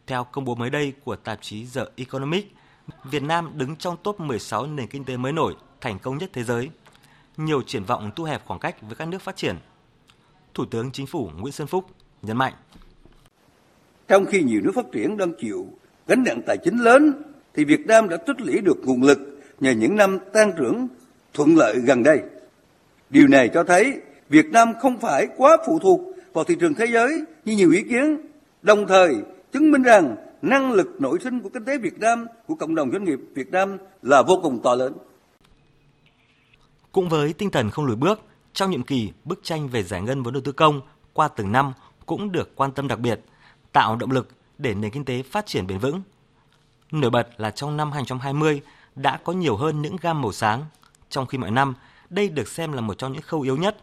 Theo 0.07 0.23
công 0.23 0.45
bố 0.45 0.55
mới 0.55 0.69
đây 0.69 0.93
của 1.03 1.15
tạp 1.15 1.41
chí 1.41 1.65
The 1.73 1.81
Economic, 1.95 2.56
Việt 3.03 3.23
Nam 3.23 3.51
đứng 3.55 3.75
trong 3.75 3.97
top 4.03 4.19
16 4.19 4.67
nền 4.67 4.87
kinh 4.87 5.03
tế 5.03 5.17
mới 5.17 5.31
nổi 5.31 5.55
thành 5.81 5.99
công 5.99 6.17
nhất 6.17 6.29
thế 6.33 6.43
giới. 6.43 6.69
Nhiều 7.37 7.61
triển 7.61 7.83
vọng 7.83 8.11
thu 8.15 8.23
hẹp 8.23 8.45
khoảng 8.45 8.59
cách 8.59 8.75
với 8.81 8.95
các 8.95 9.07
nước 9.07 9.21
phát 9.21 9.35
triển. 9.35 9.55
Thủ 10.53 10.65
tướng 10.65 10.91
Chính 10.91 11.05
phủ 11.07 11.29
Nguyễn 11.37 11.53
Xuân 11.53 11.67
Phúc 11.67 11.85
nhấn 12.21 12.37
mạnh. 12.37 12.53
Trong 14.07 14.25
khi 14.25 14.43
nhiều 14.43 14.61
nước 14.63 14.71
phát 14.75 14.85
triển 14.91 15.17
đang 15.17 15.33
chịu 15.41 15.67
gánh 16.07 16.23
nặng 16.23 16.41
tài 16.47 16.57
chính 16.63 16.77
lớn, 16.77 17.23
thì 17.53 17.65
Việt 17.65 17.87
Nam 17.87 18.09
đã 18.09 18.17
tích 18.17 18.41
lũy 18.41 18.61
được 18.61 18.77
nguồn 18.83 19.03
lực 19.03 19.19
nhờ 19.59 19.71
những 19.71 19.95
năm 19.95 20.17
tăng 20.33 20.51
trưởng 20.57 20.87
thuận 21.33 21.55
lợi 21.55 21.75
gần 21.79 22.03
đây. 22.03 22.19
Điều 23.09 23.27
này 23.27 23.49
cho 23.53 23.63
thấy 23.63 23.93
Việt 24.29 24.45
Nam 24.45 24.73
không 24.79 24.99
phải 24.99 25.27
quá 25.37 25.57
phụ 25.67 25.79
thuộc 25.79 26.01
vào 26.33 26.43
thị 26.43 26.55
trường 26.59 26.73
thế 26.73 26.85
giới 26.85 27.21
như 27.45 27.55
nhiều 27.55 27.71
ý 27.71 27.81
kiến, 27.81 28.17
đồng 28.61 28.87
thời 28.87 29.15
chứng 29.53 29.71
minh 29.71 29.83
rằng 29.83 30.15
năng 30.41 30.71
lực 30.71 30.87
nội 30.99 31.19
sinh 31.23 31.39
của 31.39 31.49
kinh 31.49 31.65
tế 31.65 31.77
Việt 31.77 31.99
Nam, 31.99 32.27
của 32.47 32.55
cộng 32.55 32.75
đồng 32.75 32.91
doanh 32.91 33.03
nghiệp 33.03 33.19
Việt 33.35 33.51
Nam 33.51 33.77
là 34.01 34.21
vô 34.21 34.39
cùng 34.43 34.59
to 34.63 34.75
lớn. 34.75 34.93
Cũng 36.91 37.09
với 37.09 37.33
tinh 37.33 37.51
thần 37.51 37.69
không 37.69 37.85
lùi 37.85 37.95
bước, 37.95 38.21
trong 38.53 38.71
nhiệm 38.71 38.83
kỳ, 38.83 39.11
bức 39.23 39.39
tranh 39.43 39.67
về 39.67 39.83
giải 39.83 40.01
ngân 40.01 40.23
vốn 40.23 40.33
đầu 40.33 40.41
tư 40.45 40.51
công 40.51 40.81
qua 41.13 41.27
từng 41.27 41.51
năm 41.51 41.73
cũng 42.05 42.31
được 42.31 42.55
quan 42.55 42.71
tâm 42.71 42.87
đặc 42.87 42.99
biệt, 42.99 43.21
tạo 43.71 43.95
động 43.95 44.11
lực 44.11 44.27
để 44.57 44.73
nền 44.73 44.91
kinh 44.91 45.05
tế 45.05 45.23
phát 45.23 45.45
triển 45.45 45.67
bền 45.67 45.79
vững. 45.79 46.01
Nổi 46.91 47.11
bật 47.11 47.27
là 47.37 47.51
trong 47.51 47.77
năm 47.77 47.91
2020 47.91 48.61
đã 48.95 49.19
có 49.23 49.33
nhiều 49.33 49.55
hơn 49.55 49.81
những 49.81 49.95
gam 50.01 50.21
màu 50.21 50.31
sáng, 50.31 50.65
trong 51.09 51.25
khi 51.25 51.37
mọi 51.37 51.51
năm 51.51 51.73
đây 52.09 52.29
được 52.29 52.47
xem 52.47 52.73
là 52.73 52.81
một 52.81 52.97
trong 52.97 53.13
những 53.13 53.21
khâu 53.21 53.41
yếu 53.41 53.57
nhất. 53.57 53.77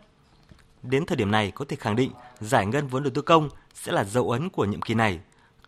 Đến 0.83 1.07
thời 1.07 1.17
điểm 1.17 1.31
này 1.31 1.51
có 1.51 1.65
thể 1.69 1.77
khẳng 1.77 1.97
định 1.97 2.11
giải 2.41 2.67
ngân 2.67 2.87
vốn 2.87 3.03
đầu 3.03 3.13
tư 3.15 3.23
công 3.23 3.49
sẽ 3.75 3.93
là 3.93 4.05
dấu 4.05 4.31
ấn 4.31 4.51
của 4.51 4.65
nhiệm 4.65 4.83
kỳ 4.83 4.95
này, 4.95 5.21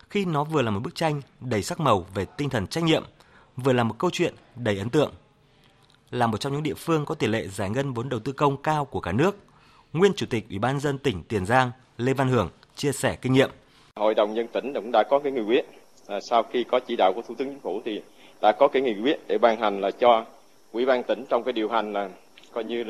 khi 0.09 0.25
nó 0.25 0.43
vừa 0.43 0.61
là 0.61 0.71
một 0.71 0.79
bức 0.83 0.95
tranh 0.95 1.21
đầy 1.39 1.63
sắc 1.63 1.79
màu 1.79 2.05
về 2.13 2.25
tinh 2.37 2.49
thần 2.49 2.67
trách 2.67 2.83
nhiệm, 2.83 3.03
vừa 3.57 3.73
là 3.73 3.83
một 3.83 3.95
câu 3.97 4.09
chuyện 4.13 4.33
đầy 4.55 4.77
ấn 4.77 4.89
tượng. 4.89 5.11
Là 6.11 6.27
một 6.27 6.37
trong 6.37 6.53
những 6.53 6.63
địa 6.63 6.73
phương 6.73 7.05
có 7.05 7.15
tỷ 7.15 7.27
lệ 7.27 7.47
giải 7.47 7.69
ngân 7.69 7.93
vốn 7.93 8.09
đầu 8.09 8.19
tư 8.19 8.31
công 8.31 8.57
cao 8.57 8.85
của 8.85 8.99
cả 8.99 9.11
nước, 9.11 9.37
nguyên 9.93 10.13
chủ 10.15 10.25
tịch 10.29 10.49
Ủy 10.49 10.59
ban 10.59 10.79
dân 10.79 10.97
tỉnh 10.97 11.23
Tiền 11.23 11.45
Giang 11.45 11.71
Lê 11.97 12.13
Văn 12.13 12.29
Hưởng 12.29 12.49
chia 12.75 12.91
sẻ 12.91 13.15
kinh 13.21 13.33
nghiệm. 13.33 13.49
Hội 13.95 14.15
đồng 14.15 14.33
nhân 14.33 14.47
tỉnh 14.47 14.73
cũng 14.73 14.91
đã 14.93 15.03
có 15.09 15.19
cái 15.19 15.31
nghị 15.31 15.41
quyết 15.41 15.65
à, 16.07 16.19
sau 16.29 16.43
khi 16.43 16.63
có 16.63 16.79
chỉ 16.79 16.95
đạo 16.95 17.13
của 17.15 17.21
Thủ 17.21 17.35
tướng 17.37 17.47
Chính 17.47 17.59
phủ 17.59 17.81
thì 17.85 18.01
đã 18.41 18.51
có 18.51 18.67
cái 18.67 18.81
nghị 18.81 18.93
quyết 19.03 19.19
để 19.27 19.37
ban 19.37 19.59
hành 19.59 19.81
là 19.81 19.91
cho 19.91 20.25
Ủy 20.71 20.85
ban 20.85 21.03
tỉnh 21.03 21.25
trong 21.29 21.43
cái 21.43 21.53
điều 21.53 21.69
hành 21.69 21.93
là 21.93 22.09
coi 22.53 22.63
như 22.63 22.83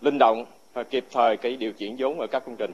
linh 0.00 0.18
động 0.18 0.44
và 0.74 0.82
kịp 0.82 1.04
thời 1.12 1.36
cái 1.36 1.56
điều 1.56 1.72
chuyển 1.72 1.96
vốn 1.98 2.20
ở 2.20 2.26
các 2.26 2.42
công 2.46 2.56
trình. 2.56 2.72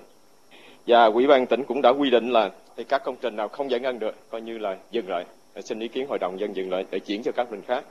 Và 0.87 1.05
Ủy 1.05 1.27
ban 1.27 1.47
tỉnh 1.47 1.65
cũng 1.65 1.83
đã 1.83 1.91
quy 1.91 2.11
định 2.11 2.31
là 2.31 2.51
thì 2.81 2.85
các 2.85 3.05
công 3.05 3.17
trình 3.21 3.37
nào 3.37 3.49
không 3.49 3.71
giải 3.71 3.81
ngân 3.81 3.99
được 3.99 4.31
coi 4.31 4.41
như 4.41 4.59
là 4.59 4.77
dừng 4.91 5.09
lại. 5.09 5.25
Xin 5.65 5.81
ý 5.81 5.89
kiến 5.89 6.07
hội 6.09 6.19
đồng 6.19 6.41
dân 6.41 6.57
dừng 6.57 6.71
lại 6.71 6.85
để 6.91 6.99
chuyển 6.99 7.23
cho 7.23 7.33
các 7.33 7.51
mình 7.51 7.63
khác. 7.67 7.85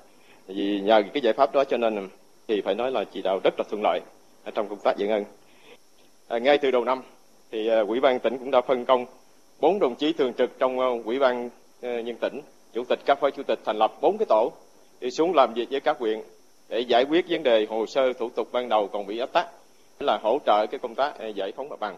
Vì 0.48 0.80
nhờ 0.82 1.04
cái 1.14 1.22
giải 1.22 1.34
pháp 1.34 1.54
đó 1.54 1.64
cho 1.64 1.78
nên 1.78 2.10
thì 2.48 2.62
phải 2.62 2.76
nói 2.76 2.92
là 2.92 3.04
chỉ 3.04 3.22
đạo 3.22 3.40
rất 3.44 3.54
là 3.58 3.64
thuận 3.70 3.82
lợi 3.84 4.00
trong 4.56 4.70
công 4.70 4.80
tác 4.84 4.98
giải 4.98 5.10
ngân. 5.10 5.26
À, 6.28 6.38
ngay 6.38 6.58
từ 6.58 6.72
đầu 6.72 6.84
năm 6.84 7.02
thì 7.52 7.70
uh, 7.82 7.88
Ủy 7.88 8.00
ban 8.00 8.20
tỉnh 8.20 8.38
cũng 8.38 8.52
đã 8.52 8.62
phân 8.62 8.86
công 8.86 9.06
bốn 9.60 9.80
đồng 9.80 9.96
chí 9.96 10.14
thường 10.14 10.34
trực 10.34 10.60
trong 10.60 10.80
uh, 10.80 11.06
Ủy 11.06 11.20
ban 11.20 11.46
uh, 11.46 11.52
nhân 11.82 12.16
tỉnh, 12.22 12.42
chủ 12.74 12.84
tịch 12.90 13.00
các 13.06 13.20
phó 13.20 13.30
chủ 13.30 13.44
tịch 13.44 13.60
thành 13.66 13.78
lập 13.78 13.94
bốn 14.02 14.18
cái 14.18 14.26
tổ 14.30 14.52
đi 15.02 15.12
xuống 15.12 15.34
làm 15.36 15.54
việc 15.54 15.68
với 15.72 15.80
các 15.80 16.00
huyện 16.00 16.22
để 16.70 16.80
giải 16.80 17.06
quyết 17.10 17.26
vấn 17.30 17.44
đề 17.44 17.66
hồ 17.70 17.86
sơ 17.86 18.14
thủ 18.14 18.30
tục 18.30 18.48
ban 18.52 18.70
đầu 18.70 18.88
còn 18.88 19.08
bị 19.08 19.20
ách 19.20 19.34
tắc 19.34 19.48
là 20.00 20.20
hỗ 20.24 20.40
trợ 20.46 20.66
cái 20.72 20.80
công 20.80 20.96
tác 20.96 21.14
giải 21.36 21.52
phóng 21.56 21.70
mặt 21.70 21.80
bằng. 21.80 21.96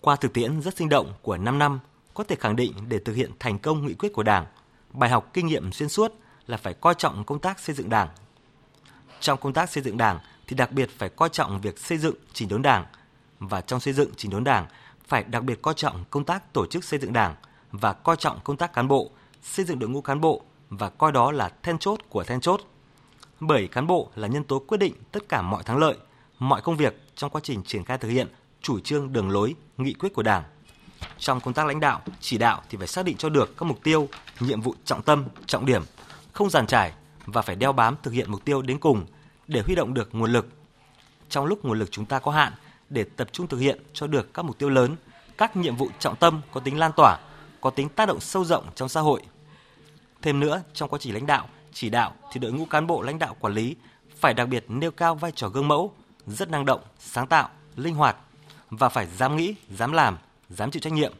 Qua 0.00 0.16
thực 0.16 0.32
tiễn 0.32 0.60
rất 0.60 0.76
sinh 0.76 0.88
động 0.88 1.12
của 1.22 1.36
5 1.36 1.58
năm, 1.58 1.80
có 2.14 2.24
thể 2.24 2.36
khẳng 2.36 2.56
định 2.56 2.72
để 2.88 2.98
thực 2.98 3.14
hiện 3.14 3.30
thành 3.38 3.58
công 3.58 3.86
nghị 3.86 3.94
quyết 3.94 4.12
của 4.12 4.22
Đảng, 4.22 4.46
bài 4.92 5.10
học 5.10 5.30
kinh 5.32 5.46
nghiệm 5.46 5.72
xuyên 5.72 5.88
suốt 5.88 6.14
là 6.46 6.56
phải 6.56 6.74
coi 6.74 6.94
trọng 6.94 7.24
công 7.24 7.38
tác 7.38 7.60
xây 7.60 7.76
dựng 7.76 7.90
Đảng. 7.90 8.08
Trong 9.20 9.38
công 9.40 9.52
tác 9.52 9.70
xây 9.70 9.82
dựng 9.82 9.96
Đảng 9.96 10.18
thì 10.46 10.56
đặc 10.56 10.72
biệt 10.72 10.90
phải 10.98 11.08
coi 11.08 11.28
trọng 11.28 11.60
việc 11.60 11.78
xây 11.78 11.98
dựng 11.98 12.14
chỉnh 12.32 12.48
đốn 12.48 12.62
Đảng 12.62 12.86
và 13.38 13.60
trong 13.60 13.80
xây 13.80 13.92
dựng 13.92 14.10
chỉnh 14.16 14.30
đốn 14.30 14.44
Đảng 14.44 14.66
phải 15.06 15.24
đặc 15.24 15.44
biệt 15.44 15.62
coi 15.62 15.74
trọng 15.74 16.04
công 16.10 16.24
tác 16.24 16.52
tổ 16.52 16.66
chức 16.66 16.84
xây 16.84 16.98
dựng 16.98 17.12
Đảng 17.12 17.34
và 17.72 17.92
coi 17.92 18.16
trọng 18.16 18.40
công 18.44 18.56
tác 18.56 18.72
cán 18.72 18.88
bộ, 18.88 19.10
xây 19.42 19.64
dựng 19.64 19.78
đội 19.78 19.90
ngũ 19.90 20.00
cán 20.00 20.20
bộ 20.20 20.42
và 20.70 20.88
coi 20.88 21.12
đó 21.12 21.32
là 21.32 21.50
then 21.62 21.78
chốt 21.78 22.00
của 22.08 22.24
then 22.24 22.40
chốt. 22.40 22.60
Bởi 23.40 23.68
cán 23.68 23.86
bộ 23.86 24.10
là 24.14 24.28
nhân 24.28 24.44
tố 24.44 24.58
quyết 24.58 24.78
định 24.78 24.94
tất 25.12 25.28
cả 25.28 25.42
mọi 25.42 25.62
thắng 25.62 25.78
lợi, 25.78 25.96
mọi 26.38 26.62
công 26.62 26.76
việc 26.76 27.02
trong 27.14 27.30
quá 27.30 27.40
trình 27.44 27.62
triển 27.62 27.84
khai 27.84 27.98
thực 27.98 28.08
hiện 28.08 28.28
chủ 28.68 28.80
trương 28.80 29.12
đường 29.12 29.30
lối, 29.30 29.54
nghị 29.76 29.92
quyết 29.92 30.14
của 30.14 30.22
Đảng. 30.22 30.42
Trong 31.18 31.40
công 31.40 31.54
tác 31.54 31.66
lãnh 31.66 31.80
đạo, 31.80 32.00
chỉ 32.20 32.38
đạo 32.38 32.62
thì 32.68 32.78
phải 32.78 32.86
xác 32.86 33.04
định 33.04 33.16
cho 33.16 33.28
được 33.28 33.56
các 33.56 33.64
mục 33.66 33.82
tiêu, 33.82 34.08
nhiệm 34.40 34.60
vụ 34.60 34.74
trọng 34.84 35.02
tâm, 35.02 35.24
trọng 35.46 35.66
điểm 35.66 35.82
không 36.32 36.50
giàn 36.50 36.66
trải 36.66 36.92
và 37.26 37.42
phải 37.42 37.56
đeo 37.56 37.72
bám 37.72 37.96
thực 38.02 38.10
hiện 38.10 38.30
mục 38.30 38.44
tiêu 38.44 38.62
đến 38.62 38.78
cùng 38.78 39.06
để 39.46 39.62
huy 39.66 39.74
động 39.74 39.94
được 39.94 40.08
nguồn 40.12 40.32
lực. 40.32 40.48
Trong 41.28 41.46
lúc 41.46 41.64
nguồn 41.64 41.78
lực 41.78 41.90
chúng 41.90 42.06
ta 42.06 42.18
có 42.18 42.30
hạn 42.30 42.52
để 42.90 43.04
tập 43.04 43.28
trung 43.32 43.46
thực 43.46 43.58
hiện 43.58 43.82
cho 43.92 44.06
được 44.06 44.34
các 44.34 44.44
mục 44.44 44.58
tiêu 44.58 44.70
lớn, 44.70 44.96
các 45.38 45.56
nhiệm 45.56 45.76
vụ 45.76 45.88
trọng 45.98 46.16
tâm 46.16 46.40
có 46.52 46.60
tính 46.60 46.78
lan 46.78 46.92
tỏa, 46.96 47.18
có 47.60 47.70
tính 47.70 47.88
tác 47.88 48.06
động 48.06 48.20
sâu 48.20 48.44
rộng 48.44 48.66
trong 48.74 48.88
xã 48.88 49.00
hội. 49.00 49.22
Thêm 50.22 50.40
nữa, 50.40 50.62
trong 50.74 50.88
quá 50.88 50.98
trình 51.02 51.14
lãnh 51.14 51.26
đạo, 51.26 51.48
chỉ 51.72 51.90
đạo 51.90 52.12
thì 52.32 52.40
đội 52.40 52.52
ngũ 52.52 52.64
cán 52.64 52.86
bộ 52.86 53.02
lãnh 53.02 53.18
đạo 53.18 53.36
quản 53.40 53.54
lý 53.54 53.76
phải 54.16 54.34
đặc 54.34 54.48
biệt 54.48 54.64
nêu 54.68 54.90
cao 54.90 55.14
vai 55.14 55.32
trò 55.32 55.48
gương 55.48 55.68
mẫu, 55.68 55.94
rất 56.26 56.50
năng 56.50 56.64
động, 56.64 56.80
sáng 56.98 57.26
tạo, 57.26 57.48
linh 57.76 57.94
hoạt 57.94 58.16
và 58.70 58.88
phải 58.88 59.06
dám 59.06 59.36
nghĩ, 59.36 59.54
dám 59.70 59.92
làm, 59.92 60.18
dám 60.48 60.70
chịu 60.70 60.80
trách 60.80 60.92
nhiệm. 60.92 61.12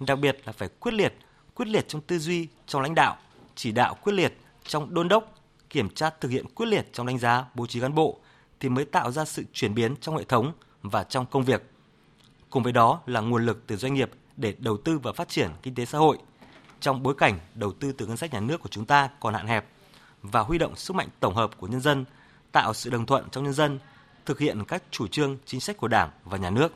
Đặc 0.00 0.18
biệt 0.18 0.38
là 0.44 0.52
phải 0.52 0.68
quyết 0.68 0.94
liệt, 0.94 1.14
quyết 1.54 1.68
liệt 1.68 1.88
trong 1.88 2.00
tư 2.00 2.18
duy, 2.18 2.48
trong 2.66 2.82
lãnh 2.82 2.94
đạo, 2.94 3.16
chỉ 3.54 3.72
đạo 3.72 3.96
quyết 4.02 4.12
liệt 4.12 4.38
trong 4.66 4.94
đôn 4.94 5.08
đốc, 5.08 5.34
kiểm 5.70 5.90
tra 5.90 6.10
thực 6.10 6.30
hiện 6.30 6.46
quyết 6.54 6.66
liệt 6.66 6.92
trong 6.92 7.06
đánh 7.06 7.18
giá, 7.18 7.44
bố 7.54 7.66
trí 7.66 7.80
cán 7.80 7.94
bộ 7.94 8.18
thì 8.60 8.68
mới 8.68 8.84
tạo 8.84 9.10
ra 9.10 9.24
sự 9.24 9.44
chuyển 9.52 9.74
biến 9.74 9.96
trong 10.00 10.16
hệ 10.16 10.24
thống 10.24 10.52
và 10.82 11.04
trong 11.04 11.26
công 11.26 11.44
việc. 11.44 11.70
Cùng 12.50 12.62
với 12.62 12.72
đó 12.72 13.00
là 13.06 13.20
nguồn 13.20 13.46
lực 13.46 13.62
từ 13.66 13.76
doanh 13.76 13.94
nghiệp 13.94 14.10
để 14.36 14.54
đầu 14.58 14.76
tư 14.76 14.98
và 14.98 15.12
phát 15.12 15.28
triển 15.28 15.50
kinh 15.62 15.74
tế 15.74 15.84
xã 15.84 15.98
hội 15.98 16.18
trong 16.80 17.02
bối 17.02 17.14
cảnh 17.18 17.38
đầu 17.54 17.72
tư 17.72 17.92
từ 17.92 18.06
ngân 18.06 18.16
sách 18.16 18.32
nhà 18.32 18.40
nước 18.40 18.60
của 18.62 18.68
chúng 18.68 18.84
ta 18.84 19.08
còn 19.20 19.34
hạn 19.34 19.46
hẹp 19.46 19.66
và 20.22 20.40
huy 20.40 20.58
động 20.58 20.76
sức 20.76 20.96
mạnh 20.96 21.08
tổng 21.20 21.34
hợp 21.34 21.50
của 21.58 21.66
nhân 21.66 21.80
dân, 21.80 22.04
tạo 22.52 22.74
sự 22.74 22.90
đồng 22.90 23.06
thuận 23.06 23.30
trong 23.30 23.44
nhân 23.44 23.52
dân, 23.52 23.78
thực 24.28 24.38
hiện 24.38 24.64
các 24.64 24.82
chủ 24.90 25.06
trương, 25.06 25.36
chính 25.46 25.60
sách 25.60 25.76
của 25.76 25.88
Đảng 25.88 26.10
và 26.24 26.38
nhà 26.38 26.50
nước. 26.50 26.72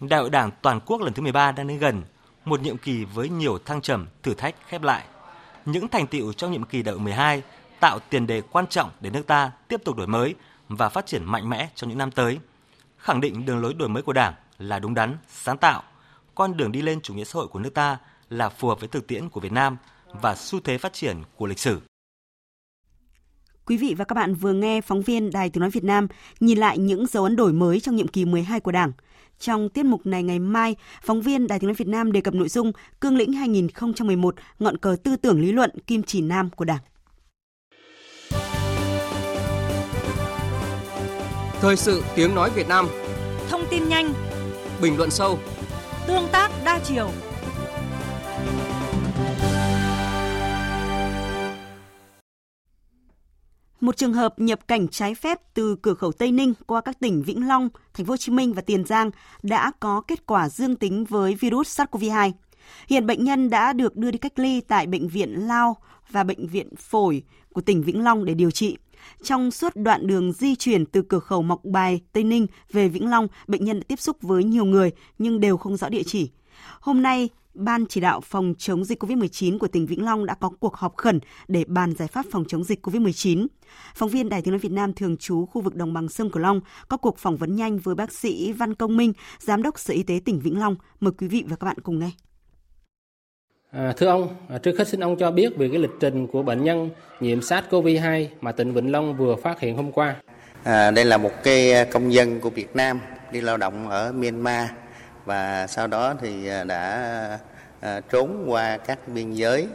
Đại 0.00 0.20
hội 0.20 0.30
Đảng 0.30 0.50
toàn 0.62 0.80
quốc 0.80 1.00
lần 1.00 1.12
thứ 1.12 1.22
13 1.22 1.52
đang 1.52 1.66
đến 1.66 1.78
gần, 1.78 2.02
một 2.44 2.60
nhiệm 2.60 2.78
kỳ 2.78 3.04
với 3.04 3.28
nhiều 3.28 3.58
thăng 3.58 3.80
trầm, 3.80 4.06
thử 4.22 4.34
thách 4.34 4.54
khép 4.68 4.82
lại. 4.82 5.04
Những 5.64 5.88
thành 5.88 6.06
tựu 6.06 6.32
trong 6.32 6.52
nhiệm 6.52 6.64
kỳ 6.64 6.82
đại 6.82 6.92
hội 6.92 7.04
12 7.04 7.42
tạo 7.80 7.98
tiền 8.10 8.26
đề 8.26 8.40
quan 8.40 8.66
trọng 8.66 8.90
để 9.00 9.10
nước 9.10 9.26
ta 9.26 9.50
tiếp 9.68 9.80
tục 9.84 9.96
đổi 9.96 10.06
mới 10.06 10.34
và 10.68 10.88
phát 10.88 11.06
triển 11.06 11.24
mạnh 11.24 11.48
mẽ 11.48 11.68
trong 11.74 11.90
những 11.90 11.98
năm 11.98 12.10
tới. 12.10 12.38
Khẳng 12.98 13.20
định 13.20 13.46
đường 13.46 13.62
lối 13.62 13.74
đổi 13.74 13.88
mới 13.88 14.02
của 14.02 14.12
Đảng 14.12 14.34
là 14.58 14.78
đúng 14.78 14.94
đắn, 14.94 15.16
sáng 15.28 15.58
tạo, 15.58 15.82
con 16.34 16.56
đường 16.56 16.72
đi 16.72 16.82
lên 16.82 17.00
chủ 17.00 17.14
nghĩa 17.14 17.24
xã 17.24 17.36
hội 17.36 17.48
của 17.48 17.58
nước 17.58 17.74
ta 17.74 17.98
là 18.30 18.48
phù 18.48 18.68
hợp 18.68 18.80
với 18.80 18.88
thực 18.88 19.06
tiễn 19.06 19.28
của 19.28 19.40
Việt 19.40 19.52
Nam 19.52 19.76
và 20.08 20.34
xu 20.34 20.60
thế 20.60 20.78
phát 20.78 20.92
triển 20.92 21.22
của 21.36 21.46
lịch 21.46 21.58
sử. 21.58 21.80
Quý 23.66 23.76
vị 23.76 23.94
và 23.98 24.04
các 24.04 24.14
bạn 24.14 24.34
vừa 24.34 24.52
nghe 24.52 24.80
phóng 24.80 25.02
viên 25.02 25.30
Đài 25.30 25.50
Tiếng 25.50 25.60
Nói 25.60 25.70
Việt 25.70 25.84
Nam 25.84 26.08
nhìn 26.40 26.58
lại 26.58 26.78
những 26.78 27.06
dấu 27.06 27.24
ấn 27.24 27.36
đổi 27.36 27.52
mới 27.52 27.80
trong 27.80 27.96
nhiệm 27.96 28.08
kỳ 28.08 28.24
12 28.24 28.60
của 28.60 28.72
Đảng. 28.72 28.92
Trong 29.38 29.68
tiết 29.68 29.84
mục 29.84 30.06
này 30.06 30.22
ngày 30.22 30.38
mai, 30.38 30.76
phóng 31.02 31.22
viên 31.22 31.46
Đài 31.46 31.58
Tiếng 31.58 31.68
Nói 31.68 31.74
Việt 31.74 31.88
Nam 31.88 32.12
đề 32.12 32.20
cập 32.20 32.34
nội 32.34 32.48
dung 32.48 32.72
Cương 33.00 33.16
lĩnh 33.16 33.32
2011, 33.32 34.34
ngọn 34.58 34.76
cờ 34.76 34.96
tư 35.02 35.16
tưởng 35.16 35.40
lý 35.40 35.52
luận 35.52 35.70
kim 35.86 36.02
chỉ 36.02 36.20
nam 36.20 36.50
của 36.50 36.64
Đảng. 36.64 36.80
Thời 41.60 41.76
sự 41.76 42.02
tiếng 42.14 42.34
nói 42.34 42.50
Việt 42.54 42.68
Nam 42.68 42.88
Thông 43.48 43.64
tin 43.70 43.88
nhanh 43.88 44.12
Bình 44.82 44.96
luận 44.96 45.10
sâu 45.10 45.38
Tương 46.06 46.28
tác 46.32 46.50
đa 46.64 46.78
chiều 46.84 47.10
Một 53.80 53.96
trường 53.96 54.12
hợp 54.12 54.34
nhập 54.38 54.68
cảnh 54.68 54.88
trái 54.88 55.14
phép 55.14 55.40
từ 55.54 55.76
cửa 55.82 55.94
khẩu 55.94 56.12
Tây 56.12 56.32
Ninh 56.32 56.54
qua 56.66 56.80
các 56.80 57.00
tỉnh 57.00 57.22
Vĩnh 57.22 57.48
Long, 57.48 57.68
Thành 57.94 58.06
phố 58.06 58.12
Hồ 58.12 58.16
Chí 58.16 58.32
Minh 58.32 58.52
và 58.52 58.62
Tiền 58.62 58.84
Giang 58.84 59.10
đã 59.42 59.72
có 59.80 60.00
kết 60.00 60.26
quả 60.26 60.48
dương 60.48 60.76
tính 60.76 61.04
với 61.04 61.34
virus 61.34 61.80
SARS-CoV-2. 61.80 62.32
Hiện 62.88 63.06
bệnh 63.06 63.24
nhân 63.24 63.50
đã 63.50 63.72
được 63.72 63.96
đưa 63.96 64.10
đi 64.10 64.18
cách 64.18 64.38
ly 64.38 64.60
tại 64.60 64.86
bệnh 64.86 65.08
viện 65.08 65.48
Lao 65.48 65.76
và 66.10 66.24
bệnh 66.24 66.46
viện 66.46 66.76
Phổi 66.76 67.22
của 67.52 67.60
tỉnh 67.60 67.82
Vĩnh 67.82 68.04
Long 68.04 68.24
để 68.24 68.34
điều 68.34 68.50
trị. 68.50 68.76
Trong 69.22 69.50
suốt 69.50 69.76
đoạn 69.76 70.06
đường 70.06 70.32
di 70.32 70.54
chuyển 70.54 70.86
từ 70.86 71.02
cửa 71.02 71.18
khẩu 71.18 71.42
Mộc 71.42 71.64
Bài, 71.64 72.00
Tây 72.12 72.24
Ninh 72.24 72.46
về 72.72 72.88
Vĩnh 72.88 73.10
Long, 73.10 73.28
bệnh 73.46 73.64
nhân 73.64 73.78
đã 73.80 73.84
tiếp 73.88 74.00
xúc 74.00 74.16
với 74.22 74.44
nhiều 74.44 74.64
người 74.64 74.90
nhưng 75.18 75.40
đều 75.40 75.56
không 75.56 75.76
rõ 75.76 75.88
địa 75.88 76.02
chỉ. 76.06 76.30
Hôm 76.80 77.02
nay, 77.02 77.28
Ban 77.56 77.86
chỉ 77.86 78.00
đạo 78.00 78.20
phòng 78.20 78.54
chống 78.58 78.84
dịch 78.84 79.02
COVID-19 79.02 79.58
của 79.58 79.68
tỉnh 79.68 79.86
Vĩnh 79.86 80.04
Long 80.04 80.26
đã 80.26 80.34
có 80.34 80.50
cuộc 80.60 80.76
họp 80.76 80.96
khẩn 80.96 81.20
để 81.48 81.64
bàn 81.66 81.94
giải 81.94 82.08
pháp 82.08 82.26
phòng 82.30 82.44
chống 82.48 82.64
dịch 82.64 82.86
COVID-19. 82.86 83.46
Phóng 83.94 84.08
viên 84.08 84.28
Đài 84.28 84.42
Tiếng 84.42 84.52
nói 84.52 84.58
Việt 84.58 84.72
Nam 84.72 84.92
thường 84.92 85.16
trú 85.16 85.46
khu 85.46 85.60
vực 85.60 85.74
đồng 85.74 85.92
bằng 85.92 86.08
sông 86.08 86.30
Cửu 86.30 86.42
Long 86.42 86.60
có 86.88 86.96
cuộc 86.96 87.18
phỏng 87.18 87.36
vấn 87.36 87.56
nhanh 87.56 87.78
với 87.78 87.94
bác 87.94 88.12
sĩ 88.12 88.52
Văn 88.52 88.74
Công 88.74 88.96
Minh, 88.96 89.12
giám 89.38 89.62
đốc 89.62 89.78
Sở 89.78 89.94
Y 89.94 90.02
tế 90.02 90.20
tỉnh 90.24 90.40
Vĩnh 90.40 90.60
Long. 90.60 90.76
Mời 91.00 91.12
quý 91.18 91.28
vị 91.28 91.44
và 91.46 91.56
các 91.56 91.66
bạn 91.66 91.76
cùng 91.82 91.98
nghe. 91.98 92.10
À, 93.70 93.92
thưa 93.96 94.06
ông, 94.06 94.28
à, 94.48 94.58
trước 94.58 94.78
hết 94.78 94.88
xin 94.88 95.00
ông 95.00 95.16
cho 95.16 95.30
biết 95.30 95.56
về 95.56 95.68
cái 95.68 95.78
lịch 95.78 95.90
trình 96.00 96.26
của 96.26 96.42
bệnh 96.42 96.64
nhân 96.64 96.90
nhiễm 97.20 97.40
SARS-CoV-2 97.40 98.26
mà 98.40 98.52
tỉnh 98.52 98.72
Vĩnh 98.72 98.92
Long 98.92 99.16
vừa 99.16 99.36
phát 99.36 99.60
hiện 99.60 99.76
hôm 99.76 99.92
qua. 99.92 100.16
À, 100.62 100.90
đây 100.90 101.04
là 101.04 101.16
một 101.16 101.32
cái 101.42 101.84
công 101.92 102.12
dân 102.12 102.40
của 102.40 102.50
Việt 102.50 102.76
Nam 102.76 103.00
đi 103.32 103.40
lao 103.40 103.56
động 103.56 103.88
ở 103.88 104.12
Myanmar 104.12 104.68
và 105.26 105.66
sau 105.66 105.86
đó 105.86 106.14
thì 106.20 106.48
à, 106.48 106.64
đã 106.64 107.38
à, 107.80 108.00
trốn 108.00 108.44
qua 108.46 108.76
các 108.76 108.98
biên 109.08 109.32
giới 109.32 109.68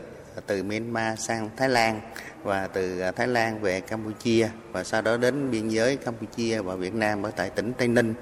từ 0.48 0.64
Myanmar 0.64 1.20
sang 1.20 1.50
Thái 1.58 1.70
Lan 1.70 2.02
và 2.44 2.68
từ 2.68 3.00
à, 3.00 3.12
Thái 3.12 3.28
Lan 3.28 3.62
về 3.62 3.82
Campuchia 3.82 4.50
và 4.72 4.84
sau 4.84 5.02
đó 5.02 5.18
đến 5.18 5.52
biên 5.52 5.68
giới 5.68 5.98
Campuchia 5.98 6.62
và 6.62 6.76
Việt 6.76 6.94
Nam 6.94 7.24
ở 7.24 7.32
tại 7.36 7.50
tỉnh 7.50 7.74
Tây 7.78 7.88
Ninh. 7.88 8.14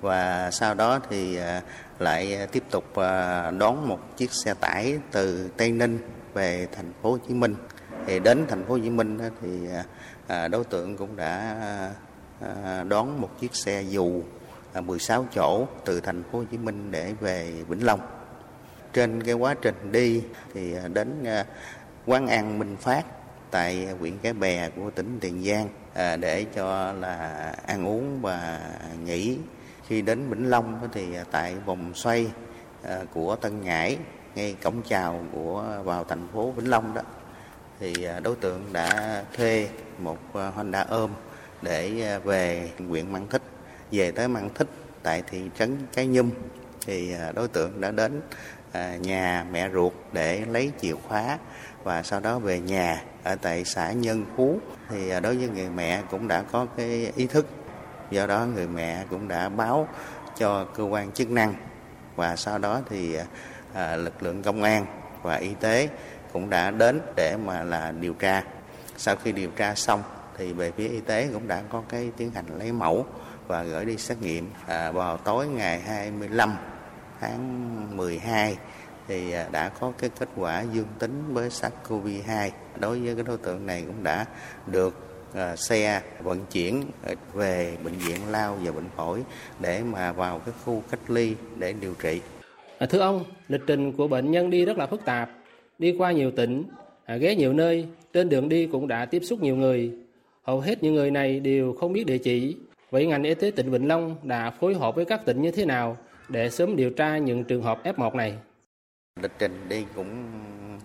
Và 0.00 0.50
sau 0.50 0.74
đó 0.74 1.00
thì 1.10 1.38
lại 1.98 2.46
tiếp 2.52 2.62
tục 2.70 2.84
đón 3.58 3.88
một 3.88 4.16
chiếc 4.16 4.32
xe 4.32 4.54
tải 4.54 4.98
từ 5.10 5.48
Tây 5.56 5.72
Ninh 5.72 5.98
về 6.34 6.66
thành 6.76 6.92
phố 7.02 7.10
Hồ 7.10 7.18
Chí 7.28 7.34
Minh. 7.34 7.54
Thì 8.06 8.18
đến 8.18 8.46
thành 8.48 8.64
phố 8.64 8.74
Hồ 8.74 8.80
Chí 8.82 8.90
Minh 8.90 9.18
thì 9.42 9.48
đối 10.48 10.64
tượng 10.64 10.96
cũng 10.96 11.16
đã 11.16 11.56
đón 12.88 13.20
một 13.20 13.40
chiếc 13.40 13.54
xe 13.54 13.82
dù 13.82 14.22
À, 14.72 14.80
16 14.80 15.26
chỗ 15.34 15.66
từ 15.84 16.00
thành 16.00 16.22
phố 16.22 16.38
Hồ 16.38 16.44
Chí 16.50 16.58
Minh 16.58 16.90
để 16.90 17.14
về 17.20 17.52
Vĩnh 17.68 17.84
Long. 17.84 18.00
Trên 18.92 19.22
cái 19.22 19.34
quá 19.34 19.54
trình 19.62 19.92
đi 19.92 20.22
thì 20.54 20.74
à, 20.74 20.88
đến 20.88 21.24
à, 21.24 21.44
quán 22.06 22.26
ăn 22.26 22.58
Minh 22.58 22.76
Phát 22.76 23.06
tại 23.50 23.86
huyện 24.00 24.18
Cái 24.18 24.32
Bè 24.32 24.68
của 24.68 24.90
tỉnh 24.90 25.18
Tiền 25.20 25.44
Giang 25.44 25.68
để 26.20 26.46
cho 26.54 26.92
là 26.92 27.54
ăn 27.66 27.86
uống 27.86 28.20
và 28.22 28.60
nghỉ. 29.04 29.38
Khi 29.86 30.02
đến 30.02 30.28
Vĩnh 30.28 30.50
Long 30.50 30.88
thì 30.92 31.06
tại 31.30 31.54
vòng 31.66 31.94
xoay 31.94 32.26
của 33.14 33.36
Tân 33.36 33.64
Ngãi 33.64 33.98
ngay 34.34 34.56
cổng 34.62 34.82
chào 34.88 35.24
của 35.32 35.80
vào 35.84 36.04
thành 36.04 36.28
phố 36.32 36.50
Vĩnh 36.50 36.70
Long 36.70 36.94
đó, 36.94 37.02
thì 37.80 37.94
đối 38.22 38.36
tượng 38.36 38.72
đã 38.72 39.22
thuê 39.36 39.68
một 39.98 40.18
Honda 40.54 40.80
ôm 40.80 41.10
để 41.62 42.08
về 42.24 42.70
huyện 42.88 43.12
Mang 43.12 43.26
Thích 43.28 43.42
về 43.92 44.10
tới 44.10 44.28
Mang 44.28 44.48
Thích 44.54 44.68
tại 45.02 45.22
thị 45.30 45.42
trấn 45.58 45.86
Cái 45.94 46.06
Nhum 46.06 46.30
thì 46.86 47.14
à, 47.14 47.32
đối 47.32 47.48
tượng 47.48 47.80
đã 47.80 47.90
đến 47.90 48.20
à, 48.72 48.96
nhà 48.96 49.46
mẹ 49.52 49.70
ruột 49.70 49.92
để 50.12 50.44
lấy 50.50 50.72
chìa 50.80 50.94
khóa 51.08 51.38
và 51.84 52.02
sau 52.02 52.20
đó 52.20 52.38
về 52.38 52.60
nhà 52.60 53.04
ở 53.22 53.36
tại 53.42 53.64
xã 53.64 53.92
Nhân 53.92 54.24
Phú. 54.36 54.58
Thì 54.88 55.10
à, 55.10 55.20
đối 55.20 55.36
với 55.36 55.48
người 55.48 55.68
mẹ 55.74 56.02
cũng 56.10 56.28
đã 56.28 56.42
có 56.42 56.66
cái 56.76 57.12
ý 57.16 57.26
thức 57.26 57.46
do 58.10 58.26
đó 58.26 58.46
người 58.54 58.66
mẹ 58.66 59.04
cũng 59.10 59.28
đã 59.28 59.48
báo 59.48 59.88
cho 60.38 60.64
cơ 60.64 60.82
quan 60.82 61.12
chức 61.12 61.30
năng. 61.30 61.54
Và 62.16 62.36
sau 62.36 62.58
đó 62.58 62.80
thì 62.90 63.16
à, 63.74 63.96
lực 63.96 64.22
lượng 64.22 64.42
công 64.42 64.62
an 64.62 64.86
và 65.22 65.34
y 65.34 65.54
tế 65.60 65.88
cũng 66.32 66.50
đã 66.50 66.70
đến 66.70 67.00
để 67.16 67.36
mà 67.44 67.62
là 67.62 67.92
điều 67.92 68.14
tra. 68.14 68.42
Sau 68.96 69.16
khi 69.16 69.32
điều 69.32 69.50
tra 69.50 69.74
xong 69.74 70.02
thì 70.38 70.52
về 70.52 70.72
phía 70.76 70.88
y 70.88 71.00
tế 71.00 71.28
cũng 71.32 71.48
đã 71.48 71.62
có 71.70 71.82
cái 71.88 72.10
tiến 72.16 72.30
hành 72.34 72.44
lấy 72.58 72.72
mẫu 72.72 73.06
và 73.52 73.62
gửi 73.62 73.84
đi 73.84 73.96
xét 73.96 74.22
nghiệm 74.22 74.50
à, 74.66 74.92
vào 74.92 75.16
tối 75.16 75.48
ngày 75.48 75.80
25 75.80 76.54
tháng 77.20 77.96
12 77.96 78.56
thì 79.08 79.32
à, 79.32 79.48
đã 79.52 79.68
có 79.68 79.92
cái 79.98 80.10
kết 80.18 80.28
quả 80.36 80.64
dương 80.72 80.86
tính 80.98 81.22
với 81.28 81.48
SARS-CoV-2. 81.48 82.50
Đối 82.80 83.00
với 83.00 83.14
cái 83.14 83.24
đối 83.24 83.36
tượng 83.36 83.66
này 83.66 83.84
cũng 83.86 84.04
đã 84.04 84.26
được 84.66 84.94
à, 85.34 85.56
xe 85.56 86.02
vận 86.22 86.46
chuyển 86.52 86.82
à, 87.04 87.12
về 87.32 87.76
bệnh 87.84 87.94
viện 87.94 88.16
Lao 88.30 88.58
và 88.62 88.72
bệnh 88.72 88.88
phổi 88.96 89.22
để 89.60 89.82
mà 89.82 90.12
vào 90.12 90.38
cái 90.38 90.54
khu 90.64 90.82
cách 90.90 91.10
ly 91.10 91.34
để 91.56 91.74
điều 91.80 91.94
trị. 92.02 92.20
À, 92.78 92.86
thưa 92.86 93.00
ông, 93.00 93.24
lịch 93.48 93.62
trình 93.66 93.92
của 93.92 94.08
bệnh 94.08 94.30
nhân 94.30 94.50
đi 94.50 94.64
rất 94.64 94.78
là 94.78 94.86
phức 94.86 95.04
tạp, 95.04 95.30
đi 95.78 95.94
qua 95.98 96.12
nhiều 96.12 96.30
tỉnh, 96.30 96.64
à, 97.04 97.16
ghé 97.16 97.34
nhiều 97.34 97.52
nơi, 97.52 97.86
trên 98.12 98.28
đường 98.28 98.48
đi 98.48 98.66
cũng 98.66 98.88
đã 98.88 99.04
tiếp 99.04 99.22
xúc 99.24 99.42
nhiều 99.42 99.56
người. 99.56 99.92
Hầu 100.42 100.60
hết 100.60 100.82
những 100.82 100.94
người 100.94 101.10
này 101.10 101.40
đều 101.40 101.74
không 101.80 101.92
biết 101.92 102.06
địa 102.06 102.18
chỉ. 102.18 102.56
Vậy 102.92 103.06
ngành 103.06 103.22
y 103.22 103.34
tế 103.34 103.50
tỉnh 103.56 103.70
Vĩnh 103.70 103.88
Long 103.88 104.16
đã 104.22 104.50
phối 104.50 104.74
hợp 104.74 104.94
với 104.94 105.04
các 105.04 105.24
tỉnh 105.24 105.42
như 105.42 105.50
thế 105.50 105.64
nào 105.64 105.96
để 106.28 106.50
sớm 106.50 106.76
điều 106.76 106.90
tra 106.90 107.18
những 107.18 107.44
trường 107.44 107.62
hợp 107.62 107.84
F1 107.84 108.16
này? 108.16 108.34
Lịch 109.22 109.30
trình 109.38 109.68
đi 109.68 109.84
cũng 109.94 110.26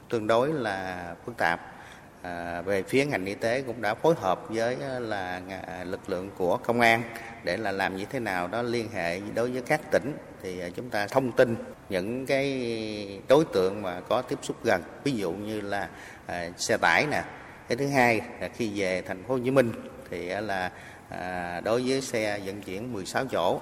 tương 0.09 0.27
đối 0.27 0.53
là 0.53 1.15
phức 1.25 1.37
tạp. 1.37 1.75
À, 2.21 2.61
về 2.61 2.83
phía 2.83 3.05
ngành 3.05 3.25
y 3.25 3.35
tế 3.35 3.61
cũng 3.61 3.81
đã 3.81 3.93
phối 3.93 4.15
hợp 4.17 4.49
với 4.49 4.77
là 4.99 5.41
lực 5.85 6.09
lượng 6.09 6.29
của 6.37 6.57
công 6.57 6.81
an 6.81 7.03
để 7.43 7.57
là 7.57 7.71
làm 7.71 7.95
như 7.97 8.05
thế 8.05 8.19
nào 8.19 8.47
đó 8.47 8.61
liên 8.61 8.89
hệ 8.93 9.19
đối 9.35 9.51
với 9.51 9.61
các 9.61 9.91
tỉnh. 9.91 10.13
Thì 10.41 10.59
à, 10.59 10.69
chúng 10.75 10.89
ta 10.89 11.07
thông 11.07 11.31
tin 11.31 11.55
những 11.89 12.25
cái 12.25 13.21
đối 13.27 13.45
tượng 13.53 13.81
mà 13.81 14.01
có 14.09 14.21
tiếp 14.21 14.39
xúc 14.41 14.57
gần 14.63 14.81
ví 15.03 15.11
dụ 15.11 15.31
như 15.31 15.61
là 15.61 15.89
à, 16.25 16.49
xe 16.57 16.77
tải 16.77 17.05
nè. 17.11 17.23
Cái 17.67 17.75
thứ 17.77 17.87
hai 17.87 18.21
là 18.41 18.47
khi 18.47 18.71
về 18.75 19.01
thành 19.01 19.23
phố 19.23 19.33
Hồ 19.33 19.39
Chí 19.43 19.51
Minh 19.51 19.71
thì 20.09 20.27
là 20.27 20.71
à, 21.09 21.61
đối 21.63 21.83
với 21.87 22.01
xe 22.01 22.39
vận 22.45 22.61
chuyển 22.61 22.93
16 22.93 23.25
chỗ 23.25 23.59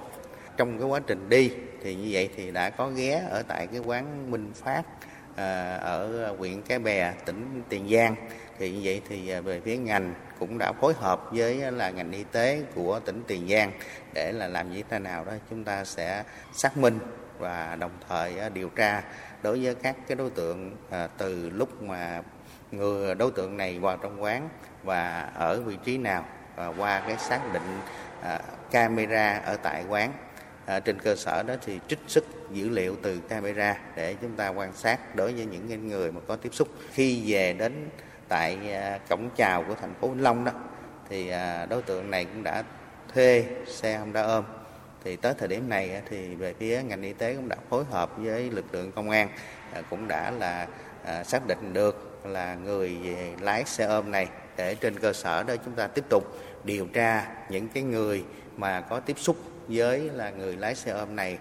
trong 0.56 0.78
cái 0.78 0.88
quá 0.88 1.00
trình 1.06 1.28
đi 1.28 1.50
thì 1.82 1.94
như 1.94 2.08
vậy 2.10 2.30
thì 2.36 2.50
đã 2.50 2.70
có 2.70 2.88
ghé 2.88 3.22
ở 3.30 3.42
tại 3.42 3.66
cái 3.66 3.80
quán 3.80 4.30
Minh 4.30 4.52
Phát 4.54 4.82
à, 5.36 5.76
ở 5.76 6.30
huyện 6.38 6.62
Cái 6.62 6.78
Bè 6.78 7.12
tỉnh 7.24 7.62
Tiền 7.68 7.88
Giang. 7.88 8.14
Thì 8.58 8.70
như 8.70 8.80
vậy 8.84 9.02
thì 9.08 9.28
à, 9.28 9.40
về 9.40 9.60
phía 9.60 9.76
ngành 9.76 10.14
cũng 10.38 10.58
đã 10.58 10.72
phối 10.72 10.94
hợp 10.94 11.20
với 11.32 11.72
là 11.72 11.90
ngành 11.90 12.12
y 12.12 12.24
tế 12.24 12.62
của 12.74 13.00
tỉnh 13.00 13.22
Tiền 13.26 13.48
Giang 13.48 13.72
để 14.14 14.32
là 14.32 14.48
làm 14.48 14.72
như 14.72 14.82
thế 14.90 14.98
nào 14.98 15.24
đó 15.24 15.32
chúng 15.50 15.64
ta 15.64 15.84
sẽ 15.84 16.24
xác 16.52 16.76
minh 16.76 16.98
và 17.38 17.76
đồng 17.80 17.90
thời 18.08 18.38
à, 18.38 18.48
điều 18.48 18.68
tra 18.68 19.02
đối 19.42 19.64
với 19.64 19.74
các 19.74 19.96
cái 20.08 20.16
đối 20.16 20.30
tượng 20.30 20.76
à, 20.90 21.08
từ 21.18 21.50
lúc 21.50 21.82
mà 21.82 22.22
người 22.72 23.14
đối 23.14 23.30
tượng 23.30 23.56
này 23.56 23.78
vào 23.78 23.96
trong 23.96 24.22
quán 24.22 24.48
và 24.82 25.30
ở 25.34 25.60
vị 25.60 25.76
trí 25.84 25.98
nào 25.98 26.24
và 26.56 26.66
qua 26.66 27.02
cái 27.06 27.16
xác 27.18 27.40
định 27.52 27.80
à, 28.22 28.40
camera 28.70 29.40
ở 29.44 29.56
tại 29.56 29.84
quán. 29.88 30.12
À, 30.66 30.80
trên 30.80 30.98
cơ 30.98 31.16
sở 31.16 31.42
đó 31.42 31.54
thì 31.66 31.80
trích 31.88 31.98
xuất 32.06 32.24
dữ 32.50 32.68
liệu 32.68 32.96
từ 33.02 33.20
camera 33.28 33.76
để 33.96 34.16
chúng 34.20 34.36
ta 34.36 34.48
quan 34.48 34.72
sát 34.72 35.14
đối 35.14 35.32
với 35.32 35.46
những 35.46 35.88
người 35.88 36.12
mà 36.12 36.20
có 36.26 36.36
tiếp 36.36 36.54
xúc. 36.54 36.68
Khi 36.92 37.22
về 37.32 37.52
đến 37.52 37.88
tại 38.28 38.72
à, 38.72 38.98
cổng 39.08 39.30
chào 39.36 39.64
của 39.68 39.74
thành 39.80 39.94
phố 40.00 40.08
Vĩnh 40.08 40.22
Long 40.22 40.44
đó 40.44 40.52
thì 41.08 41.28
à, 41.28 41.66
đối 41.66 41.82
tượng 41.82 42.10
này 42.10 42.24
cũng 42.24 42.42
đã 42.42 42.62
thuê 43.14 43.44
xe 43.66 43.98
Honda 43.98 44.22
ôm. 44.22 44.44
Thì 45.04 45.16
tới 45.16 45.34
thời 45.38 45.48
điểm 45.48 45.68
này 45.68 45.94
à, 45.94 46.00
thì 46.10 46.34
về 46.34 46.54
phía 46.58 46.82
ngành 46.82 47.02
y 47.02 47.12
tế 47.12 47.34
cũng 47.34 47.48
đã 47.48 47.56
phối 47.70 47.84
hợp 47.90 48.10
với 48.16 48.50
lực 48.50 48.64
lượng 48.72 48.92
công 48.92 49.10
an 49.10 49.28
à, 49.72 49.82
cũng 49.90 50.08
đã 50.08 50.30
là 50.30 50.66
xác 51.24 51.46
định 51.46 51.72
được 51.72 52.20
là 52.24 52.54
người 52.54 52.98
lái 53.40 53.64
xe 53.64 53.84
ôm 53.84 54.10
này 54.10 54.28
để 54.56 54.74
trên 54.74 54.98
cơ 54.98 55.12
sở 55.12 55.42
đó 55.42 55.54
chúng 55.64 55.74
ta 55.74 55.86
tiếp 55.86 56.04
tục 56.08 56.38
điều 56.64 56.86
tra 56.86 57.26
những 57.50 57.68
cái 57.68 57.82
người 57.82 58.24
mà 58.56 58.80
có 58.80 59.00
tiếp 59.00 59.18
xúc 59.18 59.36
với 59.68 60.10
là 60.14 60.30
người 60.30 60.56
lái 60.56 60.74
xe 60.74 60.92
ôm 60.92 61.16
này 61.16 61.38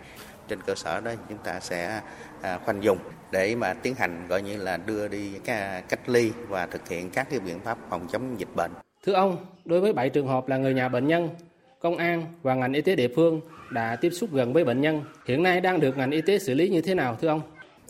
trên 0.47 0.59
cơ 0.65 0.75
sở 0.75 1.01
đó 1.01 1.11
chúng 1.29 1.37
ta 1.37 1.59
sẽ 1.59 2.01
à, 2.41 2.59
khoanh 2.65 2.83
dùng 2.83 2.97
để 3.31 3.55
mà 3.55 3.73
tiến 3.73 3.95
hành 3.95 4.27
gọi 4.27 4.41
như 4.41 4.57
là 4.57 4.77
đưa 4.77 5.07
đi 5.07 5.31
cách 5.89 6.09
ly 6.09 6.31
và 6.47 6.65
thực 6.65 6.89
hiện 6.89 7.09
các 7.09 7.27
cái 7.29 7.39
biện 7.39 7.59
pháp 7.59 7.77
phòng 7.89 8.07
chống 8.11 8.39
dịch 8.39 8.55
bệnh. 8.55 8.71
Thưa 9.05 9.13
ông, 9.13 9.45
đối 9.65 9.81
với 9.81 9.93
7 9.93 10.09
trường 10.09 10.27
hợp 10.27 10.47
là 10.47 10.57
người 10.57 10.73
nhà 10.73 10.89
bệnh 10.89 11.07
nhân, 11.07 11.29
công 11.79 11.97
an 11.97 12.25
và 12.41 12.53
ngành 12.55 12.73
y 12.73 12.81
tế 12.81 12.95
địa 12.95 13.07
phương 13.15 13.41
đã 13.71 13.95
tiếp 13.95 14.09
xúc 14.09 14.29
gần 14.33 14.53
với 14.53 14.63
bệnh 14.63 14.81
nhân, 14.81 15.03
hiện 15.25 15.43
nay 15.43 15.61
đang 15.61 15.79
được 15.79 15.97
ngành 15.97 16.11
y 16.11 16.21
tế 16.21 16.39
xử 16.39 16.53
lý 16.53 16.69
như 16.69 16.81
thế 16.81 16.95
nào 16.95 17.17
thưa 17.21 17.27
ông? 17.27 17.41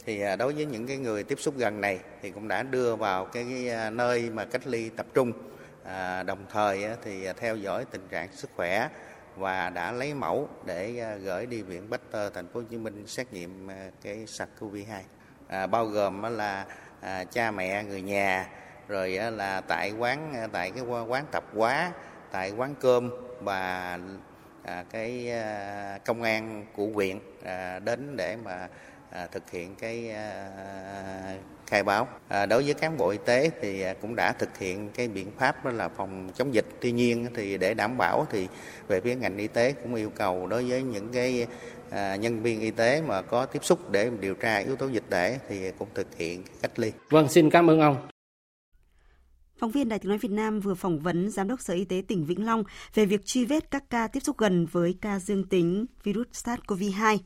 Thì 0.06 0.22
à, 0.22 0.36
đối 0.36 0.54
với 0.54 0.66
những 0.66 0.88
cái 0.88 0.98
người 0.98 1.24
tiếp 1.24 1.40
xúc 1.40 1.54
gần 1.58 1.82
này 1.82 2.00
thì 2.22 2.32
cũng 2.32 2.48
đã 2.48 2.64
đưa 2.64 2.96
vào 2.96 3.26
cái 3.26 3.70
à, 3.70 3.90
nơi 3.90 4.30
mà 4.30 4.46
cách 4.46 4.68
ly 4.68 4.90
tập 4.90 5.06
trung, 5.14 5.32
à, 5.84 6.24
đồng 6.24 6.46
thời 6.52 6.86
thì 7.04 7.26
à, 7.26 7.34
theo 7.34 7.56
dõi 7.56 7.86
tình 7.92 8.08
trạng 8.10 8.28
sức 8.32 8.50
khỏe 8.56 8.90
và 9.36 9.70
đã 9.70 9.92
lấy 9.92 10.14
mẫu 10.14 10.50
để 10.66 11.18
gửi 11.24 11.46
đi 11.46 11.62
viện 11.62 11.90
Baxter 11.90 12.34
thành 12.34 12.48
phố 12.48 12.60
Hồ 12.60 12.66
Chí 12.70 12.78
Minh 12.78 13.04
xét 13.08 13.34
nghiệm 13.34 13.68
cái 14.02 14.26
SARS-CoV-2 14.26 15.02
à, 15.48 15.68
bao 15.68 15.86
gồm 15.86 16.38
là 16.38 16.66
à, 17.02 17.24
cha 17.24 17.52
mẹ 17.52 17.84
người 17.84 18.02
nhà 18.02 18.50
rồi 18.88 19.10
là 19.10 19.62
tại 19.62 19.92
quán 19.92 20.50
tại 20.52 20.72
cái 20.72 20.84
quán 20.84 21.26
tập 21.32 21.44
quá 21.54 21.92
tại 22.32 22.52
quán 22.52 22.76
cơm 22.82 23.10
và 23.42 24.00
à, 24.64 24.84
cái 24.92 25.32
à, 25.32 26.00
công 26.06 26.24
an 26.24 26.66
của 26.76 26.88
huyện 26.94 27.20
à, 27.44 27.80
đến 27.80 28.18
để 28.18 28.38
mà 28.44 28.68
à, 29.16 29.28
thực 29.32 29.52
hiện 29.52 29.76
cái 29.76 30.10
à, 30.10 31.38
khai 31.68 31.84
báo 31.84 32.08
à, 32.28 32.46
đối 32.46 32.64
với 32.64 32.74
cán 32.74 32.98
bộ 32.98 33.10
y 33.10 33.18
tế 33.26 33.52
thì 33.62 33.84
cũng 34.02 34.16
đã 34.16 34.32
thực 34.32 34.58
hiện 34.58 34.90
cái 34.94 35.08
biện 35.08 35.32
pháp 35.38 35.66
đó 35.66 35.72
là 35.72 35.90
phòng 35.90 36.30
chống 36.36 36.54
dịch 36.54 36.66
tuy 36.82 36.92
nhiên 36.92 37.28
thì 37.36 37.58
để 37.58 37.74
đảm 37.74 37.98
bảo 37.98 38.28
thì 38.32 38.48
về 38.88 39.02
phía 39.02 39.16
ngành 39.16 39.38
y 39.38 39.48
tế 39.48 39.72
cũng 39.72 39.96
yêu 39.96 40.10
cầu 40.16 40.48
đối 40.48 40.70
với 40.70 40.84
những 40.84 41.10
cái 41.14 41.48
à, 41.90 42.16
nhân 42.16 42.42
viên 42.42 42.60
y 42.60 42.72
tế 42.72 43.02
mà 43.02 43.22
có 43.22 43.46
tiếp 43.46 43.64
xúc 43.64 43.92
để 43.92 44.12
điều 44.20 44.36
tra 44.36 44.58
yếu 44.58 44.76
tố 44.76 44.88
dịch 44.88 45.04
tễ 45.10 45.40
thì 45.50 45.72
cũng 45.80 45.88
thực 45.94 46.18
hiện 46.18 46.44
cách 46.62 46.80
ly. 46.80 46.92
Vâng, 47.10 47.30
xin 47.30 47.50
cảm 47.50 47.70
ơn 47.70 47.80
ông. 47.80 48.08
Phóng 49.58 49.72
viên 49.72 49.90
Đài 49.90 50.00
tiếng 50.00 50.10
nói 50.10 50.18
Việt 50.18 50.32
Nam 50.32 50.60
vừa 50.60 50.76
phỏng 50.76 51.00
vấn 51.00 51.30
Giám 51.30 51.48
đốc 51.48 51.62
Sở 51.62 51.74
Y 51.74 51.86
tế 51.86 52.04
tỉnh 52.08 52.26
Vĩnh 52.26 52.46
Long 52.46 52.64
về 52.94 53.06
việc 53.06 53.26
truy 53.26 53.46
vết 53.46 53.72
các 53.72 53.84
ca 53.90 54.08
tiếp 54.08 54.20
xúc 54.20 54.38
gần 54.38 54.66
với 54.72 54.98
ca 55.02 55.20
dương 55.20 55.44
tính 55.44 55.86
virus 56.04 56.28
SARS-CoV-2. 56.32 57.18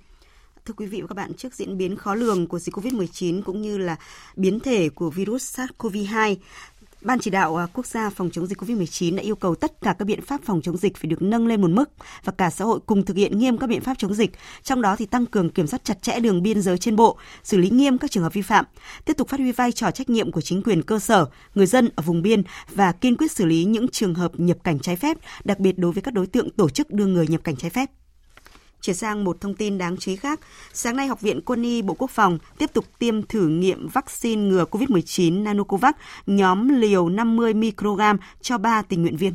Thưa 0.69 0.73
quý 0.77 0.85
vị 0.85 1.01
và 1.01 1.07
các 1.07 1.15
bạn, 1.15 1.33
trước 1.33 1.53
diễn 1.53 1.77
biến 1.77 1.95
khó 1.95 2.15
lường 2.15 2.47
của 2.47 2.59
dịch 2.59 2.75
COVID-19 2.75 3.41
cũng 3.41 3.61
như 3.61 3.77
là 3.77 3.95
biến 4.35 4.59
thể 4.59 4.89
của 4.89 5.09
virus 5.09 5.59
SARS-CoV-2, 5.59 6.35
Ban 7.01 7.19
chỉ 7.19 7.31
đạo 7.31 7.55
à, 7.55 7.67
quốc 7.73 7.85
gia 7.85 8.09
phòng 8.09 8.29
chống 8.31 8.47
dịch 8.47 8.57
COVID-19 8.61 9.15
đã 9.15 9.23
yêu 9.23 9.35
cầu 9.35 9.55
tất 9.55 9.81
cả 9.81 9.95
các 9.99 10.05
biện 10.05 10.21
pháp 10.21 10.41
phòng 10.43 10.61
chống 10.61 10.77
dịch 10.77 10.97
phải 10.97 11.09
được 11.09 11.21
nâng 11.21 11.47
lên 11.47 11.61
một 11.61 11.67
mức 11.71 11.89
và 12.23 12.33
cả 12.37 12.49
xã 12.49 12.65
hội 12.65 12.79
cùng 12.85 13.05
thực 13.05 13.17
hiện 13.17 13.39
nghiêm 13.39 13.57
các 13.57 13.67
biện 13.67 13.81
pháp 13.81 13.97
chống 13.97 14.13
dịch, 14.13 14.31
trong 14.63 14.81
đó 14.81 14.95
thì 14.95 15.05
tăng 15.05 15.25
cường 15.25 15.49
kiểm 15.49 15.67
soát 15.67 15.83
chặt 15.83 16.01
chẽ 16.01 16.19
đường 16.19 16.43
biên 16.43 16.61
giới 16.61 16.77
trên 16.77 16.95
bộ, 16.95 17.17
xử 17.43 17.57
lý 17.57 17.69
nghiêm 17.69 17.97
các 17.97 18.11
trường 18.11 18.23
hợp 18.23 18.33
vi 18.33 18.41
phạm, 18.41 18.65
tiếp 19.05 19.13
tục 19.17 19.29
phát 19.29 19.39
huy 19.39 19.51
vai 19.51 19.71
trò 19.71 19.91
trách 19.91 20.09
nhiệm 20.09 20.31
của 20.31 20.41
chính 20.41 20.63
quyền 20.63 20.83
cơ 20.83 20.99
sở, 20.99 21.25
người 21.55 21.65
dân 21.65 21.89
ở 21.95 22.03
vùng 22.05 22.21
biên 22.21 22.43
và 22.69 22.91
kiên 22.91 23.17
quyết 23.17 23.31
xử 23.31 23.45
lý 23.45 23.63
những 23.63 23.87
trường 23.87 24.15
hợp 24.15 24.31
nhập 24.37 24.57
cảnh 24.63 24.79
trái 24.79 24.95
phép, 24.95 25.17
đặc 25.43 25.59
biệt 25.59 25.77
đối 25.77 25.91
với 25.91 26.01
các 26.01 26.13
đối 26.13 26.27
tượng 26.27 26.49
tổ 26.49 26.69
chức 26.69 26.91
đưa 26.91 27.05
người 27.05 27.27
nhập 27.27 27.41
cảnh 27.43 27.55
trái 27.55 27.69
phép. 27.69 27.89
Chuyển 28.81 28.95
sang 28.95 29.23
một 29.23 29.41
thông 29.41 29.55
tin 29.55 29.77
đáng 29.77 29.97
chú 29.97 30.11
ý 30.11 30.15
khác, 30.15 30.39
sáng 30.73 30.95
nay 30.95 31.07
Học 31.07 31.21
viện 31.21 31.41
Quân 31.45 31.63
y 31.63 31.81
Bộ 31.81 31.93
Quốc 31.93 32.11
phòng 32.11 32.37
tiếp 32.57 32.69
tục 32.73 32.85
tiêm 32.99 33.23
thử 33.23 33.47
nghiệm 33.47 33.87
vaccine 33.87 34.41
ngừa 34.41 34.65
COVID-19 34.65 35.43
Nanocovax 35.43 35.95
nhóm 36.25 36.69
liều 36.69 37.09
50 37.09 37.53
microgram 37.53 38.17
cho 38.41 38.57
3 38.57 38.81
tình 38.81 39.01
nguyện 39.01 39.17
viên. 39.17 39.33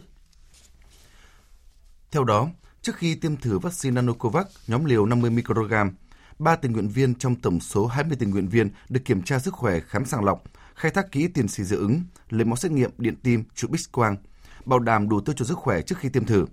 Theo 2.11 2.25
đó, 2.25 2.49
trước 2.83 2.97
khi 2.97 3.15
tiêm 3.15 3.37
thử 3.37 3.59
vaccine 3.59 3.95
Nanocovax 3.95 4.47
nhóm 4.67 4.85
liều 4.85 5.07
50 5.07 5.31
microgram, 5.31 5.93
3 6.39 6.57
tình 6.57 6.73
nguyện 6.73 6.89
viên 6.89 7.15
trong 7.15 7.37
tổng 7.37 7.61
số 7.61 7.87
20 7.87 8.17
tình 8.21 8.31
nguyện 8.31 8.49
viên 8.49 8.71
được 8.89 9.01
kiểm 9.05 9.23
tra 9.23 9.39
sức 9.39 9.55
khỏe 9.55 9.81
khám 9.81 10.05
sàng 10.05 10.25
lọc, 10.25 10.45
khai 10.75 10.91
thác 10.91 11.13
kỹ 11.13 11.29
tiền 11.29 11.49
sử 11.49 11.65
dị 11.65 11.77
ứng, 11.77 12.03
lấy 12.31 12.45
mẫu 12.45 12.57
xét 12.57 12.73
nghiệm 12.73 12.91
điện 12.99 13.17
tim, 13.23 13.45
chụp 13.55 13.71
X-quang, 13.71 14.17
bảo 14.65 14.79
đảm 14.79 15.09
đủ 15.09 15.21
tiêu 15.21 15.35
chuẩn 15.35 15.49
sức 15.49 15.59
khỏe 15.59 15.83
trước 15.83 15.99
khi 15.99 16.09
tiêm 16.09 16.25
thử. 16.25 16.47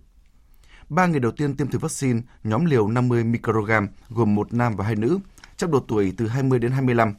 Ba 0.92 1.08
người 1.08 1.20
đầu 1.20 1.32
tiên 1.32 1.56
tiêm 1.56 1.68
thử 1.68 1.80
vaccine 1.80 2.22
nhóm 2.44 2.66
liều 2.66 2.88
50 2.88 3.24
microgram 3.24 3.88
gồm 4.10 4.36
một 4.36 4.54
nam 4.54 4.76
và 4.76 4.86
hai 4.86 4.96
nữ, 4.96 5.20
trong 5.58 5.72
độ 5.72 5.80
tuổi 5.88 6.14
từ 6.18 6.28
20 6.28 6.60
đến 6.60 6.72
25. 6.72 7.14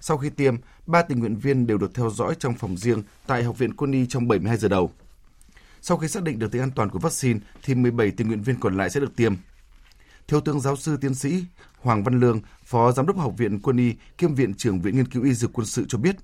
Sau 0.00 0.18
khi 0.18 0.30
tiêm, 0.30 0.56
ba 0.86 1.02
tình 1.02 1.18
nguyện 1.18 1.36
viên 1.36 1.66
đều 1.66 1.78
được 1.78 1.94
theo 1.94 2.10
dõi 2.10 2.34
trong 2.38 2.54
phòng 2.54 2.76
riêng 2.76 3.02
tại 3.26 3.44
Học 3.44 3.58
viện 3.58 3.76
Quân 3.76 3.92
y 3.92 4.06
trong 4.06 4.28
72 4.28 4.56
giờ 4.56 4.68
đầu. 4.68 4.90
Sau 5.80 5.96
khi 5.96 6.08
xác 6.08 6.22
định 6.22 6.38
được 6.38 6.52
tính 6.52 6.62
an 6.62 6.70
toàn 6.70 6.90
của 6.90 6.98
vaccine, 6.98 7.40
thì 7.62 7.74
17 7.74 8.10
tình 8.10 8.28
nguyện 8.28 8.42
viên 8.42 8.60
còn 8.60 8.76
lại 8.76 8.90
sẽ 8.90 9.00
được 9.00 9.16
tiêm. 9.16 9.34
Thiếu 10.28 10.40
tướng 10.40 10.60
giáo 10.60 10.76
sư 10.76 10.96
tiến 11.00 11.14
sĩ 11.14 11.44
Hoàng 11.80 12.04
Văn 12.04 12.20
Lương, 12.20 12.40
Phó 12.64 12.92
Giám 12.92 13.06
đốc 13.06 13.18
Học 13.18 13.32
viện 13.36 13.60
Quân 13.60 13.76
y 13.76 13.94
kiêm 14.18 14.34
Viện 14.34 14.54
trưởng 14.54 14.80
Viện 14.80 14.96
Nghiên 14.96 15.08
cứu 15.08 15.24
Y 15.24 15.32
Dược 15.32 15.52
Quân 15.52 15.66
sự 15.66 15.84
cho 15.88 15.98
biết, 15.98 16.16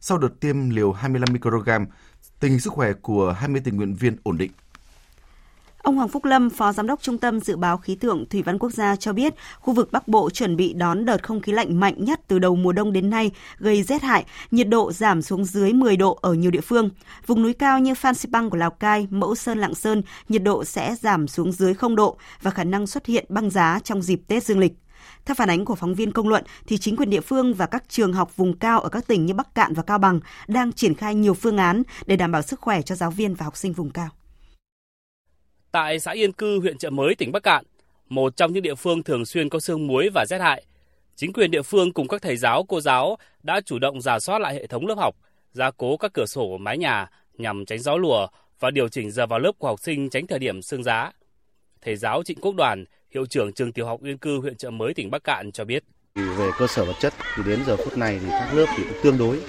sau 0.00 0.18
đợt 0.18 0.40
tiêm 0.40 0.70
liều 0.70 0.92
25 0.92 1.32
microgram, 1.32 1.86
tình 2.40 2.50
hình 2.50 2.60
sức 2.60 2.72
khỏe 2.72 2.92
của 2.92 3.32
20 3.32 3.60
tình 3.64 3.76
nguyện 3.76 3.94
viên 3.94 4.16
ổn 4.22 4.38
định. 4.38 4.50
Ông 5.84 5.96
Hoàng 5.96 6.08
Phúc 6.08 6.24
Lâm, 6.24 6.50
Phó 6.50 6.72
Giám 6.72 6.86
đốc 6.86 7.02
Trung 7.02 7.18
tâm 7.18 7.40
Dự 7.40 7.56
báo 7.56 7.76
Khí 7.76 7.94
tượng 7.94 8.28
Thủy 8.28 8.42
văn 8.42 8.58
Quốc 8.58 8.70
gia 8.70 8.96
cho 8.96 9.12
biết, 9.12 9.34
khu 9.60 9.74
vực 9.74 9.92
Bắc 9.92 10.08
Bộ 10.08 10.30
chuẩn 10.30 10.56
bị 10.56 10.72
đón 10.72 11.04
đợt 11.04 11.22
không 11.22 11.40
khí 11.40 11.52
lạnh 11.52 11.80
mạnh 11.80 12.04
nhất 12.04 12.20
từ 12.28 12.38
đầu 12.38 12.56
mùa 12.56 12.72
đông 12.72 12.92
đến 12.92 13.10
nay, 13.10 13.30
gây 13.58 13.82
rét 13.82 14.02
hại, 14.02 14.24
nhiệt 14.50 14.68
độ 14.68 14.92
giảm 14.92 15.22
xuống 15.22 15.44
dưới 15.44 15.72
10 15.72 15.96
độ 15.96 16.18
ở 16.22 16.34
nhiều 16.34 16.50
địa 16.50 16.60
phương. 16.60 16.90
Vùng 17.26 17.42
núi 17.42 17.52
cao 17.52 17.78
như 17.78 17.94
Phan 17.94 18.14
Xipang 18.14 18.50
của 18.50 18.56
Lào 18.56 18.70
Cai, 18.70 19.06
Mẫu 19.10 19.34
Sơn, 19.34 19.58
Lạng 19.58 19.74
Sơn, 19.74 20.02
nhiệt 20.28 20.42
độ 20.42 20.64
sẽ 20.64 20.96
giảm 21.00 21.28
xuống 21.28 21.52
dưới 21.52 21.74
0 21.74 21.96
độ 21.96 22.16
và 22.42 22.50
khả 22.50 22.64
năng 22.64 22.86
xuất 22.86 23.06
hiện 23.06 23.24
băng 23.28 23.50
giá 23.50 23.78
trong 23.84 24.02
dịp 24.02 24.20
Tết 24.28 24.44
Dương 24.44 24.58
lịch. 24.58 24.72
Theo 25.24 25.34
phản 25.34 25.50
ánh 25.50 25.64
của 25.64 25.74
phóng 25.74 25.94
viên 25.94 26.12
công 26.12 26.28
luận, 26.28 26.44
thì 26.66 26.78
chính 26.78 26.96
quyền 26.96 27.10
địa 27.10 27.20
phương 27.20 27.54
và 27.54 27.66
các 27.66 27.84
trường 27.88 28.12
học 28.12 28.36
vùng 28.36 28.58
cao 28.58 28.80
ở 28.80 28.88
các 28.88 29.06
tỉnh 29.06 29.26
như 29.26 29.34
Bắc 29.34 29.54
Cạn 29.54 29.74
và 29.74 29.82
Cao 29.82 29.98
Bằng 29.98 30.20
đang 30.48 30.72
triển 30.72 30.94
khai 30.94 31.14
nhiều 31.14 31.34
phương 31.34 31.56
án 31.56 31.82
để 32.06 32.16
đảm 32.16 32.32
bảo 32.32 32.42
sức 32.42 32.60
khỏe 32.60 32.82
cho 32.82 32.94
giáo 32.94 33.10
viên 33.10 33.34
và 33.34 33.44
học 33.44 33.56
sinh 33.56 33.72
vùng 33.72 33.90
cao. 33.90 34.08
Tại 35.74 36.00
xã 36.00 36.12
Yên 36.12 36.32
Cư, 36.32 36.60
huyện 36.60 36.78
Trợ 36.78 36.90
Mới, 36.90 37.14
tỉnh 37.14 37.32
Bắc 37.32 37.42
Cạn, 37.42 37.64
một 38.08 38.36
trong 38.36 38.52
những 38.52 38.62
địa 38.62 38.74
phương 38.74 39.02
thường 39.02 39.26
xuyên 39.26 39.48
có 39.48 39.60
sương 39.60 39.86
muối 39.86 40.08
và 40.14 40.24
rét 40.28 40.38
hại, 40.40 40.64
chính 41.16 41.32
quyền 41.32 41.50
địa 41.50 41.62
phương 41.62 41.92
cùng 41.92 42.08
các 42.08 42.22
thầy 42.22 42.36
giáo, 42.36 42.64
cô 42.68 42.80
giáo 42.80 43.16
đã 43.42 43.60
chủ 43.60 43.78
động 43.78 44.00
giả 44.00 44.20
soát 44.20 44.38
lại 44.38 44.54
hệ 44.54 44.66
thống 44.66 44.86
lớp 44.86 44.94
học, 44.98 45.16
gia 45.52 45.70
cố 45.70 45.96
các 45.96 46.12
cửa 46.14 46.26
sổ, 46.26 46.58
mái 46.58 46.78
nhà 46.78 47.10
nhằm 47.38 47.66
tránh 47.66 47.78
gió 47.78 47.96
lùa 47.96 48.26
và 48.60 48.70
điều 48.70 48.88
chỉnh 48.88 49.10
giờ 49.10 49.26
vào 49.26 49.38
lớp 49.38 49.52
của 49.58 49.68
học 49.68 49.80
sinh 49.80 50.10
tránh 50.10 50.26
thời 50.26 50.38
điểm 50.38 50.62
sương 50.62 50.82
giá. 50.82 51.12
Thầy 51.82 51.96
giáo 51.96 52.22
Trịnh 52.22 52.40
Quốc 52.40 52.54
Đoàn, 52.54 52.84
hiệu 53.10 53.26
trưởng 53.26 53.52
trường 53.52 53.72
tiểu 53.72 53.86
học 53.86 54.02
Yên 54.02 54.18
Cư, 54.18 54.40
huyện 54.40 54.56
Trợ 54.56 54.70
Mới, 54.70 54.94
tỉnh 54.94 55.10
Bắc 55.10 55.24
Cạn 55.24 55.52
cho 55.52 55.64
biết. 55.64 55.84
Về 56.14 56.50
cơ 56.58 56.66
sở 56.66 56.84
vật 56.84 56.96
chất 57.00 57.14
thì 57.36 57.42
đến 57.46 57.60
giờ 57.66 57.76
phút 57.76 57.98
này 57.98 58.18
thì 58.22 58.26
các 58.30 58.54
lớp 58.54 58.66
thì 58.76 58.84
cũng 58.84 58.98
tương 59.02 59.18
đối 59.18 59.40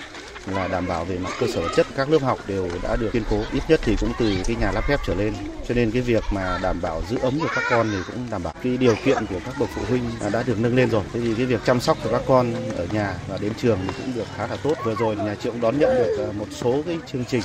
là 0.48 0.68
đảm 0.68 0.88
bảo 0.88 1.06
về 1.06 1.18
mặt 1.18 1.30
cơ 1.40 1.48
sở 1.48 1.62
vật 1.62 1.72
chất 1.76 1.88
các 1.96 2.10
lớp 2.10 2.22
học 2.22 2.40
đều 2.48 2.70
đã 2.84 2.96
được 2.96 3.10
kiên 3.14 3.24
cố. 3.30 3.38
Ít 3.54 3.64
nhất 3.68 3.80
thì 3.84 3.96
cũng 4.00 4.12
từ 4.20 4.38
cái 4.46 4.56
nhà 4.56 4.72
lắp 4.72 4.84
ghép 4.90 5.00
trở 5.06 5.16
lên. 5.16 5.34
Cho 5.68 5.74
nên 5.76 5.92
cái 5.92 6.02
việc 6.02 6.24
mà 6.32 6.60
đảm 6.64 6.82
bảo 6.82 7.02
giữ 7.10 7.18
ấm 7.18 7.40
cho 7.40 7.48
các 7.56 7.64
con 7.70 7.88
thì 7.92 7.98
cũng 8.08 8.28
đảm 8.32 8.44
bảo. 8.44 8.54
Cái 8.64 8.78
điều 8.78 8.96
kiện 9.06 9.26
của 9.26 9.40
các 9.46 9.56
bậc 9.60 9.70
phụ 9.76 9.82
huynh 9.90 10.04
đã 10.34 10.44
được 10.44 10.60
nâng 10.60 10.76
lên 10.76 10.90
rồi. 10.90 11.04
Thế 11.14 11.20
thì 11.20 11.34
cái 11.38 11.46
việc 11.46 11.62
chăm 11.66 11.80
sóc 11.80 11.98
của 12.04 12.10
các 12.12 12.22
con 12.28 12.54
ở 12.78 12.88
nhà 12.92 13.16
và 13.28 13.38
đến 13.42 13.54
trường 13.58 13.80
thì 13.88 13.94
cũng 13.98 14.16
được 14.16 14.28
khá 14.36 14.48
là 14.48 14.58
tốt. 14.64 14.74
Vừa 14.84 14.96
rồi 14.96 15.16
nhà 15.16 15.36
trường 15.36 15.54
cũng 15.54 15.62
đón 15.62 15.80
nhận 15.80 15.90
được 15.96 16.16
ờ, 16.18 16.32
một 16.32 16.48
số 16.52 16.82
cái 16.86 16.98
chương 17.08 17.26
trình 17.26 17.44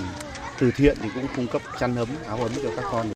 từ 0.60 0.70
thiện 0.76 0.96
thì 1.02 1.08
cũng 1.14 1.26
cung 1.36 1.46
cấp 1.46 1.62
chăn 1.78 1.96
ấm 1.96 2.08
áo 2.26 2.36
ấm 2.36 2.50
cho 2.62 2.70
các 2.76 2.84
con. 2.92 3.06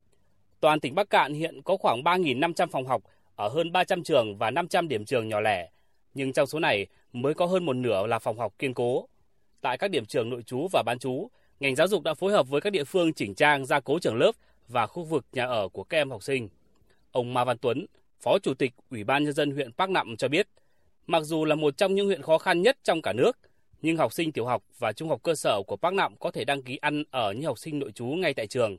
Toàn 0.59 0.79
tỉnh 0.79 0.95
Bắc 0.95 1.09
Cạn 1.09 1.33
hiện 1.33 1.61
có 1.61 1.77
khoảng 1.77 2.01
3.500 2.03 2.67
phòng 2.67 2.87
học 2.87 3.01
ở 3.35 3.47
hơn 3.47 3.71
300 3.71 4.03
trường 4.03 4.37
và 4.37 4.51
500 4.51 4.87
điểm 4.87 5.05
trường 5.05 5.27
nhỏ 5.27 5.39
lẻ, 5.39 5.69
nhưng 6.13 6.33
trong 6.33 6.47
số 6.47 6.59
này 6.59 6.87
mới 7.13 7.33
có 7.33 7.45
hơn 7.45 7.65
một 7.65 7.73
nửa 7.73 8.07
là 8.07 8.19
phòng 8.19 8.39
học 8.39 8.53
kiên 8.59 8.73
cố. 8.73 9.07
Tại 9.65 9.77
các 9.77 9.91
điểm 9.91 10.05
trường 10.05 10.29
nội 10.29 10.43
trú 10.43 10.67
và 10.71 10.83
bán 10.85 10.99
trú, 10.99 11.27
ngành 11.59 11.75
giáo 11.75 11.87
dục 11.87 12.03
đã 12.03 12.13
phối 12.13 12.31
hợp 12.31 12.49
với 12.49 12.61
các 12.61 12.69
địa 12.69 12.83
phương 12.83 13.13
chỉnh 13.13 13.35
trang 13.35 13.65
gia 13.65 13.79
cố 13.79 13.99
trường 13.99 14.15
lớp 14.15 14.31
và 14.67 14.87
khu 14.87 15.03
vực 15.03 15.25
nhà 15.31 15.45
ở 15.45 15.67
của 15.67 15.83
các 15.83 15.97
em 15.97 16.11
học 16.11 16.23
sinh. 16.23 16.49
Ông 17.11 17.33
Ma 17.33 17.43
Văn 17.43 17.57
Tuấn, 17.57 17.85
Phó 18.21 18.39
Chủ 18.39 18.53
tịch 18.53 18.73
Ủy 18.91 19.03
ban 19.03 19.23
Nhân 19.23 19.33
dân 19.33 19.51
huyện 19.51 19.71
Bắc 19.77 19.89
Nậm 19.89 20.17
cho 20.17 20.27
biết, 20.27 20.47
mặc 21.07 21.23
dù 21.23 21.45
là 21.45 21.55
một 21.55 21.77
trong 21.77 21.95
những 21.95 22.05
huyện 22.05 22.21
khó 22.21 22.37
khăn 22.37 22.61
nhất 22.61 22.77
trong 22.83 23.01
cả 23.01 23.13
nước, 23.13 23.37
nhưng 23.81 23.97
học 23.97 24.13
sinh 24.13 24.31
tiểu 24.31 24.45
học 24.45 24.63
và 24.79 24.93
trung 24.93 25.09
học 25.09 25.23
cơ 25.23 25.35
sở 25.35 25.61
của 25.67 25.77
Bắc 25.81 25.93
Nậm 25.93 26.15
có 26.19 26.31
thể 26.31 26.45
đăng 26.45 26.63
ký 26.63 26.77
ăn 26.77 27.03
ở 27.11 27.33
như 27.33 27.47
học 27.47 27.59
sinh 27.59 27.79
nội 27.79 27.91
trú 27.91 28.05
ngay 28.05 28.33
tại 28.33 28.47
trường, 28.47 28.77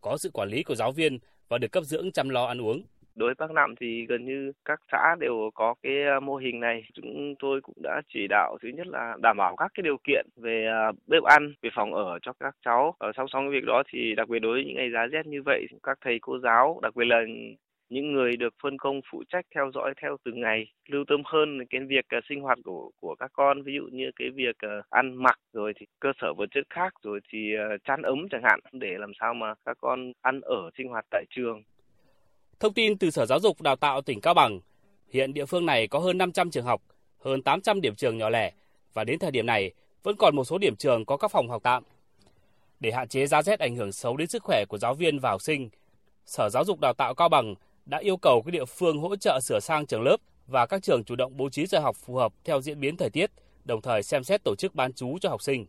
có 0.00 0.18
sự 0.18 0.30
quản 0.30 0.48
lý 0.48 0.62
của 0.62 0.74
giáo 0.74 0.92
viên 0.92 1.18
và 1.48 1.58
được 1.58 1.72
cấp 1.72 1.84
dưỡng 1.84 2.12
chăm 2.12 2.28
lo 2.28 2.44
ăn 2.44 2.60
uống 2.60 2.82
đối 3.18 3.28
với 3.28 3.34
Bắc 3.38 3.50
Nạm 3.50 3.74
thì 3.80 4.06
gần 4.08 4.24
như 4.24 4.52
các 4.64 4.80
xã 4.92 5.16
đều 5.20 5.50
có 5.54 5.74
cái 5.82 6.04
ờ, 6.04 6.20
mô 6.20 6.36
hình 6.36 6.60
này. 6.60 6.82
Chúng 6.94 7.34
tôi 7.38 7.60
cũng 7.60 7.76
đã 7.82 8.02
chỉ 8.14 8.26
đạo 8.28 8.58
thứ 8.62 8.68
nhất 8.68 8.86
là 8.86 9.16
đảm 9.22 9.36
bảo 9.36 9.56
các 9.56 9.70
cái 9.74 9.82
điều 9.82 9.96
kiện 10.04 10.26
về 10.36 10.66
ờ, 10.66 10.92
bếp 11.06 11.22
ăn, 11.22 11.52
về 11.62 11.70
phòng 11.74 11.94
ở 11.94 12.18
cho 12.22 12.32
các 12.40 12.56
cháu. 12.64 12.94
Ở 12.98 13.12
song 13.16 13.26
song 13.32 13.48
với 13.48 13.60
việc 13.60 13.66
đó 13.66 13.82
thì 13.92 14.14
đặc 14.14 14.28
biệt 14.28 14.38
đối 14.38 14.52
với 14.52 14.64
những 14.64 14.76
ngày 14.76 14.90
giá 14.90 15.06
rét 15.06 15.26
như 15.26 15.42
vậy, 15.42 15.66
các 15.82 15.98
thầy 16.04 16.18
cô 16.22 16.38
giáo, 16.38 16.80
đặc 16.82 16.96
biệt 16.96 17.04
là 17.04 17.20
những 17.90 18.12
người 18.12 18.36
được 18.36 18.54
phân 18.62 18.78
công 18.78 19.00
phụ 19.12 19.22
trách 19.28 19.44
theo 19.54 19.70
dõi 19.74 19.94
theo 20.02 20.16
từng 20.24 20.40
ngày 20.40 20.72
lưu 20.88 21.04
tâm 21.08 21.22
hơn 21.24 21.58
cái 21.70 21.80
việc 21.80 22.06
uh, 22.18 22.24
sinh 22.28 22.40
hoạt 22.40 22.58
của 22.64 22.90
của 23.00 23.14
các 23.14 23.30
con 23.32 23.62
ví 23.62 23.74
dụ 23.74 23.88
như 23.92 24.10
cái 24.16 24.30
việc 24.30 24.56
uh, 24.66 24.90
ăn 24.90 25.14
mặc 25.14 25.38
rồi 25.52 25.72
thì 25.76 25.86
cơ 26.00 26.12
sở 26.20 26.34
vật 26.34 26.46
chất 26.50 26.64
khác 26.70 26.92
rồi 27.02 27.20
thì 27.32 27.54
uh, 27.56 27.84
chăn 27.84 28.02
ấm 28.02 28.28
chẳng 28.30 28.42
hạn 28.44 28.60
để 28.72 28.96
làm 28.98 29.12
sao 29.20 29.34
mà 29.34 29.54
các 29.64 29.76
con 29.80 30.12
ăn 30.22 30.40
ở 30.40 30.70
sinh 30.78 30.88
hoạt 30.88 31.04
tại 31.10 31.24
trường 31.30 31.62
Thông 32.60 32.74
tin 32.74 32.98
từ 32.98 33.10
Sở 33.10 33.26
Giáo 33.26 33.40
dục 33.40 33.62
Đào 33.62 33.76
tạo 33.76 34.00
tỉnh 34.00 34.20
Cao 34.20 34.34
Bằng, 34.34 34.60
hiện 35.08 35.34
địa 35.34 35.46
phương 35.46 35.66
này 35.66 35.88
có 35.88 35.98
hơn 35.98 36.18
500 36.18 36.50
trường 36.50 36.64
học, 36.64 36.82
hơn 37.18 37.42
800 37.42 37.80
điểm 37.80 37.94
trường 37.94 38.18
nhỏ 38.18 38.28
lẻ 38.30 38.52
và 38.94 39.04
đến 39.04 39.18
thời 39.18 39.30
điểm 39.30 39.46
này 39.46 39.72
vẫn 40.02 40.16
còn 40.16 40.36
một 40.36 40.44
số 40.44 40.58
điểm 40.58 40.76
trường 40.76 41.04
có 41.04 41.16
các 41.16 41.30
phòng 41.30 41.48
học 41.48 41.62
tạm. 41.62 41.82
Để 42.80 42.92
hạn 42.92 43.08
chế 43.08 43.26
giá 43.26 43.42
rét 43.42 43.60
ảnh 43.60 43.76
hưởng 43.76 43.92
xấu 43.92 44.16
đến 44.16 44.28
sức 44.28 44.42
khỏe 44.42 44.64
của 44.68 44.78
giáo 44.78 44.94
viên 44.94 45.18
và 45.18 45.30
học 45.30 45.42
sinh, 45.42 45.68
Sở 46.26 46.48
Giáo 46.48 46.64
dục 46.64 46.80
Đào 46.80 46.92
tạo 46.92 47.14
Cao 47.14 47.28
Bằng 47.28 47.54
đã 47.86 47.98
yêu 47.98 48.16
cầu 48.16 48.42
các 48.42 48.50
địa 48.50 48.64
phương 48.64 48.98
hỗ 48.98 49.16
trợ 49.16 49.40
sửa 49.42 49.60
sang 49.60 49.86
trường 49.86 50.02
lớp 50.02 50.16
và 50.46 50.66
các 50.66 50.82
trường 50.82 51.04
chủ 51.04 51.16
động 51.16 51.36
bố 51.36 51.50
trí 51.50 51.66
giờ 51.66 51.78
học 51.78 51.96
phù 51.96 52.14
hợp 52.14 52.32
theo 52.44 52.60
diễn 52.60 52.80
biến 52.80 52.96
thời 52.96 53.10
tiết, 53.10 53.30
đồng 53.64 53.82
thời 53.82 54.02
xem 54.02 54.24
xét 54.24 54.44
tổ 54.44 54.54
chức 54.58 54.74
bán 54.74 54.92
trú 54.92 55.18
cho 55.20 55.28
học 55.28 55.42
sinh. 55.42 55.66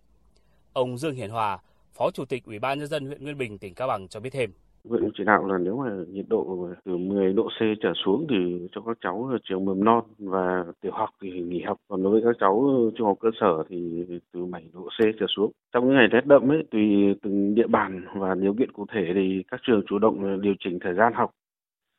Ông 0.73 0.97
Dương 0.97 1.15
Hiển 1.15 1.29
Hòa, 1.29 1.59
Phó 1.93 2.11
Chủ 2.11 2.25
tịch 2.25 2.45
Ủy 2.45 2.59
ban 2.59 2.79
nhân 2.79 2.87
dân 2.87 3.05
huyện 3.05 3.23
Nguyên 3.23 3.37
Bình, 3.37 3.57
tỉnh 3.57 3.73
Cao 3.73 3.87
Bằng 3.87 4.07
cho 4.07 4.19
biết 4.19 4.29
thêm. 4.29 4.53
Huyện 4.89 5.09
chỉ 5.17 5.23
đạo 5.23 5.47
là 5.47 5.57
nếu 5.57 5.77
mà 5.77 5.91
nhiệt 6.09 6.25
độ 6.29 6.69
từ 6.85 6.97
10 6.97 7.33
độ 7.33 7.49
C 7.59 7.61
trở 7.81 7.93
xuống 7.95 8.25
thì 8.29 8.67
cho 8.71 8.81
các 8.81 8.97
cháu 9.01 9.31
trường 9.43 9.65
mầm 9.65 9.83
non 9.83 10.03
và 10.17 10.65
tiểu 10.81 10.91
học 10.91 11.09
thì 11.21 11.29
nghỉ 11.29 11.61
học. 11.61 11.77
Còn 11.87 12.03
đối 12.03 12.11
với 12.11 12.21
các 12.25 12.35
cháu 12.39 12.69
trung 12.95 13.07
học 13.07 13.17
cơ 13.19 13.29
sở 13.39 13.63
thì 13.69 14.05
từ 14.33 14.45
7 14.45 14.63
độ 14.73 14.81
C 14.81 14.99
trở 15.19 15.25
xuống. 15.29 15.51
Trong 15.73 15.85
những 15.85 15.95
ngày 15.95 16.07
rét 16.07 16.25
đậm 16.25 16.51
ấy, 16.51 16.63
tùy 16.71 17.15
từng 17.21 17.55
địa 17.55 17.67
bàn 17.67 18.05
và 18.15 18.35
điều 18.35 18.53
kiện 18.53 18.71
cụ 18.71 18.85
thể 18.93 19.11
thì 19.15 19.43
các 19.51 19.59
trường 19.63 19.81
chủ 19.87 19.99
động 19.99 20.41
điều 20.41 20.53
chỉnh 20.59 20.79
thời 20.81 20.93
gian 20.93 21.13
học 21.13 21.31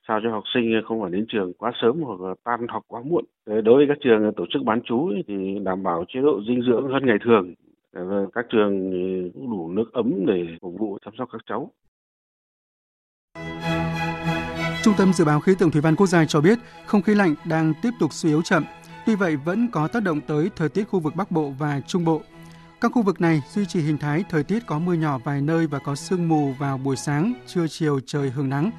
sao 0.08 0.20
cho 0.22 0.30
học 0.30 0.42
sinh 0.54 0.80
không 0.84 1.00
phải 1.00 1.10
đến 1.10 1.24
trường 1.28 1.52
quá 1.52 1.72
sớm 1.82 2.00
hoặc 2.00 2.20
là 2.20 2.34
tan 2.44 2.66
học 2.68 2.82
quá 2.86 3.02
muộn. 3.04 3.24
Đối 3.46 3.76
với 3.76 3.86
các 3.88 3.98
trường 4.00 4.32
tổ 4.36 4.44
chức 4.50 4.62
bán 4.62 4.80
trú 4.82 5.10
thì 5.26 5.58
đảm 5.64 5.82
bảo 5.82 6.04
chế 6.08 6.20
độ 6.20 6.40
dinh 6.48 6.62
dưỡng 6.62 6.88
hơn 6.88 7.06
ngày 7.06 7.18
thường. 7.24 7.54
Các 8.32 8.46
trường 8.50 8.90
đủ 9.34 9.68
nước 9.68 9.92
ấm 9.92 10.26
để 10.26 10.46
phục 10.60 10.78
vụ 10.78 10.98
chăm 11.04 11.14
sóc 11.18 11.28
các 11.32 11.40
cháu. 11.46 11.70
Trung 14.82 14.94
tâm 14.98 15.12
Dự 15.12 15.24
báo 15.24 15.40
Khí 15.40 15.54
tượng 15.54 15.70
Thủy 15.70 15.80
văn 15.80 15.96
Quốc 15.96 16.06
gia 16.06 16.24
cho 16.24 16.40
biết 16.40 16.58
không 16.86 17.02
khí 17.02 17.14
lạnh 17.14 17.34
đang 17.44 17.74
tiếp 17.82 17.90
tục 18.00 18.12
suy 18.12 18.28
yếu 18.28 18.42
chậm, 18.42 18.64
tuy 19.06 19.14
vậy 19.14 19.36
vẫn 19.36 19.68
có 19.70 19.88
tác 19.88 20.02
động 20.02 20.20
tới 20.20 20.50
thời 20.56 20.68
tiết 20.68 20.84
khu 20.84 21.00
vực 21.00 21.16
Bắc 21.16 21.30
Bộ 21.30 21.50
và 21.58 21.80
Trung 21.86 22.04
Bộ. 22.04 22.22
Các 22.80 22.92
khu 22.92 23.02
vực 23.02 23.20
này 23.20 23.42
duy 23.54 23.66
trì 23.66 23.80
hình 23.80 23.98
thái 23.98 24.24
thời 24.30 24.42
tiết 24.42 24.66
có 24.66 24.78
mưa 24.78 24.92
nhỏ 24.92 25.18
vài 25.18 25.40
nơi 25.40 25.66
và 25.66 25.78
có 25.78 25.94
sương 25.94 26.28
mù 26.28 26.52
vào 26.58 26.78
buổi 26.78 26.96
sáng, 26.96 27.34
trưa 27.46 27.66
chiều 27.68 28.00
trời 28.06 28.30
hưởng 28.30 28.48
nắng. 28.48 28.70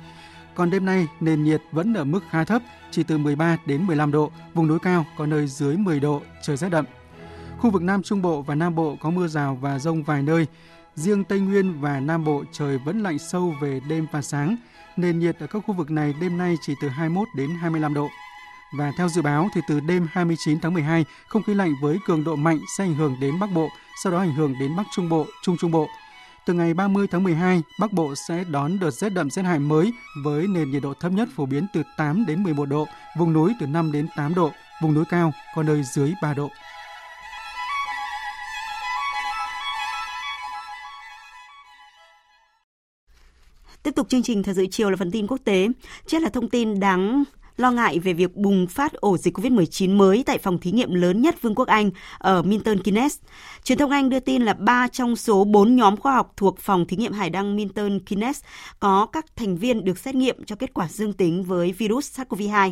Còn 0.56 0.70
đêm 0.70 0.86
nay, 0.86 1.08
nền 1.20 1.44
nhiệt 1.44 1.62
vẫn 1.72 1.94
ở 1.94 2.04
mức 2.04 2.24
khá 2.30 2.44
thấp, 2.44 2.62
chỉ 2.92 3.04
từ 3.04 3.18
13 3.18 3.58
đến 3.66 3.88
15 3.88 4.12
độ, 4.12 4.32
vùng 4.54 4.68
núi 4.68 4.80
cao 4.80 5.06
có 5.18 5.26
nơi 5.26 5.48
dưới 5.48 5.78
10 5.78 6.00
độ, 6.00 6.22
trời 6.42 6.58
rét 6.58 6.70
đậm. 6.70 6.86
Khu 7.58 7.70
vực 7.70 7.82
Nam 7.82 8.04
Trung 8.04 8.22
Bộ 8.22 8.42
và 8.42 8.56
Nam 8.56 8.76
Bộ 8.76 8.98
có 9.02 9.10
mưa 9.10 9.28
rào 9.28 9.58
và 9.62 9.80
rông 9.80 10.04
vài 10.04 10.24
nơi. 10.24 10.48
Riêng 10.96 11.24
Tây 11.24 11.40
Nguyên 11.40 11.82
và 11.82 12.00
Nam 12.00 12.24
Bộ 12.24 12.44
trời 12.52 12.78
vẫn 12.78 13.04
lạnh 13.04 13.20
sâu 13.20 13.56
về 13.62 13.80
đêm 13.90 14.08
và 14.12 14.22
sáng. 14.22 14.56
Nền 14.98 15.20
nhiệt 15.20 15.40
ở 15.40 15.48
các 15.48 15.64
khu 15.68 15.74
vực 15.74 15.92
này 15.92 16.14
đêm 16.22 16.38
nay 16.38 16.56
chỉ 16.62 16.74
từ 16.82 16.90
21 16.90 17.28
đến 17.36 17.50
25 17.62 17.94
độ. 17.94 18.10
Và 18.78 18.92
theo 18.98 19.10
dự 19.10 19.22
báo 19.22 19.50
thì 19.56 19.62
từ 19.68 19.80
đêm 19.80 20.08
29 20.12 20.60
tháng 20.60 20.74
12, 20.74 21.06
không 21.28 21.44
khí 21.44 21.54
lạnh 21.54 21.74
với 21.82 21.98
cường 22.06 22.24
độ 22.24 22.36
mạnh 22.36 22.60
sẽ 22.78 22.84
ảnh 22.84 22.94
hưởng 22.94 23.16
đến 23.22 23.40
Bắc 23.40 23.52
Bộ, 23.52 23.70
sau 24.04 24.12
đó 24.12 24.20
ảnh 24.20 24.36
hưởng 24.36 24.56
đến 24.60 24.76
Bắc 24.76 24.84
Trung 24.96 25.10
Bộ, 25.10 25.26
Trung 25.44 25.58
Trung 25.60 25.72
Bộ. 25.72 25.88
Từ 26.46 26.54
ngày 26.54 26.74
30 26.74 27.08
tháng 27.12 27.24
12, 27.24 27.62
Bắc 27.80 27.94
Bộ 27.94 28.16
sẽ 28.16 28.44
đón 28.44 28.80
đợt 28.80 28.92
rét 28.92 29.10
đậm 29.10 29.30
rét 29.30 29.42
hại 29.42 29.60
mới 29.60 29.94
với 30.24 30.48
nền 30.48 30.72
nhiệt 30.72 30.84
độ 30.84 30.94
thấp 30.94 31.12
nhất 31.12 31.30
phổ 31.36 31.46
biến 31.46 31.68
từ 31.74 31.84
8 31.98 32.26
đến 32.26 32.44
11 32.44 32.66
độ, 32.66 32.88
vùng 33.18 33.34
núi 33.34 33.54
từ 33.60 33.68
5 33.68 33.92
đến 33.92 34.08
8 34.16 34.36
độ, 34.36 34.52
vùng 34.82 34.94
núi 34.94 35.06
cao 35.10 35.32
có 35.56 35.64
nơi 35.64 35.84
dưới 35.84 36.14
3 36.22 36.34
độ. 36.34 36.50
Tiếp 43.84 43.96
tục 43.96 44.10
chương 44.10 44.24
trình 44.24 44.44
thời 44.44 44.56
sự 44.56 44.66
chiều 44.72 44.90
là 44.90 44.96
phần 44.96 45.12
tin 45.12 45.28
quốc 45.28 45.40
tế. 45.44 45.68
Chết 46.06 46.22
là 46.22 46.30
thông 46.30 46.50
tin 46.50 46.80
đáng 46.80 47.24
lo 47.58 47.72
ngại 47.72 48.00
về 48.00 48.14
việc 48.14 48.36
bùng 48.36 48.68
phát 48.68 48.94
ổ 48.94 49.18
dịch 49.18 49.38
COVID-19 49.38 49.96
mới 49.96 50.24
tại 50.26 50.38
phòng 50.38 50.58
thí 50.58 50.72
nghiệm 50.72 50.94
lớn 50.94 51.22
nhất 51.22 51.42
Vương 51.42 51.56
quốc 51.56 51.68
Anh 51.68 51.92
ở 52.18 52.42
Milton 52.42 52.84
Keynes. 52.84 53.18
Truyền 53.64 53.78
thông 53.78 53.92
Anh 53.92 54.10
đưa 54.10 54.20
tin 54.20 54.42
là 54.42 54.54
3 54.54 54.88
trong 54.88 55.16
số 55.16 55.44
4 55.44 55.76
nhóm 55.76 55.98
khoa 55.98 56.16
học 56.16 56.34
thuộc 56.38 56.60
phòng 56.60 56.86
thí 56.86 56.98
nghiệm 56.98 57.14
hải 57.14 57.30
đăng 57.30 57.56
Milton 57.56 58.00
Keynes 58.00 58.42
có 58.80 59.06
các 59.06 59.26
thành 59.36 59.58
viên 59.58 59.84
được 59.84 59.98
xét 59.98 60.16
nghiệm 60.16 60.46
cho 60.46 60.56
kết 60.56 60.74
quả 60.74 60.88
dương 60.88 61.14
tính 61.14 61.44
với 61.44 61.72
virus 61.72 62.20
SARS-CoV-2 62.20 62.72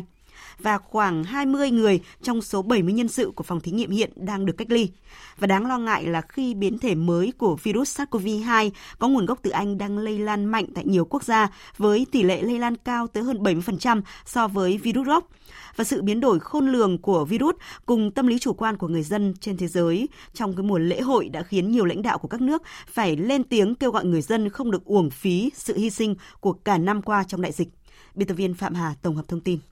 và 0.62 0.78
khoảng 0.78 1.24
20 1.24 1.70
người 1.70 2.00
trong 2.22 2.42
số 2.42 2.62
70 2.62 2.92
nhân 2.92 3.08
sự 3.08 3.32
của 3.36 3.44
phòng 3.44 3.60
thí 3.60 3.72
nghiệm 3.72 3.90
hiện 3.90 4.12
đang 4.16 4.46
được 4.46 4.54
cách 4.58 4.70
ly. 4.70 4.90
Và 5.38 5.46
đáng 5.46 5.66
lo 5.66 5.78
ngại 5.78 6.06
là 6.06 6.20
khi 6.20 6.54
biến 6.54 6.78
thể 6.78 6.94
mới 6.94 7.32
của 7.38 7.56
virus 7.62 8.00
SARS-CoV-2 8.00 8.70
có 8.98 9.08
nguồn 9.08 9.26
gốc 9.26 9.38
từ 9.42 9.50
Anh 9.50 9.78
đang 9.78 9.98
lây 9.98 10.18
lan 10.18 10.44
mạnh 10.44 10.66
tại 10.74 10.84
nhiều 10.84 11.04
quốc 11.04 11.24
gia 11.24 11.48
với 11.76 12.06
tỷ 12.12 12.22
lệ 12.22 12.42
lây 12.42 12.58
lan 12.58 12.76
cao 12.76 13.06
tới 13.06 13.22
hơn 13.22 13.42
70% 13.42 14.02
so 14.26 14.48
với 14.48 14.78
virus 14.78 15.06
gốc 15.06 15.28
và 15.76 15.84
sự 15.84 16.02
biến 16.02 16.20
đổi 16.20 16.40
khôn 16.40 16.68
lường 16.68 16.98
của 16.98 17.24
virus 17.24 17.54
cùng 17.86 18.10
tâm 18.10 18.26
lý 18.26 18.38
chủ 18.38 18.52
quan 18.52 18.76
của 18.76 18.88
người 18.88 19.02
dân 19.02 19.34
trên 19.40 19.56
thế 19.56 19.68
giới 19.68 20.08
trong 20.34 20.56
cái 20.56 20.62
mùa 20.62 20.78
lễ 20.78 21.00
hội 21.00 21.28
đã 21.28 21.42
khiến 21.42 21.70
nhiều 21.70 21.84
lãnh 21.84 22.02
đạo 22.02 22.18
của 22.18 22.28
các 22.28 22.40
nước 22.40 22.62
phải 22.86 23.16
lên 23.16 23.44
tiếng 23.44 23.74
kêu 23.74 23.90
gọi 23.90 24.04
người 24.04 24.22
dân 24.22 24.48
không 24.48 24.70
được 24.70 24.84
uổng 24.84 25.10
phí 25.10 25.50
sự 25.54 25.76
hy 25.76 25.90
sinh 25.90 26.14
của 26.40 26.52
cả 26.52 26.78
năm 26.78 27.02
qua 27.02 27.24
trong 27.24 27.42
đại 27.42 27.52
dịch. 27.52 27.68
Biên 28.14 28.28
tập 28.28 28.34
viên 28.34 28.54
Phạm 28.54 28.74
Hà 28.74 28.94
tổng 29.02 29.16
hợp 29.16 29.28
thông 29.28 29.40
tin. 29.40 29.69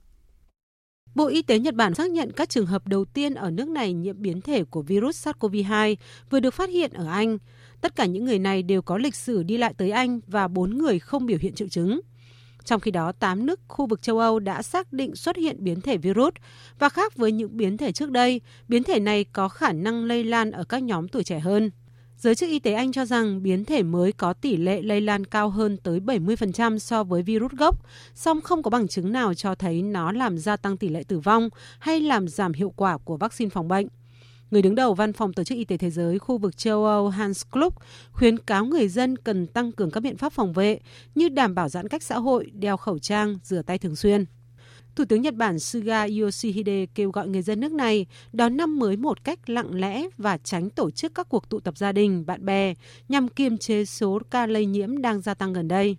Bộ 1.15 1.27
Y 1.27 1.41
tế 1.41 1.59
Nhật 1.59 1.75
Bản 1.75 1.95
xác 1.95 2.11
nhận 2.11 2.31
các 2.31 2.49
trường 2.49 2.65
hợp 2.65 2.87
đầu 2.87 3.05
tiên 3.05 3.33
ở 3.33 3.51
nước 3.51 3.69
này 3.69 3.93
nhiễm 3.93 4.21
biến 4.21 4.41
thể 4.41 4.63
của 4.63 4.81
virus 4.81 5.27
SARS-CoV-2 5.27 5.95
vừa 6.29 6.39
được 6.39 6.53
phát 6.53 6.69
hiện 6.69 6.91
ở 6.93 7.07
Anh. 7.07 7.37
Tất 7.81 7.95
cả 7.95 8.05
những 8.05 8.25
người 8.25 8.39
này 8.39 8.63
đều 8.63 8.81
có 8.81 8.97
lịch 8.97 9.15
sử 9.15 9.43
đi 9.43 9.57
lại 9.57 9.73
tới 9.77 9.91
Anh 9.91 10.19
và 10.27 10.47
4 10.47 10.77
người 10.77 10.99
không 10.99 11.25
biểu 11.25 11.37
hiện 11.41 11.53
triệu 11.53 11.67
chứng. 11.67 12.01
Trong 12.65 12.79
khi 12.79 12.91
đó, 12.91 13.11
8 13.11 13.45
nước 13.45 13.59
khu 13.67 13.87
vực 13.87 14.01
châu 14.01 14.19
Âu 14.19 14.39
đã 14.39 14.61
xác 14.61 14.93
định 14.93 15.15
xuất 15.15 15.35
hiện 15.35 15.63
biến 15.63 15.81
thể 15.81 15.97
virus 15.97 16.33
và 16.79 16.89
khác 16.89 17.15
với 17.15 17.31
những 17.31 17.57
biến 17.57 17.77
thể 17.77 17.91
trước 17.91 18.11
đây, 18.11 18.41
biến 18.67 18.83
thể 18.83 18.99
này 18.99 19.23
có 19.23 19.49
khả 19.49 19.71
năng 19.71 20.05
lây 20.05 20.23
lan 20.23 20.51
ở 20.51 20.63
các 20.63 20.83
nhóm 20.83 21.07
tuổi 21.07 21.23
trẻ 21.23 21.39
hơn. 21.39 21.71
Giới 22.19 22.35
chức 22.35 22.49
y 22.49 22.59
tế 22.59 22.73
Anh 22.73 22.91
cho 22.91 23.05
rằng 23.05 23.43
biến 23.43 23.65
thể 23.65 23.83
mới 23.83 24.11
có 24.11 24.33
tỷ 24.33 24.57
lệ 24.57 24.81
lây 24.81 25.01
lan 25.01 25.25
cao 25.25 25.49
hơn 25.49 25.77
tới 25.77 25.99
70% 25.99 26.77
so 26.77 27.03
với 27.03 27.23
virus 27.23 27.51
gốc, 27.51 27.85
song 28.15 28.41
không 28.41 28.63
có 28.63 28.69
bằng 28.69 28.87
chứng 28.87 29.11
nào 29.11 29.33
cho 29.33 29.55
thấy 29.55 29.81
nó 29.81 30.11
làm 30.11 30.37
gia 30.37 30.57
tăng 30.57 30.77
tỷ 30.77 30.89
lệ 30.89 31.03
tử 31.07 31.19
vong 31.19 31.49
hay 31.79 31.99
làm 31.99 32.27
giảm 32.27 32.53
hiệu 32.53 32.73
quả 32.75 32.97
của 32.97 33.17
vaccine 33.17 33.49
phòng 33.49 33.67
bệnh. 33.67 33.87
Người 34.51 34.61
đứng 34.61 34.75
đầu 34.75 34.93
Văn 34.93 35.13
phòng 35.13 35.33
Tổ 35.33 35.43
chức 35.43 35.57
Y 35.57 35.65
tế 35.65 35.77
Thế 35.77 35.89
giới 35.89 36.19
khu 36.19 36.37
vực 36.37 36.57
châu 36.57 36.85
Âu 36.85 37.09
Hans 37.09 37.43
Klug 37.51 37.73
khuyến 38.11 38.37
cáo 38.37 38.65
người 38.65 38.87
dân 38.87 39.17
cần 39.17 39.47
tăng 39.47 39.71
cường 39.71 39.91
các 39.91 39.99
biện 39.99 40.17
pháp 40.17 40.33
phòng 40.33 40.53
vệ 40.53 40.79
như 41.15 41.29
đảm 41.29 41.55
bảo 41.55 41.69
giãn 41.69 41.87
cách 41.87 42.03
xã 42.03 42.17
hội, 42.17 42.51
đeo 42.53 42.77
khẩu 42.77 42.99
trang, 42.99 43.37
rửa 43.43 43.61
tay 43.61 43.77
thường 43.77 43.95
xuyên. 43.95 44.25
Thủ 44.95 45.05
tướng 45.05 45.21
Nhật 45.21 45.35
Bản 45.35 45.59
Suga 45.59 46.07
Yoshihide 46.21 46.85
kêu 46.95 47.11
gọi 47.11 47.27
người 47.27 47.41
dân 47.41 47.59
nước 47.59 47.71
này 47.71 48.05
đón 48.33 48.57
năm 48.57 48.79
mới 48.79 48.97
một 48.97 49.23
cách 49.23 49.49
lặng 49.49 49.75
lẽ 49.75 50.03
và 50.17 50.37
tránh 50.37 50.69
tổ 50.69 50.91
chức 50.91 51.15
các 51.15 51.29
cuộc 51.29 51.49
tụ 51.49 51.59
tập 51.59 51.77
gia 51.77 51.91
đình, 51.91 52.25
bạn 52.25 52.45
bè 52.45 52.73
nhằm 53.09 53.27
kiềm 53.27 53.57
chế 53.57 53.85
số 53.85 54.19
ca 54.29 54.45
lây 54.45 54.65
nhiễm 54.65 55.01
đang 55.01 55.21
gia 55.21 55.33
tăng 55.33 55.53
gần 55.53 55.67
đây. 55.67 55.97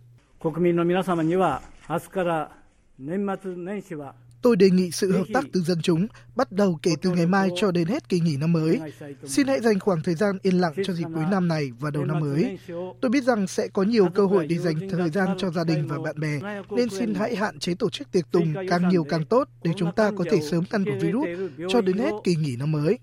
Tôi 4.43 4.57
đề 4.57 4.71
nghị 4.71 4.91
sự 4.91 5.13
hợp 5.13 5.25
tác 5.33 5.45
từ 5.53 5.61
dân 5.61 5.83
chúng 5.83 6.07
bắt 6.37 6.53
đầu 6.53 6.79
kể 6.83 6.91
từ 7.03 7.11
ngày 7.11 7.27
mai 7.27 7.51
cho 7.57 7.71
đến 7.71 7.89
hết 7.89 8.09
kỳ 8.09 8.21
nghỉ 8.21 8.37
năm 8.37 8.53
mới. 8.53 8.81
Xin 9.25 9.47
hãy 9.47 9.61
dành 9.61 9.79
khoảng 9.79 10.03
thời 10.03 10.15
gian 10.15 10.39
yên 10.43 10.61
lặng 10.61 10.73
cho 10.85 10.93
dịp 10.93 11.07
cuối 11.15 11.25
năm 11.31 11.49
này 11.49 11.71
và 11.81 11.91
đầu 11.91 12.05
năm 12.05 12.21
mới. 12.21 12.59
Tôi 13.01 13.11
biết 13.11 13.25
rằng 13.25 13.47
sẽ 13.47 13.69
có 13.69 13.83
nhiều 13.83 14.09
cơ 14.15 14.27
hội 14.27 14.47
để 14.47 14.59
dành 14.59 14.89
thời 14.91 15.11
gian 15.11 15.29
cho 15.39 15.51
gia 15.51 15.65
đình 15.65 15.87
và 15.89 15.99
bạn 15.99 16.21
bè, 16.21 16.41
nên 16.71 16.89
xin 16.89 17.15
hãy 17.15 17.37
hạn 17.37 17.59
chế 17.59 17.75
tổ 17.75 17.91
chức 17.91 18.13
tiệc 18.13 18.31
tùng 18.31 18.55
càng 18.69 18.89
nhiều 18.89 19.05
càng 19.05 19.25
tốt 19.25 19.49
để 19.63 19.71
chúng 19.77 19.95
ta 19.97 20.11
có 20.19 20.25
thể 20.31 20.41
sớm 20.51 20.65
ngăn 20.71 20.85
được 20.85 20.99
virus 21.01 21.29
cho 21.69 21.81
đến 21.81 21.99
hết 21.99 22.13
kỳ 22.25 22.35
nghỉ 22.37 22.57
năm 22.57 22.73
mới. 22.73 22.99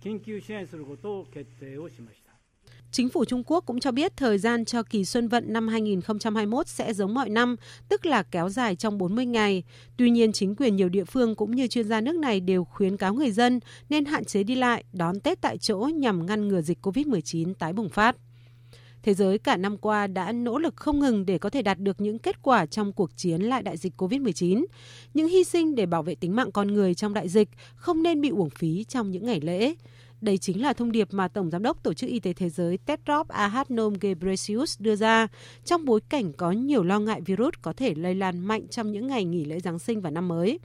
Chính 2.92 3.10
phủ 3.10 3.26
Trung 3.26 3.44
Quốc 3.46 3.66
cũng 3.66 3.80
cho 3.80 3.92
biết 3.92 4.18
thời 4.18 4.38
gian 4.38 4.66
cho 4.66 4.84
kỳ 4.84 5.06
xuân 5.06 5.28
vận 5.28 5.54
năm 5.54 5.68
2021 5.68 6.68
sẽ 6.68 6.94
giống 6.94 7.14
mọi 7.14 7.30
năm, 7.30 7.56
tức 7.90 8.06
là 8.06 8.24
kéo 8.24 8.50
dài 8.50 8.76
trong 8.76 8.98
40 8.98 9.26
ngày. 9.26 9.64
Tuy 9.98 10.10
nhiên, 10.10 10.32
chính 10.32 10.56
quyền 10.56 10.76
nhiều 10.76 10.90
địa 10.90 11.04
phương 11.04 11.36
cũng 11.36 11.56
như 11.56 11.68
chuyên 11.68 11.88
gia 11.88 12.02
nước 12.02 12.16
này 12.16 12.40
đều 12.40 12.64
khuyến 12.64 12.98
cáo 12.98 13.14
người 13.14 13.32
dân 13.32 13.60
nên 13.90 14.06
hạn 14.06 14.26
chế 14.26 14.44
đi 14.44 14.56
lại, 14.56 14.84
đón 14.94 15.20
Tết 15.20 15.42
tại 15.42 15.58
chỗ 15.58 15.78
nhằm 15.78 16.26
ngăn 16.26 16.48
ngừa 16.48 16.62
dịch 16.62 16.78
COVID-19 16.82 17.54
tái 17.54 17.74
bùng 17.74 17.90
phát. 17.90 18.16
Thế 19.04 19.14
giới 19.14 19.38
cả 19.38 19.58
năm 19.58 19.78
qua 19.78 20.08
đã 20.08 20.32
nỗ 20.32 20.58
lực 20.58 20.76
không 20.76 21.00
ngừng 21.00 21.26
để 21.26 21.38
có 21.38 21.50
thể 21.50 21.62
đạt 21.62 21.80
được 21.80 22.02
những 22.02 22.20
kết 22.20 22.42
quả 22.42 22.66
trong 22.66 22.94
cuộc 22.94 23.18
chiến 23.18 23.42
lại 23.42 23.64
đại 23.64 23.78
dịch 23.78 23.94
COVID-19. 23.98 24.66
Những 25.14 25.28
hy 25.28 25.44
sinh 25.44 25.76
để 25.76 25.86
bảo 25.86 26.04
vệ 26.04 26.16
tính 26.16 26.36
mạng 26.36 26.52
con 26.52 26.68
người 26.68 26.96
trong 26.96 27.14
đại 27.14 27.30
dịch 27.30 27.50
không 27.76 28.04
nên 28.04 28.22
bị 28.22 28.30
uổng 28.30 28.50
phí 28.50 28.84
trong 28.84 29.12
những 29.12 29.26
ngày 29.26 29.40
lễ. 29.42 29.76
Đây 30.22 30.38
chính 30.38 30.62
là 30.62 30.74
thông 30.74 30.92
điệp 30.92 31.08
mà 31.12 31.28
Tổng 31.28 31.50
Giám 31.50 31.64
đốc 31.64 31.84
Tổ 31.84 31.94
chức 31.94 32.10
Y 32.10 32.20
tế 32.20 32.34
Thế 32.34 32.50
giới 32.50 32.78
Tedros 32.78 33.28
Adhanom 33.28 33.94
Ghebreyesus 34.02 34.82
đưa 34.82 34.96
ra 34.96 35.28
trong 35.66 35.86
bối 35.86 36.00
cảnh 36.10 36.34
có 36.34 36.52
nhiều 36.52 36.84
lo 36.84 37.00
ngại 37.00 37.22
virus 37.22 37.54
có 37.62 37.74
thể 37.74 37.94
lây 37.96 38.16
lan 38.16 38.40
mạnh 38.40 38.68
trong 38.68 38.92
những 38.92 39.08
ngày 39.08 39.26
nghỉ 39.26 39.46
lễ 39.46 39.60
Giáng 39.60 39.80
sinh 39.80 40.02
và 40.02 40.10
năm 40.10 40.28
mới. 40.28 40.60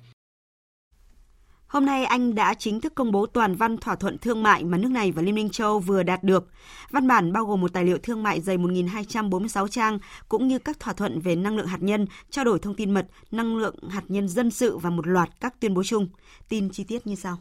Hôm 1.66 1.86
nay 1.86 2.05
Anh 2.05 2.34
đã 2.34 2.55
chính 2.55 2.80
thức 2.80 2.94
công 2.94 3.12
bố 3.12 3.26
toàn 3.26 3.55
văn 3.55 3.76
thỏa 3.76 3.96
thuận 3.96 4.18
thương 4.18 4.42
mại 4.42 4.64
mà 4.64 4.78
nước 4.78 4.90
này 4.90 5.12
và 5.12 5.22
Liên 5.22 5.34
minh 5.34 5.50
châu 5.50 5.78
vừa 5.78 6.03
đạt 6.03 6.24
được. 6.24 6.48
Văn 6.90 7.09
bản 7.09 7.32
bao 7.32 7.44
gồm 7.44 7.61
một 7.61 7.72
tài 7.72 7.84
liệu 7.84 7.98
thương 7.98 8.22
mại 8.22 8.40
dày 8.40 8.59
1.246 8.59 9.68
trang, 9.68 9.98
cũng 10.28 10.48
như 10.48 10.59
các 10.59 10.80
thỏa 10.80 10.94
thuận 10.94 11.20
về 11.20 11.36
năng 11.36 11.57
lượng 11.57 11.66
hạt 11.66 11.82
nhân, 11.82 12.07
trao 12.30 12.44
đổi 12.44 12.59
thông 12.59 12.74
tin 12.74 12.90
mật, 12.90 13.07
năng 13.30 13.57
lượng 13.57 13.74
hạt 13.88 14.05
nhân 14.09 14.28
dân 14.28 14.50
sự 14.50 14.78
và 14.78 14.90
một 14.90 15.07
loạt 15.07 15.28
các 15.40 15.61
tuyên 15.61 15.74
bố 15.74 15.82
chung. 15.82 16.09
Tin 16.48 16.70
chi 16.70 16.84
tiết 16.84 17.07
như 17.07 17.14
sau. 17.14 17.38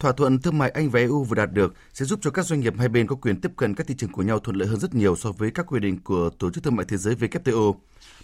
Thỏa 0.00 0.12
thuận 0.12 0.38
thương 0.38 0.58
mại 0.58 0.70
Anh 0.70 0.90
và 0.90 1.00
EU 1.00 1.24
vừa 1.24 1.34
đạt 1.34 1.52
được 1.52 1.74
sẽ 1.92 2.04
giúp 2.04 2.18
cho 2.22 2.30
các 2.30 2.46
doanh 2.46 2.60
nghiệp 2.60 2.74
hai 2.78 2.88
bên 2.88 3.06
có 3.06 3.16
quyền 3.16 3.40
tiếp 3.40 3.52
cận 3.56 3.74
các 3.74 3.86
thị 3.86 3.94
trường 3.98 4.12
của 4.12 4.22
nhau 4.22 4.38
thuận 4.38 4.56
lợi 4.56 4.68
hơn 4.68 4.80
rất 4.80 4.94
nhiều 4.94 5.16
so 5.16 5.32
với 5.32 5.50
các 5.50 5.66
quy 5.66 5.80
định 5.80 5.98
của 6.04 6.30
Tổ 6.38 6.50
chức 6.50 6.64
Thương 6.64 6.76
mại 6.76 6.86
Thế 6.88 6.96
giới 6.96 7.14
WTO, 7.14 7.74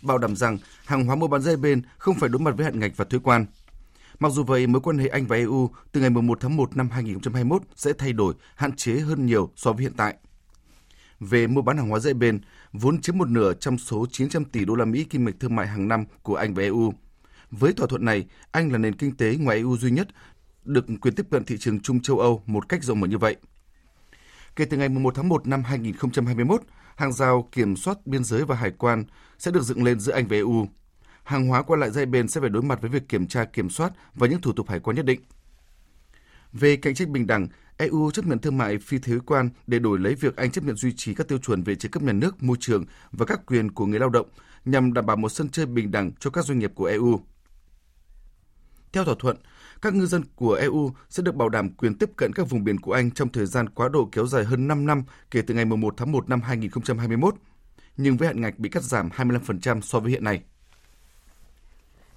bảo 0.02 0.18
đảm 0.18 0.36
rằng 0.36 0.58
hàng 0.84 1.04
hóa 1.04 1.16
mua 1.16 1.28
bán 1.28 1.42
giữa 1.42 1.50
hai 1.50 1.56
bên 1.56 1.82
không 1.98 2.14
phải 2.14 2.28
đối 2.28 2.40
mặt 2.40 2.54
với 2.56 2.64
hạn 2.64 2.78
ngạch 2.80 2.96
và 2.96 3.04
thuế 3.04 3.20
quan. 3.22 3.46
Mặc 4.18 4.32
dù 4.32 4.44
vậy, 4.44 4.66
mối 4.66 4.80
quan 4.80 4.98
hệ 4.98 5.08
Anh 5.08 5.26
và 5.26 5.36
EU 5.36 5.70
từ 5.92 6.00
ngày 6.00 6.10
1 6.10 6.38
tháng 6.40 6.56
1 6.56 6.76
năm 6.76 6.90
2021 6.90 7.62
sẽ 7.76 7.92
thay 7.98 8.12
đổi, 8.12 8.34
hạn 8.54 8.72
chế 8.76 8.92
hơn 8.92 9.26
nhiều 9.26 9.50
so 9.56 9.72
với 9.72 9.82
hiện 9.82 9.94
tại. 9.96 10.14
Về 11.20 11.46
mua 11.46 11.62
bán 11.62 11.76
hàng 11.76 11.88
hóa 11.88 11.98
giữa 11.98 12.10
hai 12.10 12.14
bên, 12.14 12.40
vốn 12.72 13.00
chiếm 13.00 13.18
một 13.18 13.28
nửa 13.28 13.52
trong 13.54 13.78
số 13.78 14.06
900 14.12 14.44
tỷ 14.44 14.64
đô 14.64 14.74
la 14.74 14.84
Mỹ 14.84 15.04
kim 15.04 15.24
ngạch 15.24 15.40
thương 15.40 15.56
mại 15.56 15.66
hàng 15.66 15.88
năm 15.88 16.04
của 16.22 16.34
Anh 16.34 16.54
và 16.54 16.62
EU. 16.62 16.92
Với 17.50 17.72
thỏa 17.72 17.86
thuận 17.86 18.04
này, 18.04 18.26
Anh 18.50 18.72
là 18.72 18.78
nền 18.78 18.96
kinh 18.96 19.16
tế 19.16 19.36
ngoài 19.36 19.56
EU 19.56 19.76
duy 19.76 19.90
nhất 19.90 20.08
được 20.66 20.86
quyền 21.00 21.14
tiếp 21.14 21.26
cận 21.30 21.44
thị 21.44 21.56
trường 21.58 21.80
chung 21.80 22.00
châu 22.00 22.18
Âu 22.18 22.42
một 22.46 22.68
cách 22.68 22.84
rộng 22.84 23.00
mở 23.00 23.06
như 23.06 23.18
vậy. 23.18 23.36
Kể 24.56 24.64
từ 24.64 24.76
ngày 24.76 24.88
1 24.88 25.14
tháng 25.14 25.28
1 25.28 25.46
năm 25.46 25.62
2021, 25.62 26.62
hàng 26.96 27.12
rào 27.12 27.48
kiểm 27.52 27.76
soát 27.76 28.06
biên 28.06 28.24
giới 28.24 28.44
và 28.44 28.56
hải 28.56 28.70
quan 28.70 29.04
sẽ 29.38 29.50
được 29.50 29.62
dựng 29.62 29.84
lên 29.84 30.00
giữa 30.00 30.12
Anh 30.12 30.28
và 30.28 30.36
EU. 30.36 30.68
Hàng 31.24 31.48
hóa 31.48 31.62
qua 31.62 31.76
lại 31.76 31.90
dây 31.90 32.06
bên 32.06 32.28
sẽ 32.28 32.40
phải 32.40 32.50
đối 32.50 32.62
mặt 32.62 32.80
với 32.80 32.90
việc 32.90 33.08
kiểm 33.08 33.26
tra 33.26 33.44
kiểm 33.44 33.70
soát 33.70 33.92
và 34.14 34.26
những 34.26 34.40
thủ 34.40 34.52
tục 34.52 34.68
hải 34.68 34.80
quan 34.80 34.96
nhất 34.96 35.04
định. 35.04 35.20
Về 36.52 36.76
cạnh 36.76 36.94
tranh 36.94 37.12
bình 37.12 37.26
đẳng, 37.26 37.48
EU 37.76 38.10
chấp 38.10 38.26
nhận 38.26 38.38
thương 38.38 38.58
mại 38.58 38.78
phi 38.78 38.98
thuế 38.98 39.18
quan 39.26 39.50
để 39.66 39.78
đổi 39.78 39.98
lấy 39.98 40.14
việc 40.14 40.36
Anh 40.36 40.50
chấp 40.50 40.64
nhận 40.64 40.76
duy 40.76 40.92
trì 40.96 41.14
các 41.14 41.28
tiêu 41.28 41.38
chuẩn 41.38 41.62
về 41.62 41.74
trợ 41.74 41.88
cấp 41.92 42.02
nhà 42.02 42.12
nước, 42.12 42.42
môi 42.42 42.56
trường 42.60 42.84
và 43.12 43.26
các 43.26 43.46
quyền 43.46 43.70
của 43.70 43.86
người 43.86 43.98
lao 43.98 44.08
động 44.08 44.28
nhằm 44.64 44.92
đảm 44.92 45.06
bảo 45.06 45.16
một 45.16 45.28
sân 45.28 45.48
chơi 45.48 45.66
bình 45.66 45.90
đẳng 45.90 46.12
cho 46.20 46.30
các 46.30 46.44
doanh 46.44 46.58
nghiệp 46.58 46.72
của 46.74 46.84
EU. 46.84 47.20
Theo 48.92 49.04
thỏa 49.04 49.14
thuận, 49.18 49.36
các 49.82 49.94
ngư 49.94 50.06
dân 50.06 50.22
của 50.34 50.54
EU 50.54 50.90
sẽ 51.08 51.22
được 51.22 51.34
bảo 51.34 51.48
đảm 51.48 51.74
quyền 51.74 51.98
tiếp 51.98 52.10
cận 52.16 52.32
các 52.32 52.50
vùng 52.50 52.64
biển 52.64 52.80
của 52.80 52.92
Anh 52.92 53.10
trong 53.10 53.28
thời 53.28 53.46
gian 53.46 53.68
quá 53.68 53.88
độ 53.88 54.08
kéo 54.12 54.26
dài 54.26 54.44
hơn 54.44 54.68
5 54.68 54.86
năm 54.86 55.04
kể 55.30 55.42
từ 55.42 55.54
ngày 55.54 55.64
1 55.64 55.94
tháng 55.96 56.12
1 56.12 56.28
năm 56.28 56.40
2021, 56.40 57.34
nhưng 57.96 58.16
với 58.16 58.28
hạn 58.28 58.40
ngạch 58.40 58.58
bị 58.58 58.68
cắt 58.68 58.82
giảm 58.82 59.08
25% 59.16 59.80
so 59.80 60.00
với 60.00 60.10
hiện 60.10 60.24
nay. 60.24 60.42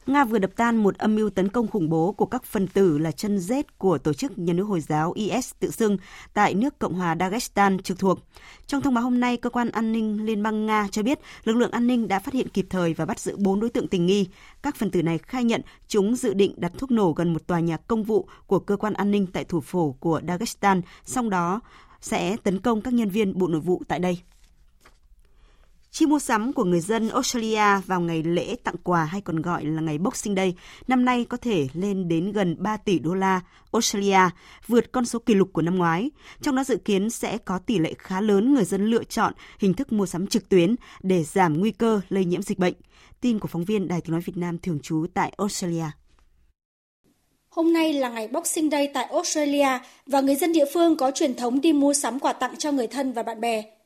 Nga 0.09 0.25
vừa 0.25 0.39
đập 0.39 0.51
tan 0.55 0.77
một 0.77 0.97
âm 0.97 1.15
mưu 1.15 1.29
tấn 1.29 1.49
công 1.49 1.67
khủng 1.67 1.89
bố 1.89 2.11
của 2.11 2.25
các 2.25 2.43
phần 2.43 2.67
tử 2.67 2.97
là 2.97 3.11
chân 3.11 3.39
rết 3.39 3.77
của 3.77 3.97
tổ 3.97 4.13
chức 4.13 4.39
nhà 4.39 4.53
nước 4.53 4.63
Hồi 4.63 4.81
giáo 4.81 5.11
IS 5.11 5.51
tự 5.59 5.71
xưng 5.71 5.97
tại 6.33 6.53
nước 6.53 6.79
Cộng 6.79 6.93
hòa 6.93 7.15
Dagestan 7.19 7.79
trực 7.79 7.99
thuộc. 7.99 8.19
Trong 8.67 8.81
thông 8.81 8.93
báo 8.93 9.03
hôm 9.03 9.19
nay, 9.19 9.37
cơ 9.37 9.49
quan 9.49 9.69
an 9.69 9.91
ninh 9.91 10.25
Liên 10.25 10.43
bang 10.43 10.65
Nga 10.65 10.87
cho 10.91 11.03
biết 11.03 11.19
lực 11.43 11.55
lượng 11.55 11.71
an 11.71 11.87
ninh 11.87 12.07
đã 12.07 12.19
phát 12.19 12.33
hiện 12.33 12.49
kịp 12.49 12.65
thời 12.69 12.93
và 12.93 13.05
bắt 13.05 13.19
giữ 13.19 13.37
4 13.37 13.59
đối 13.59 13.69
tượng 13.69 13.87
tình 13.87 14.05
nghi. 14.05 14.27
Các 14.61 14.75
phần 14.75 14.91
tử 14.91 15.03
này 15.03 15.17
khai 15.17 15.43
nhận 15.43 15.61
chúng 15.87 16.15
dự 16.15 16.33
định 16.33 16.53
đặt 16.57 16.71
thuốc 16.77 16.91
nổ 16.91 17.11
gần 17.11 17.33
một 17.33 17.47
tòa 17.47 17.59
nhà 17.59 17.77
công 17.77 18.03
vụ 18.03 18.27
của 18.47 18.59
cơ 18.59 18.75
quan 18.75 18.93
an 18.93 19.11
ninh 19.11 19.27
tại 19.27 19.43
thủ 19.43 19.61
phủ 19.61 19.93
của 19.99 20.21
Dagestan, 20.27 20.81
sau 21.05 21.29
đó 21.29 21.59
sẽ 22.01 22.35
tấn 22.43 22.59
công 22.59 22.81
các 22.81 22.93
nhân 22.93 23.09
viên 23.09 23.37
Bộ 23.37 23.47
Nội 23.47 23.61
vụ 23.61 23.81
tại 23.87 23.99
đây. 23.99 24.19
Chi 25.91 26.05
mua 26.05 26.19
sắm 26.19 26.53
của 26.53 26.63
người 26.63 26.79
dân 26.79 27.09
Australia 27.09 27.81
vào 27.85 28.01
ngày 28.01 28.23
lễ 28.23 28.55
tặng 28.63 28.75
quà 28.83 29.05
hay 29.05 29.21
còn 29.21 29.41
gọi 29.41 29.65
là 29.65 29.81
ngày 29.81 29.97
Boxing 29.97 30.35
Day 30.35 30.55
năm 30.87 31.05
nay 31.05 31.25
có 31.25 31.37
thể 31.37 31.67
lên 31.73 32.07
đến 32.07 32.31
gần 32.31 32.55
3 32.59 32.77
tỷ 32.77 32.99
đô 32.99 33.13
la 33.13 33.41
Australia, 33.71 34.19
vượt 34.67 34.91
con 34.91 35.05
số 35.05 35.19
kỷ 35.19 35.33
lục 35.33 35.49
của 35.53 35.61
năm 35.61 35.75
ngoái. 35.75 36.11
Trong 36.41 36.55
đó 36.55 36.63
dự 36.63 36.77
kiến 36.77 37.09
sẽ 37.09 37.37
có 37.37 37.59
tỷ 37.59 37.79
lệ 37.79 37.93
khá 37.97 38.21
lớn 38.21 38.53
người 38.53 38.65
dân 38.65 38.85
lựa 38.85 39.03
chọn 39.03 39.33
hình 39.59 39.73
thức 39.73 39.91
mua 39.91 40.05
sắm 40.05 40.27
trực 40.27 40.49
tuyến 40.49 40.75
để 41.01 41.23
giảm 41.23 41.59
nguy 41.59 41.71
cơ 41.71 42.01
lây 42.09 42.25
nhiễm 42.25 42.41
dịch 42.41 42.59
bệnh. 42.59 42.73
Tin 43.21 43.39
của 43.39 43.47
phóng 43.47 43.65
viên 43.65 43.87
Đài 43.87 44.01
tiếng 44.01 44.11
nói 44.11 44.21
Việt 44.25 44.37
Nam 44.37 44.57
thường 44.59 44.79
trú 44.79 45.05
tại 45.13 45.33
Australia. 45.37 45.85
Hôm 47.49 47.73
nay 47.73 47.93
là 47.93 48.09
ngày 48.09 48.27
Boxing 48.27 48.69
Day 48.69 48.89
tại 48.93 49.05
Australia 49.05 49.79
và 50.05 50.21
người 50.21 50.35
dân 50.35 50.53
địa 50.53 50.65
phương 50.73 50.97
có 50.97 51.11
truyền 51.11 51.35
thống 51.35 51.61
đi 51.61 51.73
mua 51.73 51.93
sắm 51.93 52.19
quà 52.19 52.33
tặng 52.33 52.55
cho 52.57 52.71
người 52.71 52.87
thân 52.87 53.13
và 53.13 53.23
bạn 53.23 53.41
bè. 53.41 53.78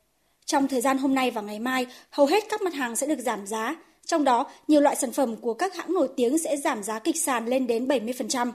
Trong 0.45 0.67
thời 0.67 0.81
gian 0.81 0.97
hôm 0.97 1.15
nay 1.15 1.31
và 1.31 1.41
ngày 1.41 1.59
mai, 1.59 1.85
hầu 2.09 2.25
hết 2.25 2.43
các 2.49 2.61
mặt 2.61 2.73
hàng 2.73 2.95
sẽ 2.95 3.07
được 3.07 3.19
giảm 3.19 3.47
giá. 3.47 3.75
Trong 4.05 4.23
đó, 4.23 4.45
nhiều 4.67 4.81
loại 4.81 4.95
sản 4.95 5.11
phẩm 5.11 5.35
của 5.35 5.53
các 5.53 5.75
hãng 5.75 5.93
nổi 5.93 6.07
tiếng 6.15 6.37
sẽ 6.37 6.57
giảm 6.57 6.83
giá 6.83 6.99
kịch 6.99 7.21
sàn 7.21 7.45
lên 7.45 7.67
đến 7.67 7.87
70%. 7.87 8.51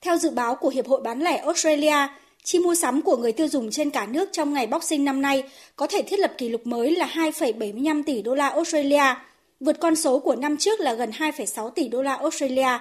Theo 0.00 0.16
dự 0.16 0.30
báo 0.30 0.54
của 0.54 0.68
Hiệp 0.68 0.88
hội 0.88 1.00
bán 1.00 1.20
lẻ 1.20 1.36
Australia, 1.36 2.08
chi 2.44 2.58
mua 2.58 2.74
sắm 2.74 3.02
của 3.02 3.16
người 3.16 3.32
tiêu 3.32 3.48
dùng 3.48 3.70
trên 3.70 3.90
cả 3.90 4.06
nước 4.06 4.28
trong 4.32 4.52
ngày 4.52 4.66
Boxing 4.66 5.04
năm 5.04 5.22
nay 5.22 5.42
có 5.76 5.86
thể 5.86 6.02
thiết 6.02 6.18
lập 6.18 6.32
kỷ 6.38 6.48
lục 6.48 6.66
mới 6.66 6.96
là 6.96 7.06
2,75 7.06 8.02
tỷ 8.06 8.22
đô 8.22 8.34
la 8.34 8.48
Australia, 8.48 9.14
vượt 9.60 9.80
con 9.80 9.96
số 9.96 10.18
của 10.18 10.36
năm 10.36 10.56
trước 10.56 10.80
là 10.80 10.94
gần 10.94 11.10
2,6 11.10 11.70
tỷ 11.70 11.88
đô 11.88 12.02
la 12.02 12.14
Australia. 12.14 12.78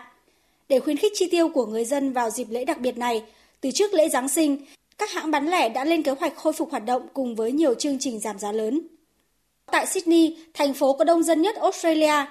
Để 0.70 0.80
khuyến 0.80 0.98
khích 0.98 1.14
chi 1.16 1.28
tiêu 1.32 1.50
của 1.50 1.66
người 1.66 1.86
dân 1.86 2.14
vào 2.14 2.30
dịp 2.30 2.48
lễ 2.50 2.66
đặc 2.66 2.80
biệt 2.80 2.98
này, 2.98 3.24
từ 3.62 3.72
trước 3.72 3.94
lễ 3.94 4.10
Giáng 4.10 4.30
sinh, 4.30 4.58
các 5.00 5.12
hãng 5.12 5.32
bán 5.32 5.48
lẻ 5.50 5.70
đã 5.70 5.86
lên 5.86 6.04
kế 6.04 6.12
hoạch 6.12 6.36
khôi 6.36 6.54
phục 6.54 6.72
hoạt 6.72 6.86
động 6.86 7.08
cùng 7.14 7.36
với 7.36 7.52
nhiều 7.52 7.74
chương 7.74 8.00
trình 8.00 8.20
giảm 8.20 8.40
giá 8.40 8.52
lớn. 8.52 8.82
Tại 9.72 9.86
Sydney, 9.86 10.38
thành 10.54 10.74
phố 10.74 10.94
có 10.94 11.04
đông 11.04 11.24
dân 11.24 11.42
nhất 11.42 11.56
Australia, 11.56 12.26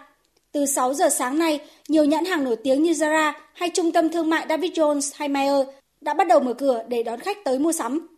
từ 0.52 0.66
6 0.66 0.94
giờ 0.94 1.08
sáng 1.08 1.38
nay, 1.38 1.60
nhiều 1.88 2.04
nhãn 2.04 2.24
hàng 2.24 2.44
nổi 2.44 2.56
tiếng 2.64 2.82
như 2.82 2.92
Zara 2.92 3.32
hay 3.52 3.70
trung 3.74 3.92
tâm 3.92 4.08
thương 4.08 4.30
mại 4.30 4.46
David 4.48 4.72
Jones 4.72 5.12
hay 5.14 5.28
Mayer 5.28 5.66
đã 6.00 6.14
bắt 6.14 6.28
đầu 6.28 6.40
mở 6.40 6.54
cửa 6.54 6.82
để 6.88 7.02
đón 7.02 7.20
khách 7.20 7.44
tới 7.44 7.58
mua 7.58 7.72
sắm. 7.72 8.08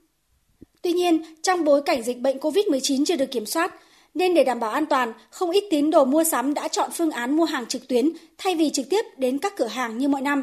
Tuy 0.82 0.92
nhiên, 0.92 1.22
trong 1.42 1.64
bối 1.64 1.82
cảnh 1.82 2.02
dịch 2.02 2.20
bệnh 2.20 2.38
COVID-19 2.38 3.04
chưa 3.04 3.16
được 3.16 3.30
kiểm 3.30 3.46
soát, 3.46 3.74
nên 4.14 4.34
để 4.34 4.44
đảm 4.44 4.60
bảo 4.60 4.70
an 4.70 4.86
toàn, 4.86 5.12
không 5.30 5.50
ít 5.50 5.64
tín 5.70 5.90
đồ 5.90 6.04
mua 6.04 6.24
sắm 6.24 6.54
đã 6.54 6.68
chọn 6.68 6.90
phương 6.92 7.10
án 7.10 7.36
mua 7.36 7.44
hàng 7.44 7.66
trực 7.66 7.88
tuyến 7.88 8.10
thay 8.38 8.54
vì 8.54 8.70
trực 8.70 8.90
tiếp 8.90 9.04
đến 9.16 9.38
các 9.38 9.56
cửa 9.56 9.66
hàng 9.66 9.98
như 9.98 10.08
mọi 10.08 10.20
năm. 10.20 10.42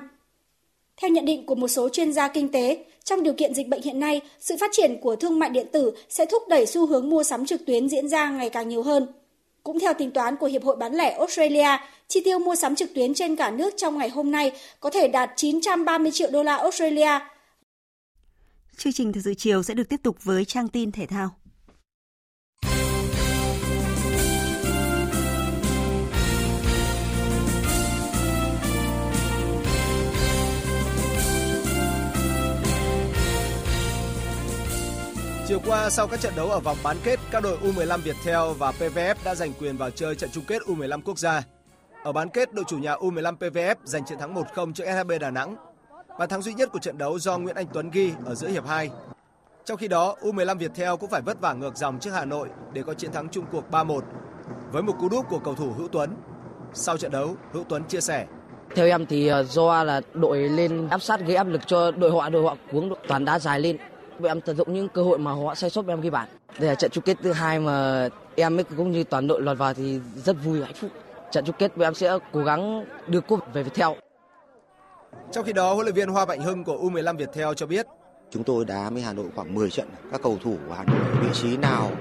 Theo 0.97 1.10
nhận 1.10 1.26
định 1.26 1.45
của 1.45 1.55
một 1.55 1.68
số 1.68 1.89
chuyên 1.89 2.14
gia 2.14 2.28
kinh 2.28 2.51
tế, 2.51 2.86
trong 3.08 3.24
điều 3.24 3.34
kiện 3.34 3.53
dịch 3.53 3.68
bệnh 3.68 3.82
hiện 3.82 3.99
nay, 3.99 4.22
sự 4.39 4.55
phát 4.60 4.72
triển 4.74 4.97
của 5.01 5.16
thương 5.16 5.39
mại 5.39 5.49
điện 5.49 5.68
tử 5.72 5.91
sẽ 6.10 6.26
thúc 6.26 6.43
đẩy 6.49 6.66
xu 6.66 6.88
hướng 6.88 7.10
mua 7.10 7.24
sắm 7.24 7.45
trực 7.45 7.66
tuyến 7.66 7.89
diễn 7.89 8.10
ra 8.10 8.30
ngày 8.30 8.49
càng 8.49 8.70
nhiều 8.70 8.84
hơn. 8.84 9.08
Cũng 9.64 9.80
theo 9.80 9.93
tính 9.93 10.12
toán 10.12 10.36
của 10.36 10.45
Hiệp 10.47 10.64
hội 10.64 10.76
bán 10.76 10.93
lẻ 10.93 11.12
Australia, 11.18 11.78
chi 12.08 12.22
tiêu 12.26 12.39
mua 12.39 12.55
sắm 12.55 12.76
trực 12.76 12.93
tuyến 12.93 13.14
trên 13.14 13.36
cả 13.36 13.51
nước 13.51 13.74
trong 13.78 13.97
ngày 13.97 14.10
hôm 14.10 14.32
nay 14.32 14.51
có 14.80 14.89
thể 14.89 15.08
đạt 15.08 15.30
930 15.36 16.12
triệu 16.12 16.32
đô 16.32 16.43
la 16.43 16.55
Australia. 16.55 17.20
Chương 18.78 18.93
trình 18.93 19.14
thời 19.14 19.24
sự 19.24 19.34
chiều 19.34 19.64
sẽ 19.64 19.74
được 19.74 19.89
tiếp 19.89 19.99
tục 20.03 20.24
với 20.24 20.45
trang 20.45 20.68
tin 20.68 20.91
thể 20.91 21.05
thao. 21.05 21.30
Chiều 35.58 35.72
qua 35.72 35.89
sau 35.89 36.08
các 36.08 36.20
trận 36.20 36.34
đấu 36.36 36.49
ở 36.49 36.60
vòng 36.60 36.78
bán 36.84 36.97
kết, 37.03 37.20
các 37.32 37.43
đội 37.43 37.58
U15 37.58 38.01
Viettel 38.01 38.58
và 38.58 38.72
PVF 38.72 39.16
đã 39.24 39.36
giành 39.36 39.53
quyền 39.53 39.78
vào 39.78 39.89
chơi 39.89 40.16
trận 40.16 40.30
chung 40.34 40.43
kết 40.47 40.62
U15 40.62 41.01
quốc 41.01 41.20
gia. 41.20 41.43
Ở 42.03 42.12
bán 42.12 42.30
kết, 42.30 42.53
đội 42.53 42.66
chủ 42.68 42.78
nhà 42.78 42.95
U15 42.95 43.38
PVF 43.38 43.76
giành 43.84 44.05
chiến 44.05 44.18
thắng 44.20 44.36
1-0 44.36 44.74
trước 44.74 44.84
SHB 44.86 45.12
Đà 45.20 45.32
Nẵng. 45.32 45.55
Bàn 46.20 46.30
thắng 46.30 46.41
duy 46.41 46.53
nhất 46.53 46.70
của 46.74 46.80
trận 46.80 46.97
đấu 46.97 47.20
do 47.20 47.38
Nguyễn 47.38 47.55
Anh 47.55 47.66
Tuấn 47.74 47.89
ghi 47.91 48.14
ở 48.26 48.36
giữa 48.36 48.47
hiệp 48.47 48.68
2. 48.68 48.89
Trong 49.66 49.78
khi 49.78 49.88
đó, 49.88 50.16
U15 50.22 50.58
Viettel 50.58 50.95
cũng 50.99 51.10
phải 51.10 51.22
vất 51.22 51.41
vả 51.41 51.53
ngược 51.53 51.78
dòng 51.78 51.99
trước 51.99 52.12
Hà 52.12 52.26
Nội 52.26 52.49
để 52.74 52.84
có 52.84 52.93
chiến 52.93 53.12
thắng 53.12 53.30
chung 53.30 53.45
cuộc 53.51 53.72
3-1 53.72 54.01
với 54.72 54.84
một 54.84 54.93
cú 54.99 55.10
đúp 55.10 55.26
của 55.30 55.39
cầu 55.39 55.55
thủ 55.55 55.72
Hữu 55.78 55.88
Tuấn. 55.88 56.16
Sau 56.74 56.97
trận 56.97 57.12
đấu, 57.12 57.36
Hữu 57.53 57.64
Tuấn 57.64 57.84
chia 57.84 58.01
sẻ: 58.01 58.26
theo 58.76 58.88
em 58.88 59.05
thì 59.05 59.28
ờ, 59.28 59.43
do 59.43 59.84
là 59.84 60.01
đội 60.14 60.38
lên 60.38 60.88
áp 60.89 61.01
sát 61.01 61.20
gây 61.20 61.36
áp 61.36 61.47
lực 61.47 61.68
cho 61.68 61.91
đội 61.91 62.12
họ, 62.12 62.30
đội 62.30 62.43
họ 62.43 62.58
cuống 62.72 62.93
toàn 63.08 63.26
đá 63.26 63.39
dài 63.39 63.60
lên. 63.60 63.78
Em 64.24 64.41
tận 64.41 64.55
dụng 64.55 64.74
những 64.74 64.89
cơ 64.89 65.03
hội 65.03 65.18
mà 65.18 65.32
họ 65.32 65.55
sai 65.55 65.70
sót 65.70 65.88
em 65.88 66.01
ghi 66.01 66.09
bàn. 66.09 66.28
Đây 66.59 66.70
là 66.70 66.76
trận 66.76 66.91
chung 66.91 67.03
kết 67.03 67.18
thứ 67.24 67.32
hai 67.32 67.59
mà 67.59 68.09
em 68.36 68.57
cũng 68.78 68.91
như 68.91 69.03
toàn 69.03 69.28
đội 69.28 69.41
lọt 69.41 69.57
vào 69.57 69.74
thì 69.74 69.99
rất 70.26 70.36
vui 70.43 70.63
hạnh 70.63 70.74
phúc. 70.76 70.91
Trận 71.32 71.45
chung 71.45 71.55
kết 71.59 71.72
em 71.80 71.93
sẽ 71.93 72.18
cố 72.34 72.43
gắng 72.43 72.86
đưa 73.07 73.22
cúp 73.22 73.39
về 73.53 73.63
Viettel. 73.63 73.88
Trong 75.32 75.45
khi 75.45 75.53
đó, 75.53 75.74
huấn 75.74 75.86
luyện 75.86 75.95
viên 75.95 76.09
Hoa 76.09 76.26
Mạnh 76.26 76.41
Hưng 76.41 76.63
của 76.63 76.78
U15 76.78 77.18
Viettel 77.18 77.47
cho 77.55 77.65
biết 77.65 77.88
Chúng 78.32 78.43
tôi 78.43 78.65
đá 78.65 78.89
với 78.89 79.01
Hà 79.01 79.13
Nội 79.13 79.26
khoảng 79.36 79.55
10 79.55 79.70
trận. 79.70 79.88
Các 80.11 80.22
cầu 80.24 80.38
thủ 80.43 80.57
của 80.68 80.74
Hà 80.74 80.84
Nội 80.84 80.99
vị 81.22 81.30
trí 81.34 81.57
nào 81.57 81.91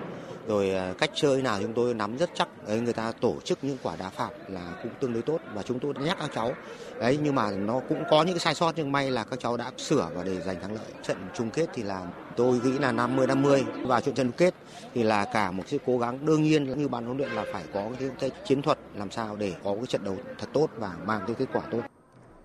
rồi 0.47 0.71
à, 0.71 0.95
cách 0.99 1.11
chơi 1.15 1.43
nào 1.43 1.59
chúng 1.63 1.73
tôi 1.73 1.95
nắm 1.95 2.17
rất 2.17 2.31
chắc. 2.35 2.49
Đấy 2.69 2.81
người 2.81 2.93
ta 2.93 3.13
tổ 3.21 3.35
chức 3.45 3.59
những 3.63 3.77
quả 3.83 3.97
đá 3.97 4.09
phạt 4.11 4.31
là 4.49 4.73
cũng 4.83 4.93
tương 5.01 5.13
đối 5.13 5.23
tốt 5.23 5.39
và 5.55 5.63
chúng 5.63 5.79
tôi 5.79 5.95
nhắc 6.01 6.17
các 6.21 6.31
cháu. 6.35 6.53
Đấy 7.01 7.19
nhưng 7.23 7.35
mà 7.35 7.51
nó 7.51 7.81
cũng 7.89 8.03
có 8.11 8.23
những 8.23 8.35
cái 8.35 8.41
sai 8.41 8.55
sót 8.55 8.73
nhưng 8.77 8.93
may 8.93 9.11
là 9.11 9.25
các 9.25 9.41
cháu 9.41 9.57
đã 9.57 9.71
sửa 9.79 10.09
và 10.15 10.23
để 10.25 10.41
giành 10.41 10.61
thắng 10.61 10.75
lợi. 10.75 10.93
Trận 11.03 11.17
chung 11.35 11.51
kết 11.51 11.67
thì 11.75 11.83
là 11.83 12.07
tôi 12.37 12.61
nghĩ 12.65 12.79
là 12.79 12.93
50 12.93 13.27
50 13.27 13.65
và 13.83 14.01
trận 14.01 14.15
chung 14.15 14.33
kết 14.33 14.55
thì 14.95 15.03
là 15.03 15.25
cả 15.25 15.51
một 15.51 15.63
sự 15.67 15.79
cố 15.87 15.99
gắng 15.99 16.27
đương 16.27 16.43
nhiên 16.43 16.79
như 16.79 16.89
ban 16.89 17.05
huấn 17.05 17.17
luyện 17.17 17.31
là 17.31 17.45
phải 17.53 17.65
có 17.75 17.89
cái, 18.01 18.11
cái 18.21 18.31
chiến 18.45 18.63
thuật 18.63 18.79
làm 18.95 19.11
sao 19.11 19.37
để 19.37 19.53
có 19.65 19.75
cái 19.75 19.87
trận 19.87 20.05
đấu 20.05 20.17
thật 20.39 20.49
tốt 20.53 20.69
và 20.79 20.93
mang 21.05 21.21
tới 21.27 21.35
kết 21.35 21.47
quả 21.53 21.63
tốt. 21.71 21.81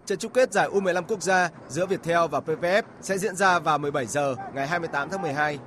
Trận 0.06 0.18
chung 0.18 0.32
kết 0.32 0.54
giải 0.54 0.70
U15 0.70 1.04
quốc 1.08 1.22
gia 1.22 1.50
giữa 1.68 1.86
Viettel 1.86 2.20
và 2.32 2.40
PVF 2.40 2.84
sẽ 3.02 3.18
diễn 3.18 3.36
ra 3.36 3.60
vào 3.60 3.78
17 3.78 4.06
giờ 4.06 4.36
ngày 4.54 4.68
28 4.68 5.10
tháng 5.10 5.22
12 5.22 5.60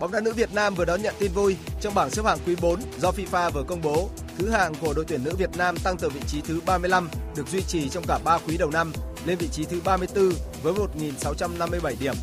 Bóng 0.00 0.12
đá 0.12 0.20
nữ 0.20 0.32
Việt 0.32 0.54
Nam 0.54 0.74
vừa 0.74 0.84
đón 0.84 1.02
nhận 1.02 1.14
tin 1.18 1.32
vui 1.32 1.56
trong 1.80 1.94
bảng 1.94 2.10
xếp 2.10 2.24
hạng 2.24 2.38
quý 2.46 2.56
4 2.62 2.80
do 2.98 3.10
FIFA 3.10 3.50
vừa 3.50 3.62
công 3.62 3.82
bố. 3.82 4.08
Thứ 4.38 4.50
hạng 4.50 4.74
của 4.80 4.94
đội 4.94 5.04
tuyển 5.08 5.24
nữ 5.24 5.34
Việt 5.38 5.56
Nam 5.56 5.76
tăng 5.76 5.96
từ 5.96 6.08
vị 6.08 6.20
trí 6.26 6.40
thứ 6.40 6.60
35 6.66 7.08
được 7.36 7.48
duy 7.48 7.62
trì 7.62 7.88
trong 7.88 8.04
cả 8.08 8.18
3 8.24 8.38
quý 8.38 8.56
đầu 8.56 8.70
năm 8.70 8.92
lên 9.26 9.38
vị 9.38 9.48
trí 9.52 9.64
thứ 9.64 9.80
34 9.84 10.32
với 10.62 10.74
1.657 11.22 11.94
điểm. 12.00 12.14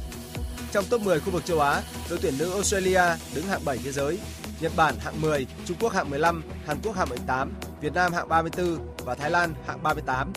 Trong 0.71 0.85
top 0.89 1.01
10 1.01 1.19
khu 1.19 1.31
vực 1.31 1.45
châu 1.45 1.59
Á, 1.59 1.81
đội 2.09 2.19
tuyển 2.21 2.33
nữ 2.37 2.51
Australia 2.53 3.01
đứng 3.35 3.45
hạng 3.47 3.65
7 3.65 3.77
thế 3.83 3.91
giới, 3.91 4.19
Nhật 4.61 4.71
Bản 4.75 4.95
hạng 4.99 5.21
10, 5.21 5.47
Trung 5.65 5.77
Quốc 5.79 5.93
hạng 5.93 6.09
15, 6.09 6.43
Hàn 6.65 6.77
Quốc 6.83 6.95
hạng 6.95 7.09
18, 7.09 7.53
Việt 7.81 7.93
Nam 7.93 8.13
hạng 8.13 8.29
34 8.29 8.77
và 9.05 9.15
Thái 9.15 9.31
Lan 9.31 9.53
hạng 9.67 9.83
38. 9.83 10.33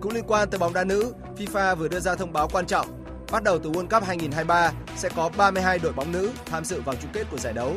Cũng 0.00 0.12
liên 0.12 0.24
quan 0.26 0.50
tới 0.50 0.58
bóng 0.58 0.72
đá 0.72 0.84
nữ, 0.84 1.14
FIFA 1.38 1.76
vừa 1.76 1.88
đưa 1.88 2.00
ra 2.00 2.14
thông 2.14 2.32
báo 2.32 2.48
quan 2.52 2.66
trọng 2.66 3.03
Bắt 3.34 3.42
đầu 3.42 3.58
từ 3.58 3.70
World 3.70 3.88
Cup 3.88 4.04
2023 4.04 4.72
sẽ 4.96 5.08
có 5.16 5.30
32 5.36 5.78
đội 5.78 5.92
bóng 5.92 6.12
nữ 6.12 6.30
tham 6.46 6.64
dự 6.64 6.80
vào 6.80 6.94
chung 7.02 7.10
kết 7.12 7.24
của 7.30 7.38
giải 7.38 7.52
đấu. 7.52 7.76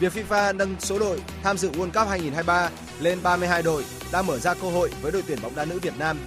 Việc 0.00 0.12
FIFA 0.12 0.56
nâng 0.56 0.76
số 0.80 0.98
đội 0.98 1.22
tham 1.42 1.58
dự 1.58 1.70
World 1.70 1.84
Cup 1.86 2.08
2023 2.08 2.70
lên 3.00 3.18
32 3.22 3.62
đội 3.62 3.84
đã 4.12 4.22
mở 4.22 4.38
ra 4.38 4.54
cơ 4.54 4.70
hội 4.70 4.90
với 5.02 5.12
đội 5.12 5.22
tuyển 5.26 5.38
bóng 5.42 5.54
đá 5.54 5.64
nữ 5.64 5.78
Việt 5.82 5.98
Nam. 5.98 6.18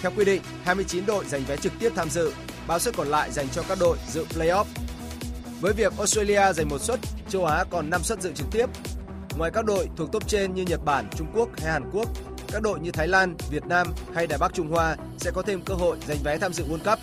Theo 0.00 0.12
quy 0.16 0.24
định, 0.24 0.42
29 0.64 1.06
đội 1.06 1.24
giành 1.24 1.44
vé 1.44 1.56
trực 1.56 1.72
tiếp 1.78 1.92
tham 1.96 2.10
dự, 2.10 2.32
bao 2.66 2.78
suất 2.78 2.96
còn 2.96 3.08
lại 3.08 3.32
dành 3.32 3.48
cho 3.48 3.62
các 3.68 3.78
đội 3.80 3.96
dự 4.08 4.24
playoff. 4.24 4.64
Với 5.60 5.72
việc 5.72 5.92
Australia 5.98 6.52
giành 6.52 6.68
một 6.68 6.80
suất, 6.80 7.00
châu 7.28 7.44
Á 7.44 7.64
còn 7.70 7.90
5 7.90 8.02
suất 8.02 8.22
dự 8.22 8.32
trực 8.34 8.46
tiếp. 8.52 8.66
Ngoài 9.38 9.50
các 9.54 9.64
đội 9.64 9.88
thuộc 9.96 10.12
top 10.12 10.28
trên 10.28 10.54
như 10.54 10.62
Nhật 10.62 10.80
Bản, 10.84 11.08
Trung 11.16 11.28
Quốc 11.34 11.48
hay 11.58 11.72
Hàn 11.72 11.90
Quốc, 11.92 12.08
các 12.52 12.62
đội 12.62 12.80
như 12.80 12.90
Thái 12.90 13.08
Lan, 13.08 13.36
Việt 13.50 13.66
Nam 13.66 13.86
hay 14.14 14.26
Đài 14.26 14.38
Bắc 14.38 14.54
Trung 14.54 14.70
Hoa 14.70 14.96
sẽ 15.18 15.30
có 15.30 15.42
thêm 15.42 15.62
cơ 15.64 15.74
hội 15.74 15.96
giành 16.06 16.18
vé 16.24 16.38
tham 16.38 16.52
dự 16.52 16.64
World 16.64 16.90
Cup 16.90 16.98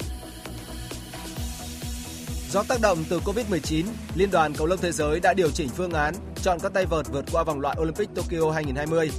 Do 2.52 2.64
tác 2.64 2.82
động 2.82 3.04
từ 3.10 3.20
Covid-19, 3.20 3.86
Liên 4.16 4.32
đoàn 4.32 4.54
Cầu 4.54 4.68
lông 4.68 4.80
Thế 4.80 4.92
giới 4.92 5.20
đã 5.20 5.34
điều 5.34 5.52
chỉnh 5.52 5.70
phương 5.70 5.92
án 5.92 6.14
chọn 6.44 6.58
các 6.64 6.74
tay 6.74 6.86
vợt 6.86 7.06
vượt 7.12 7.26
qua 7.32 7.44
vòng 7.44 7.60
loại 7.60 7.78
Olympic 7.82 8.10
Tokyo 8.16 8.52
2020. 8.52 9.12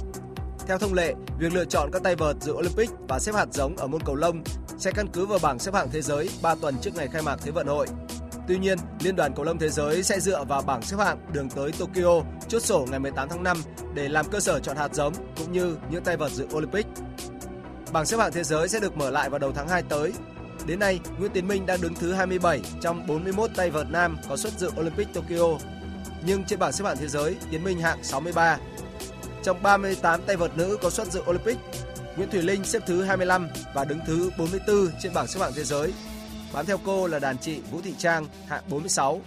Theo 0.67 0.77
thông 0.77 0.93
lệ, 0.93 1.13
việc 1.39 1.53
lựa 1.53 1.65
chọn 1.65 1.89
các 1.93 2.03
tay 2.03 2.15
vợt 2.15 2.35
dự 2.41 2.53
Olympic 2.53 2.89
và 3.09 3.19
xếp 3.19 3.35
hạt 3.35 3.45
giống 3.51 3.77
ở 3.77 3.87
môn 3.87 4.01
cầu 4.01 4.15
lông 4.15 4.43
sẽ 4.77 4.91
căn 4.91 5.07
cứ 5.13 5.25
vào 5.25 5.39
bảng 5.41 5.59
xếp 5.59 5.73
hạng 5.73 5.89
thế 5.91 6.01
giới 6.01 6.29
3 6.41 6.55
tuần 6.55 6.75
trước 6.81 6.95
ngày 6.95 7.07
khai 7.07 7.21
mạc 7.21 7.35
Thế 7.43 7.51
vận 7.51 7.67
hội. 7.67 7.87
Tuy 8.47 8.57
nhiên, 8.57 8.77
Liên 8.99 9.15
đoàn 9.15 9.33
Cầu 9.35 9.45
lông 9.45 9.57
Thế 9.57 9.69
giới 9.69 10.03
sẽ 10.03 10.19
dựa 10.19 10.43
vào 10.43 10.61
bảng 10.61 10.81
xếp 10.81 10.97
hạng 10.99 11.17
đường 11.31 11.49
tới 11.49 11.71
Tokyo 11.71 12.21
chốt 12.47 12.59
sổ 12.59 12.85
ngày 12.91 12.99
18 12.99 13.29
tháng 13.29 13.43
5 13.43 13.57
để 13.93 14.09
làm 14.09 14.25
cơ 14.31 14.39
sở 14.39 14.59
chọn 14.59 14.77
hạt 14.77 14.95
giống 14.95 15.13
cũng 15.37 15.51
như 15.51 15.77
những 15.91 16.03
tay 16.03 16.17
vợt 16.17 16.31
dự 16.31 16.47
Olympic. 16.53 16.85
Bảng 17.93 18.05
xếp 18.05 18.17
hạng 18.17 18.31
thế 18.31 18.43
giới 18.43 18.69
sẽ 18.69 18.79
được 18.79 18.97
mở 18.97 19.09
lại 19.09 19.29
vào 19.29 19.39
đầu 19.39 19.51
tháng 19.55 19.67
2 19.67 19.83
tới 19.83 20.13
Đến 20.67 20.79
nay, 20.79 20.99
Nguyễn 21.19 21.31
Tiến 21.31 21.47
Minh 21.47 21.65
đang 21.65 21.81
đứng 21.81 21.93
thứ 21.93 22.13
27 22.13 22.61
trong 22.81 23.07
41 23.07 23.49
tay 23.55 23.69
vợt 23.69 23.87
nam 23.91 24.17
có 24.29 24.37
xuất 24.37 24.53
dự 24.59 24.69
Olympic 24.79 25.13
Tokyo. 25.13 25.57
Nhưng 26.25 26.43
trên 26.43 26.59
bảng 26.59 26.71
xếp 26.71 26.85
hạng 26.85 26.97
thế 26.97 27.07
giới, 27.07 27.35
Tiến 27.51 27.63
Minh 27.63 27.79
hạng 27.79 28.03
63. 28.03 28.57
Trong 29.43 29.63
38 29.63 30.21
tay 30.21 30.35
vợt 30.35 30.57
nữ 30.57 30.77
có 30.81 30.89
xuất 30.89 31.11
dự 31.11 31.21
Olympic, 31.29 31.57
Nguyễn 32.17 32.29
Thùy 32.29 32.41
Linh 32.41 32.63
xếp 32.63 32.81
thứ 32.87 33.03
25 33.03 33.47
và 33.73 33.85
đứng 33.85 33.99
thứ 34.07 34.29
44 34.37 34.87
trên 35.01 35.13
bảng 35.13 35.27
xếp 35.27 35.39
hạng 35.39 35.53
thế 35.55 35.63
giới. 35.63 35.93
Bám 36.53 36.65
theo 36.65 36.79
cô 36.85 37.07
là 37.07 37.19
đàn 37.19 37.37
chị 37.37 37.59
Vũ 37.71 37.81
Thị 37.83 37.93
Trang 37.97 38.25
hạng 38.47 38.63
46. 38.69 39.21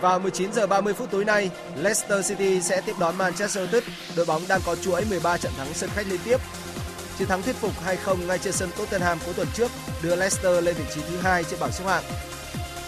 Vào 0.00 0.18
19 0.18 0.52
giờ 0.52 0.66
30 0.66 0.94
phút 0.94 1.10
tối 1.10 1.24
nay, 1.24 1.50
Leicester 1.76 2.28
City 2.28 2.60
sẽ 2.62 2.80
tiếp 2.80 2.92
đón 3.00 3.18
Manchester 3.18 3.58
United, 3.58 3.82
đội 4.16 4.26
bóng 4.26 4.42
đang 4.48 4.60
có 4.66 4.76
chuỗi 4.76 5.04
13 5.04 5.36
trận 5.36 5.52
thắng 5.56 5.74
sân 5.74 5.90
khách 5.94 6.06
liên 6.08 6.20
tiếp 6.24 6.36
Chiến 7.18 7.28
thắng 7.28 7.42
thuyết 7.42 7.56
phục 7.56 7.72
2-0 8.06 8.26
ngay 8.26 8.38
trên 8.38 8.52
sân 8.52 8.70
Tottenham 8.78 9.18
cuối 9.24 9.34
tuần 9.34 9.48
trước 9.54 9.70
đưa 10.02 10.16
Leicester 10.16 10.64
lên 10.64 10.74
vị 10.74 10.84
trí 10.94 11.00
thứ 11.00 11.16
hai 11.16 11.44
trên 11.44 11.60
bảng 11.60 11.72
xếp 11.72 11.84
hạng. 11.84 12.04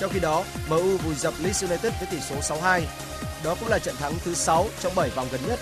Trong 0.01 0.11
khi 0.13 0.21
đó, 0.21 0.45
MU 0.69 0.97
vùi 0.97 1.15
dập 1.15 1.35
Leeds 1.43 1.65
United 1.65 1.93
với 2.01 2.09
tỷ 2.11 2.21
số 2.21 2.57
6-2. 2.61 2.81
Đó 3.45 3.57
cũng 3.61 3.69
là 3.69 3.79
trận 3.79 3.97
thắng 3.97 4.13
thứ 4.25 4.35
6 4.35 4.67
trong 4.81 4.95
7 4.95 5.11
vòng 5.11 5.29
gần 5.33 5.41
nhất. 5.49 5.59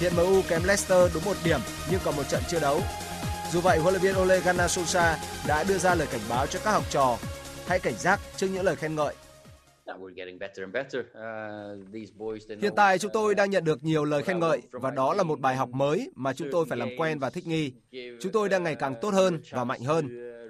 Hiện 0.00 0.16
MU 0.16 0.42
kém 0.48 0.64
Leicester 0.64 1.14
đúng 1.14 1.24
một 1.24 1.36
điểm 1.44 1.60
nhưng 1.90 2.00
còn 2.04 2.16
một 2.16 2.28
trận 2.28 2.42
chưa 2.50 2.60
đấu. 2.60 2.80
Dù 3.52 3.60
vậy, 3.60 3.78
huấn 3.78 3.94
luyện 3.94 4.02
viên 4.02 4.22
Ole 4.22 4.40
Gunnar 4.40 4.78
Solskjaer 4.78 5.14
đã 5.46 5.64
đưa 5.64 5.78
ra 5.78 5.94
lời 5.94 6.06
cảnh 6.10 6.20
báo 6.28 6.46
cho 6.46 6.58
các 6.64 6.70
học 6.70 6.84
trò 6.90 7.18
hãy 7.66 7.78
cảnh 7.78 7.98
giác 7.98 8.20
trước 8.36 8.46
những 8.46 8.64
lời 8.64 8.76
khen 8.76 8.94
ngợi 8.94 9.14
Hiện 12.60 12.72
tại 12.76 12.98
chúng 12.98 13.10
tôi 13.14 13.34
đang 13.34 13.50
nhận 13.50 13.64
được 13.64 13.84
nhiều 13.84 14.04
lời 14.04 14.22
khen 14.22 14.38
ngợi 14.38 14.62
và 14.70 14.90
đó 14.90 15.14
là 15.14 15.22
một 15.22 15.40
bài 15.40 15.56
học 15.56 15.68
mới 15.70 16.10
mà 16.14 16.32
chúng 16.32 16.48
tôi 16.52 16.66
phải 16.68 16.78
làm 16.78 16.88
quen 16.98 17.18
và 17.18 17.30
thích 17.30 17.46
nghi. 17.46 17.72
Chúng 18.20 18.32
tôi 18.32 18.48
đang 18.48 18.62
ngày 18.62 18.74
càng 18.74 18.94
tốt 19.00 19.14
hơn 19.14 19.40
và 19.50 19.64
mạnh 19.64 19.80
hơn. 19.80 20.08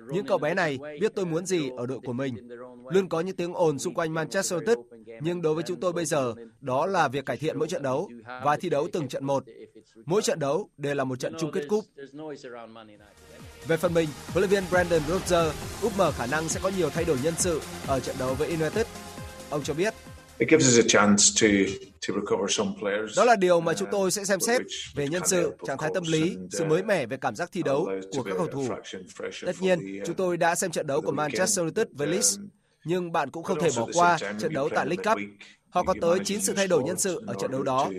Những 0.09 0.27
cậu 0.27 0.39
bé 0.39 0.55
này 0.55 0.79
biết 1.01 1.13
tôi 1.15 1.27
muốn 1.27 1.47
gì 1.47 1.71
ở 1.77 1.87
đội 1.87 2.01
của 2.05 2.13
mình. 2.13 2.49
Luôn 2.93 3.09
có 3.09 3.21
những 3.21 3.37
tiếng 3.37 3.55
ồn 3.55 3.79
xung 3.79 3.95
quanh 3.95 4.15
Manchester 4.15 4.53
United, 4.53 4.79
nhưng 5.21 5.43
đối 5.43 5.55
với 5.55 5.65
chúng 5.67 5.81
tôi 5.81 5.93
bây 5.93 6.05
giờ, 6.05 6.35
đó 6.61 6.87
là 6.87 7.09
việc 7.09 7.27
cải 7.27 7.37
thiện 7.37 7.59
mỗi 7.59 7.69
trận 7.69 7.83
đấu 7.83 8.11
và 8.45 8.57
thi 8.57 8.71
đấu 8.71 8.89
từng 8.93 9.09
trận 9.09 9.25
một. 9.25 9.45
Mỗi 10.07 10.23
trận 10.23 10.39
đấu 10.39 10.69
đều 10.77 10.95
là 10.95 11.05
một 11.05 11.19
trận 11.19 11.35
chung 11.39 11.53
kết 11.53 11.63
cúp. 11.69 11.85
Về 13.67 13.77
phần 13.77 13.95
mình, 13.95 14.09
huấn 14.27 14.41
luyện 14.43 14.51
viên 14.51 14.65
Brandon 14.71 15.03
Rodgers 15.09 15.83
úp 15.83 15.93
mở 15.99 16.13
khả 16.13 16.27
năng 16.27 16.49
sẽ 16.49 16.61
có 16.63 16.71
nhiều 16.77 16.91
thay 16.91 17.05
đổi 17.05 17.17
nhân 17.23 17.35
sự 17.39 17.61
ở 17.87 18.01
trận 18.01 18.17
đấu 18.19 18.35
với 18.35 18.49
United 18.49 18.87
Ông 19.53 19.63
cho 19.63 19.75
biết 19.75 19.95
đó 23.17 23.25
là 23.25 23.37
điều 23.37 23.61
mà 23.61 23.75
chúng 23.75 23.89
tôi 23.93 24.11
sẽ 24.11 24.25
xem 24.25 24.41
xét 24.41 24.63
về 24.95 25.09
nhân 25.09 25.23
sự, 25.27 25.55
trạng 25.67 25.79
thái 25.79 25.91
tâm 25.95 26.03
lý, 26.07 26.37
sự 26.51 26.65
mới 26.65 26.83
mẻ 26.83 27.07
về 27.07 27.17
cảm 27.17 27.37
giác 27.37 27.53
thi 27.53 27.63
đấu 27.63 27.89
của 28.11 28.23
các 28.23 28.35
cầu 28.37 28.47
thủ. 28.47 28.69
Tất 29.47 29.53
nhiên, 29.61 30.03
chúng 30.07 30.17
tôi 30.17 30.37
đã 30.37 30.55
xem 30.55 30.71
trận 30.71 30.87
đấu 30.87 31.01
của 31.01 31.13
Manchester 31.13 31.59
United 31.59 31.87
với 31.93 32.07
Leeds, 32.07 32.39
nhưng 32.85 33.13
bạn 33.13 33.31
cũng 33.31 33.43
không 33.43 33.61
thể 33.61 33.71
bỏ 33.77 33.89
qua 33.95 34.19
trận 34.19 34.53
đấu 34.53 34.69
tại 34.75 34.87
League 34.87 35.05
Cup. 35.05 35.19
Họ 35.71 35.83
có 35.83 35.95
tới 36.01 36.19
9 36.25 36.41
sự 36.41 36.53
thay 36.55 36.69
đổi 36.69 36.83
nhân 36.83 36.99
sự 36.99 37.23
ở 37.27 37.35
trận 37.41 37.51
đấu 37.51 37.63
đó. 37.63 37.91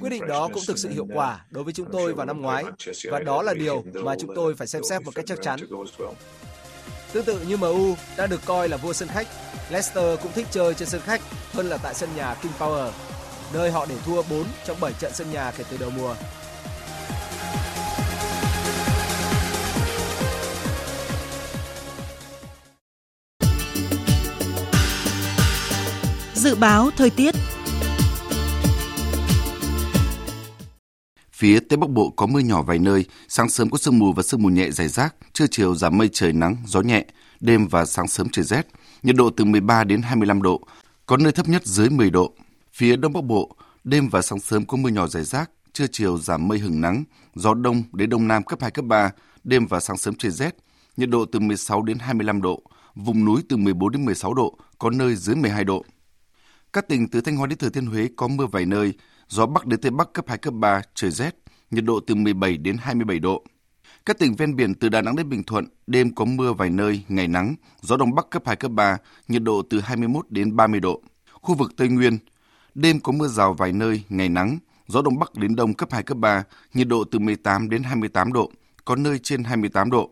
Quyết 0.00 0.10
định 0.10 0.26
đó 0.26 0.48
cũng 0.54 0.62
thực 0.66 0.78
sự 0.78 0.88
hiệu 0.88 1.06
quả 1.14 1.46
đối 1.50 1.64
với 1.64 1.72
chúng 1.72 1.86
tôi 1.92 2.14
vào 2.14 2.26
năm 2.26 2.40
ngoái, 2.40 2.64
và 3.10 3.18
đó 3.18 3.42
là 3.42 3.54
điều 3.54 3.84
mà 3.94 4.16
chúng 4.20 4.34
tôi 4.34 4.54
phải 4.54 4.66
xem 4.66 4.82
xét 4.88 5.02
một 5.02 5.14
cách 5.14 5.24
chắc 5.28 5.38
chắn. 5.42 5.60
Tương 7.12 7.24
tự 7.24 7.40
như 7.48 7.56
MU 7.56 7.94
đã 8.16 8.26
được 8.26 8.40
coi 8.44 8.68
là 8.68 8.76
vua 8.76 8.92
sân 8.92 9.08
khách, 9.08 9.26
Leicester 9.70 10.20
cũng 10.22 10.32
thích 10.32 10.46
chơi 10.50 10.74
trên 10.74 10.88
sân 10.88 11.00
khách 11.00 11.20
hơn 11.52 11.66
là 11.66 11.76
tại 11.76 11.94
sân 11.94 12.08
nhà 12.16 12.34
King 12.34 12.52
Power, 12.58 12.90
nơi 13.52 13.70
họ 13.70 13.86
để 13.88 13.94
thua 14.06 14.22
4 14.22 14.44
trong 14.66 14.80
7 14.80 14.92
trận 15.00 15.12
sân 15.14 15.32
nhà 15.32 15.52
kể 15.58 15.64
từ 15.70 15.76
đầu 15.76 15.90
mùa. 15.90 16.14
Dự 26.34 26.54
báo 26.54 26.90
thời 26.96 27.10
tiết 27.10 27.34
Phía 31.32 31.60
Tây 31.60 31.76
Bắc 31.76 31.90
Bộ 31.90 32.10
có 32.16 32.26
mưa 32.26 32.40
nhỏ 32.40 32.62
vài 32.62 32.78
nơi, 32.78 33.04
sáng 33.28 33.48
sớm 33.48 33.70
có 33.70 33.78
sương 33.78 33.98
mù 33.98 34.12
và 34.12 34.22
sương 34.22 34.42
mù 34.42 34.48
nhẹ 34.48 34.70
rải 34.70 34.88
rác, 34.88 35.14
trưa 35.32 35.46
chiều 35.50 35.74
giảm 35.74 35.98
mây 35.98 36.08
trời 36.12 36.32
nắng, 36.32 36.56
gió 36.66 36.80
nhẹ, 36.80 37.04
đêm 37.40 37.68
và 37.68 37.84
sáng 37.84 38.08
sớm 38.08 38.28
trời 38.32 38.44
rét, 38.44 38.66
nhiệt 39.02 39.16
độ 39.16 39.30
từ 39.30 39.44
13 39.44 39.84
đến 39.84 40.02
25 40.02 40.42
độ, 40.42 40.60
có 41.06 41.16
nơi 41.16 41.32
thấp 41.32 41.48
nhất 41.48 41.66
dưới 41.66 41.90
10 41.90 42.10
độ. 42.10 42.34
Phía 42.72 42.96
Đông 42.96 43.12
Bắc 43.12 43.24
Bộ, 43.24 43.56
đêm 43.84 44.08
và 44.08 44.22
sáng 44.22 44.40
sớm 44.40 44.64
có 44.64 44.76
mưa 44.76 44.88
nhỏ 44.88 45.06
rải 45.06 45.24
rác, 45.24 45.50
trưa 45.72 45.86
chiều 45.92 46.18
giảm 46.18 46.48
mây 46.48 46.58
hừng 46.58 46.80
nắng, 46.80 47.04
gió 47.34 47.54
đông 47.54 47.82
đến 47.92 48.10
đông 48.10 48.28
nam 48.28 48.42
cấp 48.42 48.58
2 48.62 48.70
cấp 48.70 48.84
3, 48.84 49.10
đêm 49.44 49.66
và 49.66 49.80
sáng 49.80 49.96
sớm 49.96 50.14
trời 50.14 50.32
rét, 50.32 50.56
nhiệt 50.96 51.08
độ 51.08 51.24
từ 51.24 51.38
16 51.38 51.82
đến 51.82 51.98
25 51.98 52.42
độ, 52.42 52.62
vùng 52.94 53.24
núi 53.24 53.42
từ 53.48 53.56
14 53.56 53.92
đến 53.92 54.04
16 54.04 54.34
độ, 54.34 54.58
có 54.78 54.90
nơi 54.90 55.16
dưới 55.16 55.36
12 55.36 55.64
độ. 55.64 55.84
Các 56.72 56.88
tỉnh 56.88 57.08
từ 57.08 57.20
Thanh 57.20 57.36
Hóa 57.36 57.46
đến 57.46 57.58
Thừa 57.58 57.68
Thiên 57.68 57.86
Huế 57.86 58.08
có 58.16 58.28
mưa 58.28 58.46
vài 58.46 58.66
nơi, 58.66 58.92
gió 59.28 59.46
bắc 59.46 59.66
đến 59.66 59.80
tây 59.80 59.90
bắc 59.90 60.12
cấp 60.12 60.24
2 60.28 60.38
cấp 60.38 60.54
3, 60.54 60.82
trời 60.94 61.10
rét, 61.10 61.36
nhiệt 61.70 61.84
độ 61.84 62.00
từ 62.06 62.14
17 62.14 62.56
đến 62.56 62.76
27 62.80 63.18
độ. 63.18 63.44
Các 64.08 64.18
tỉnh 64.18 64.36
ven 64.36 64.56
biển 64.56 64.74
từ 64.74 64.88
Đà 64.88 65.02
Nẵng 65.02 65.16
đến 65.16 65.28
Bình 65.28 65.42
Thuận, 65.42 65.66
đêm 65.86 66.14
có 66.14 66.24
mưa 66.24 66.52
vài 66.52 66.70
nơi, 66.70 67.02
ngày 67.08 67.28
nắng, 67.28 67.54
gió 67.80 67.96
đông 67.96 68.14
bắc 68.14 68.30
cấp 68.30 68.42
2 68.46 68.56
cấp 68.56 68.70
3, 68.70 68.98
nhiệt 69.28 69.42
độ 69.42 69.62
từ 69.70 69.80
21 69.80 70.26
đến 70.30 70.56
30 70.56 70.80
độ. 70.80 71.02
Khu 71.32 71.54
vực 71.54 71.72
Tây 71.76 71.88
Nguyên, 71.88 72.18
đêm 72.74 73.00
có 73.00 73.12
mưa 73.12 73.28
rào 73.28 73.54
vài 73.54 73.72
nơi, 73.72 74.02
ngày 74.08 74.28
nắng, 74.28 74.58
gió 74.86 75.02
đông 75.02 75.18
bắc 75.18 75.34
đến 75.34 75.56
đông 75.56 75.74
cấp 75.74 75.88
2 75.92 76.02
cấp 76.02 76.18
3, 76.18 76.42
nhiệt 76.74 76.88
độ 76.88 77.04
từ 77.04 77.18
18 77.18 77.70
đến 77.70 77.82
28 77.82 78.32
độ, 78.32 78.50
có 78.84 78.96
nơi 78.96 79.18
trên 79.18 79.44
28 79.44 79.90
độ. 79.90 80.10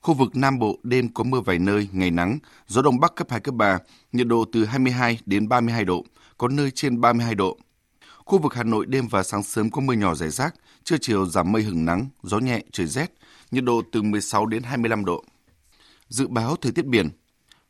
Khu 0.00 0.14
vực 0.14 0.36
Nam 0.36 0.58
Bộ 0.58 0.78
đêm 0.82 1.08
có 1.08 1.24
mưa 1.24 1.40
vài 1.40 1.58
nơi, 1.58 1.88
ngày 1.92 2.10
nắng, 2.10 2.38
gió 2.66 2.82
đông 2.82 3.00
bắc 3.00 3.14
cấp 3.14 3.26
2 3.30 3.40
cấp 3.40 3.54
3, 3.54 3.78
nhiệt 4.12 4.26
độ 4.26 4.44
từ 4.52 4.64
22 4.64 5.18
đến 5.26 5.48
32 5.48 5.84
độ, 5.84 6.04
có 6.38 6.48
nơi 6.48 6.70
trên 6.70 7.00
32 7.00 7.34
độ. 7.34 7.58
Khu 8.24 8.38
vực 8.38 8.54
Hà 8.54 8.62
Nội 8.62 8.86
đêm 8.86 9.08
và 9.08 9.22
sáng 9.22 9.42
sớm 9.42 9.70
có 9.70 9.80
mưa 9.80 9.94
nhỏ 9.94 10.14
rải 10.14 10.30
rác, 10.30 10.54
trưa 10.84 10.96
chiều 11.00 11.26
giảm 11.26 11.52
mây 11.52 11.62
hứng 11.62 11.84
nắng, 11.84 12.06
gió 12.22 12.38
nhẹ, 12.38 12.62
trời 12.72 12.86
rét, 12.86 13.12
nhiệt 13.52 13.64
độ 13.64 13.82
từ 13.92 14.02
16 14.02 14.46
đến 14.46 14.62
25 14.62 15.04
độ. 15.04 15.24
Dự 16.08 16.28
báo 16.28 16.56
thời 16.56 16.72
tiết 16.72 16.86
biển. 16.86 17.08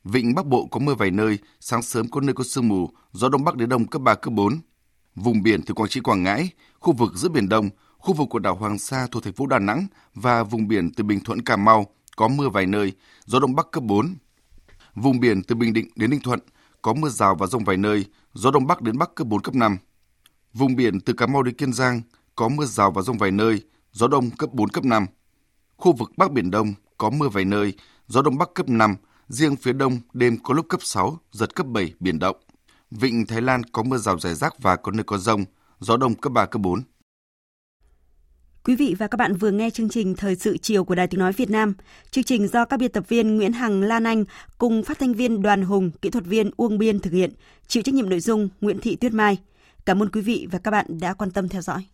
Vịnh 0.04 0.34
Bắc 0.34 0.46
Bộ 0.46 0.66
có 0.66 0.80
mưa 0.80 0.94
vài 0.94 1.10
nơi, 1.10 1.38
sáng 1.60 1.82
sớm 1.82 2.08
có 2.08 2.20
nơi 2.20 2.34
có 2.34 2.44
sương 2.44 2.68
mù, 2.68 2.90
gió 3.12 3.28
đông 3.28 3.44
bắc 3.44 3.56
đến 3.56 3.68
đông 3.68 3.86
cấp 3.86 4.02
3 4.02 4.14
cấp 4.14 4.32
4. 4.32 4.60
Vùng 5.14 5.42
biển 5.42 5.62
từ 5.62 5.74
Quảng 5.74 5.88
Trị 5.88 6.00
Quảng 6.00 6.22
Ngãi, 6.22 6.50
khu 6.80 6.92
vực 6.92 7.12
giữa 7.14 7.28
biển 7.28 7.48
Đông, 7.48 7.70
khu 7.98 8.14
vực 8.14 8.28
của 8.30 8.38
đảo 8.38 8.54
Hoàng 8.54 8.78
Sa 8.78 9.06
thuộc 9.10 9.24
thành 9.24 9.32
phố 9.32 9.46
Đà 9.46 9.58
Nẵng 9.58 9.86
và 10.14 10.42
vùng 10.42 10.68
biển 10.68 10.90
từ 10.94 11.04
Bình 11.04 11.20
Thuận 11.20 11.42
Cà 11.42 11.56
Mau 11.56 11.86
có 12.16 12.28
mưa 12.28 12.48
vài 12.48 12.66
nơi, 12.66 12.92
gió 13.24 13.40
đông 13.40 13.54
bắc 13.54 13.70
cấp 13.70 13.82
4. 13.82 14.14
Vùng 14.94 15.20
biển 15.20 15.42
từ 15.42 15.54
Bình 15.54 15.72
Định 15.72 15.88
đến 15.96 16.10
Ninh 16.10 16.20
Thuận 16.20 16.40
có 16.82 16.92
mưa 16.92 17.08
rào 17.08 17.34
và 17.34 17.46
rông 17.46 17.64
vài 17.64 17.76
nơi, 17.76 18.04
gió 18.32 18.50
đông 18.50 18.66
bắc 18.66 18.82
đến 18.82 18.98
bắc 18.98 19.14
cấp 19.14 19.26
4 19.26 19.42
cấp 19.42 19.54
5. 19.54 19.76
Vùng 20.52 20.76
biển 20.76 21.00
từ 21.00 21.12
Cà 21.12 21.26
Mau 21.26 21.42
đến 21.42 21.54
Kiên 21.54 21.72
Giang 21.72 22.02
có 22.34 22.48
mưa 22.48 22.64
rào 22.64 22.90
và 22.90 23.02
rông 23.02 23.18
vài 23.18 23.30
nơi, 23.30 23.62
gió 23.92 24.08
đông 24.08 24.30
cấp 24.30 24.50
4 24.52 24.68
cấp 24.68 24.84
5. 24.84 25.06
Khu 25.82 25.92
vực 25.92 26.12
Bắc 26.16 26.32
Biển 26.32 26.50
Đông 26.50 26.74
có 26.98 27.10
mưa 27.10 27.28
vài 27.28 27.44
nơi, 27.44 27.74
gió 28.06 28.22
đông 28.22 28.38
bắc 28.38 28.54
cấp 28.54 28.68
5, 28.68 28.96
riêng 29.28 29.56
phía 29.56 29.72
đông 29.72 30.00
đêm 30.12 30.36
có 30.42 30.54
lúc 30.54 30.66
cấp 30.68 30.80
6, 30.82 31.18
giật 31.32 31.54
cấp 31.54 31.66
7 31.66 31.94
biển 32.00 32.18
động. 32.18 32.36
Vịnh 32.90 33.26
Thái 33.26 33.42
Lan 33.42 33.62
có 33.64 33.82
mưa 33.82 33.96
rào 33.96 34.18
rải 34.18 34.34
rác 34.34 34.54
và 34.58 34.76
có 34.76 34.92
nơi 34.92 35.04
có 35.04 35.18
rông, 35.18 35.44
gió 35.80 35.96
đông 35.96 36.14
cấp 36.14 36.32
3 36.32 36.46
cấp 36.46 36.62
4. 36.62 36.82
Quý 38.64 38.76
vị 38.76 38.94
và 38.98 39.06
các 39.06 39.16
bạn 39.16 39.34
vừa 39.34 39.50
nghe 39.50 39.70
chương 39.70 39.88
trình 39.88 40.14
Thời 40.16 40.36
sự 40.36 40.56
chiều 40.58 40.84
của 40.84 40.94
Đài 40.94 41.06
Tiếng 41.06 41.20
Nói 41.20 41.32
Việt 41.32 41.50
Nam. 41.50 41.74
Chương 42.10 42.24
trình 42.24 42.48
do 42.48 42.64
các 42.64 42.76
biên 42.76 42.92
tập 42.92 43.08
viên 43.08 43.36
Nguyễn 43.36 43.52
Hằng, 43.52 43.82
Lan 43.82 44.04
Anh 44.04 44.24
cùng 44.58 44.82
phát 44.82 44.98
thanh 44.98 45.14
viên 45.14 45.42
Đoàn 45.42 45.62
Hùng, 45.62 45.90
kỹ 46.02 46.10
thuật 46.10 46.24
viên 46.24 46.50
Uông 46.56 46.78
Biên 46.78 47.00
thực 47.00 47.12
hiện, 47.12 47.30
chịu 47.66 47.82
trách 47.82 47.94
nhiệm 47.94 48.08
nội 48.08 48.20
dung 48.20 48.48
Nguyễn 48.60 48.78
Thị 48.80 48.96
Tuyết 48.96 49.12
Mai. 49.12 49.38
Cảm 49.86 50.02
ơn 50.02 50.08
quý 50.08 50.20
vị 50.20 50.46
và 50.50 50.58
các 50.58 50.70
bạn 50.70 50.86
đã 51.00 51.14
quan 51.14 51.30
tâm 51.30 51.48
theo 51.48 51.62
dõi. 51.62 51.86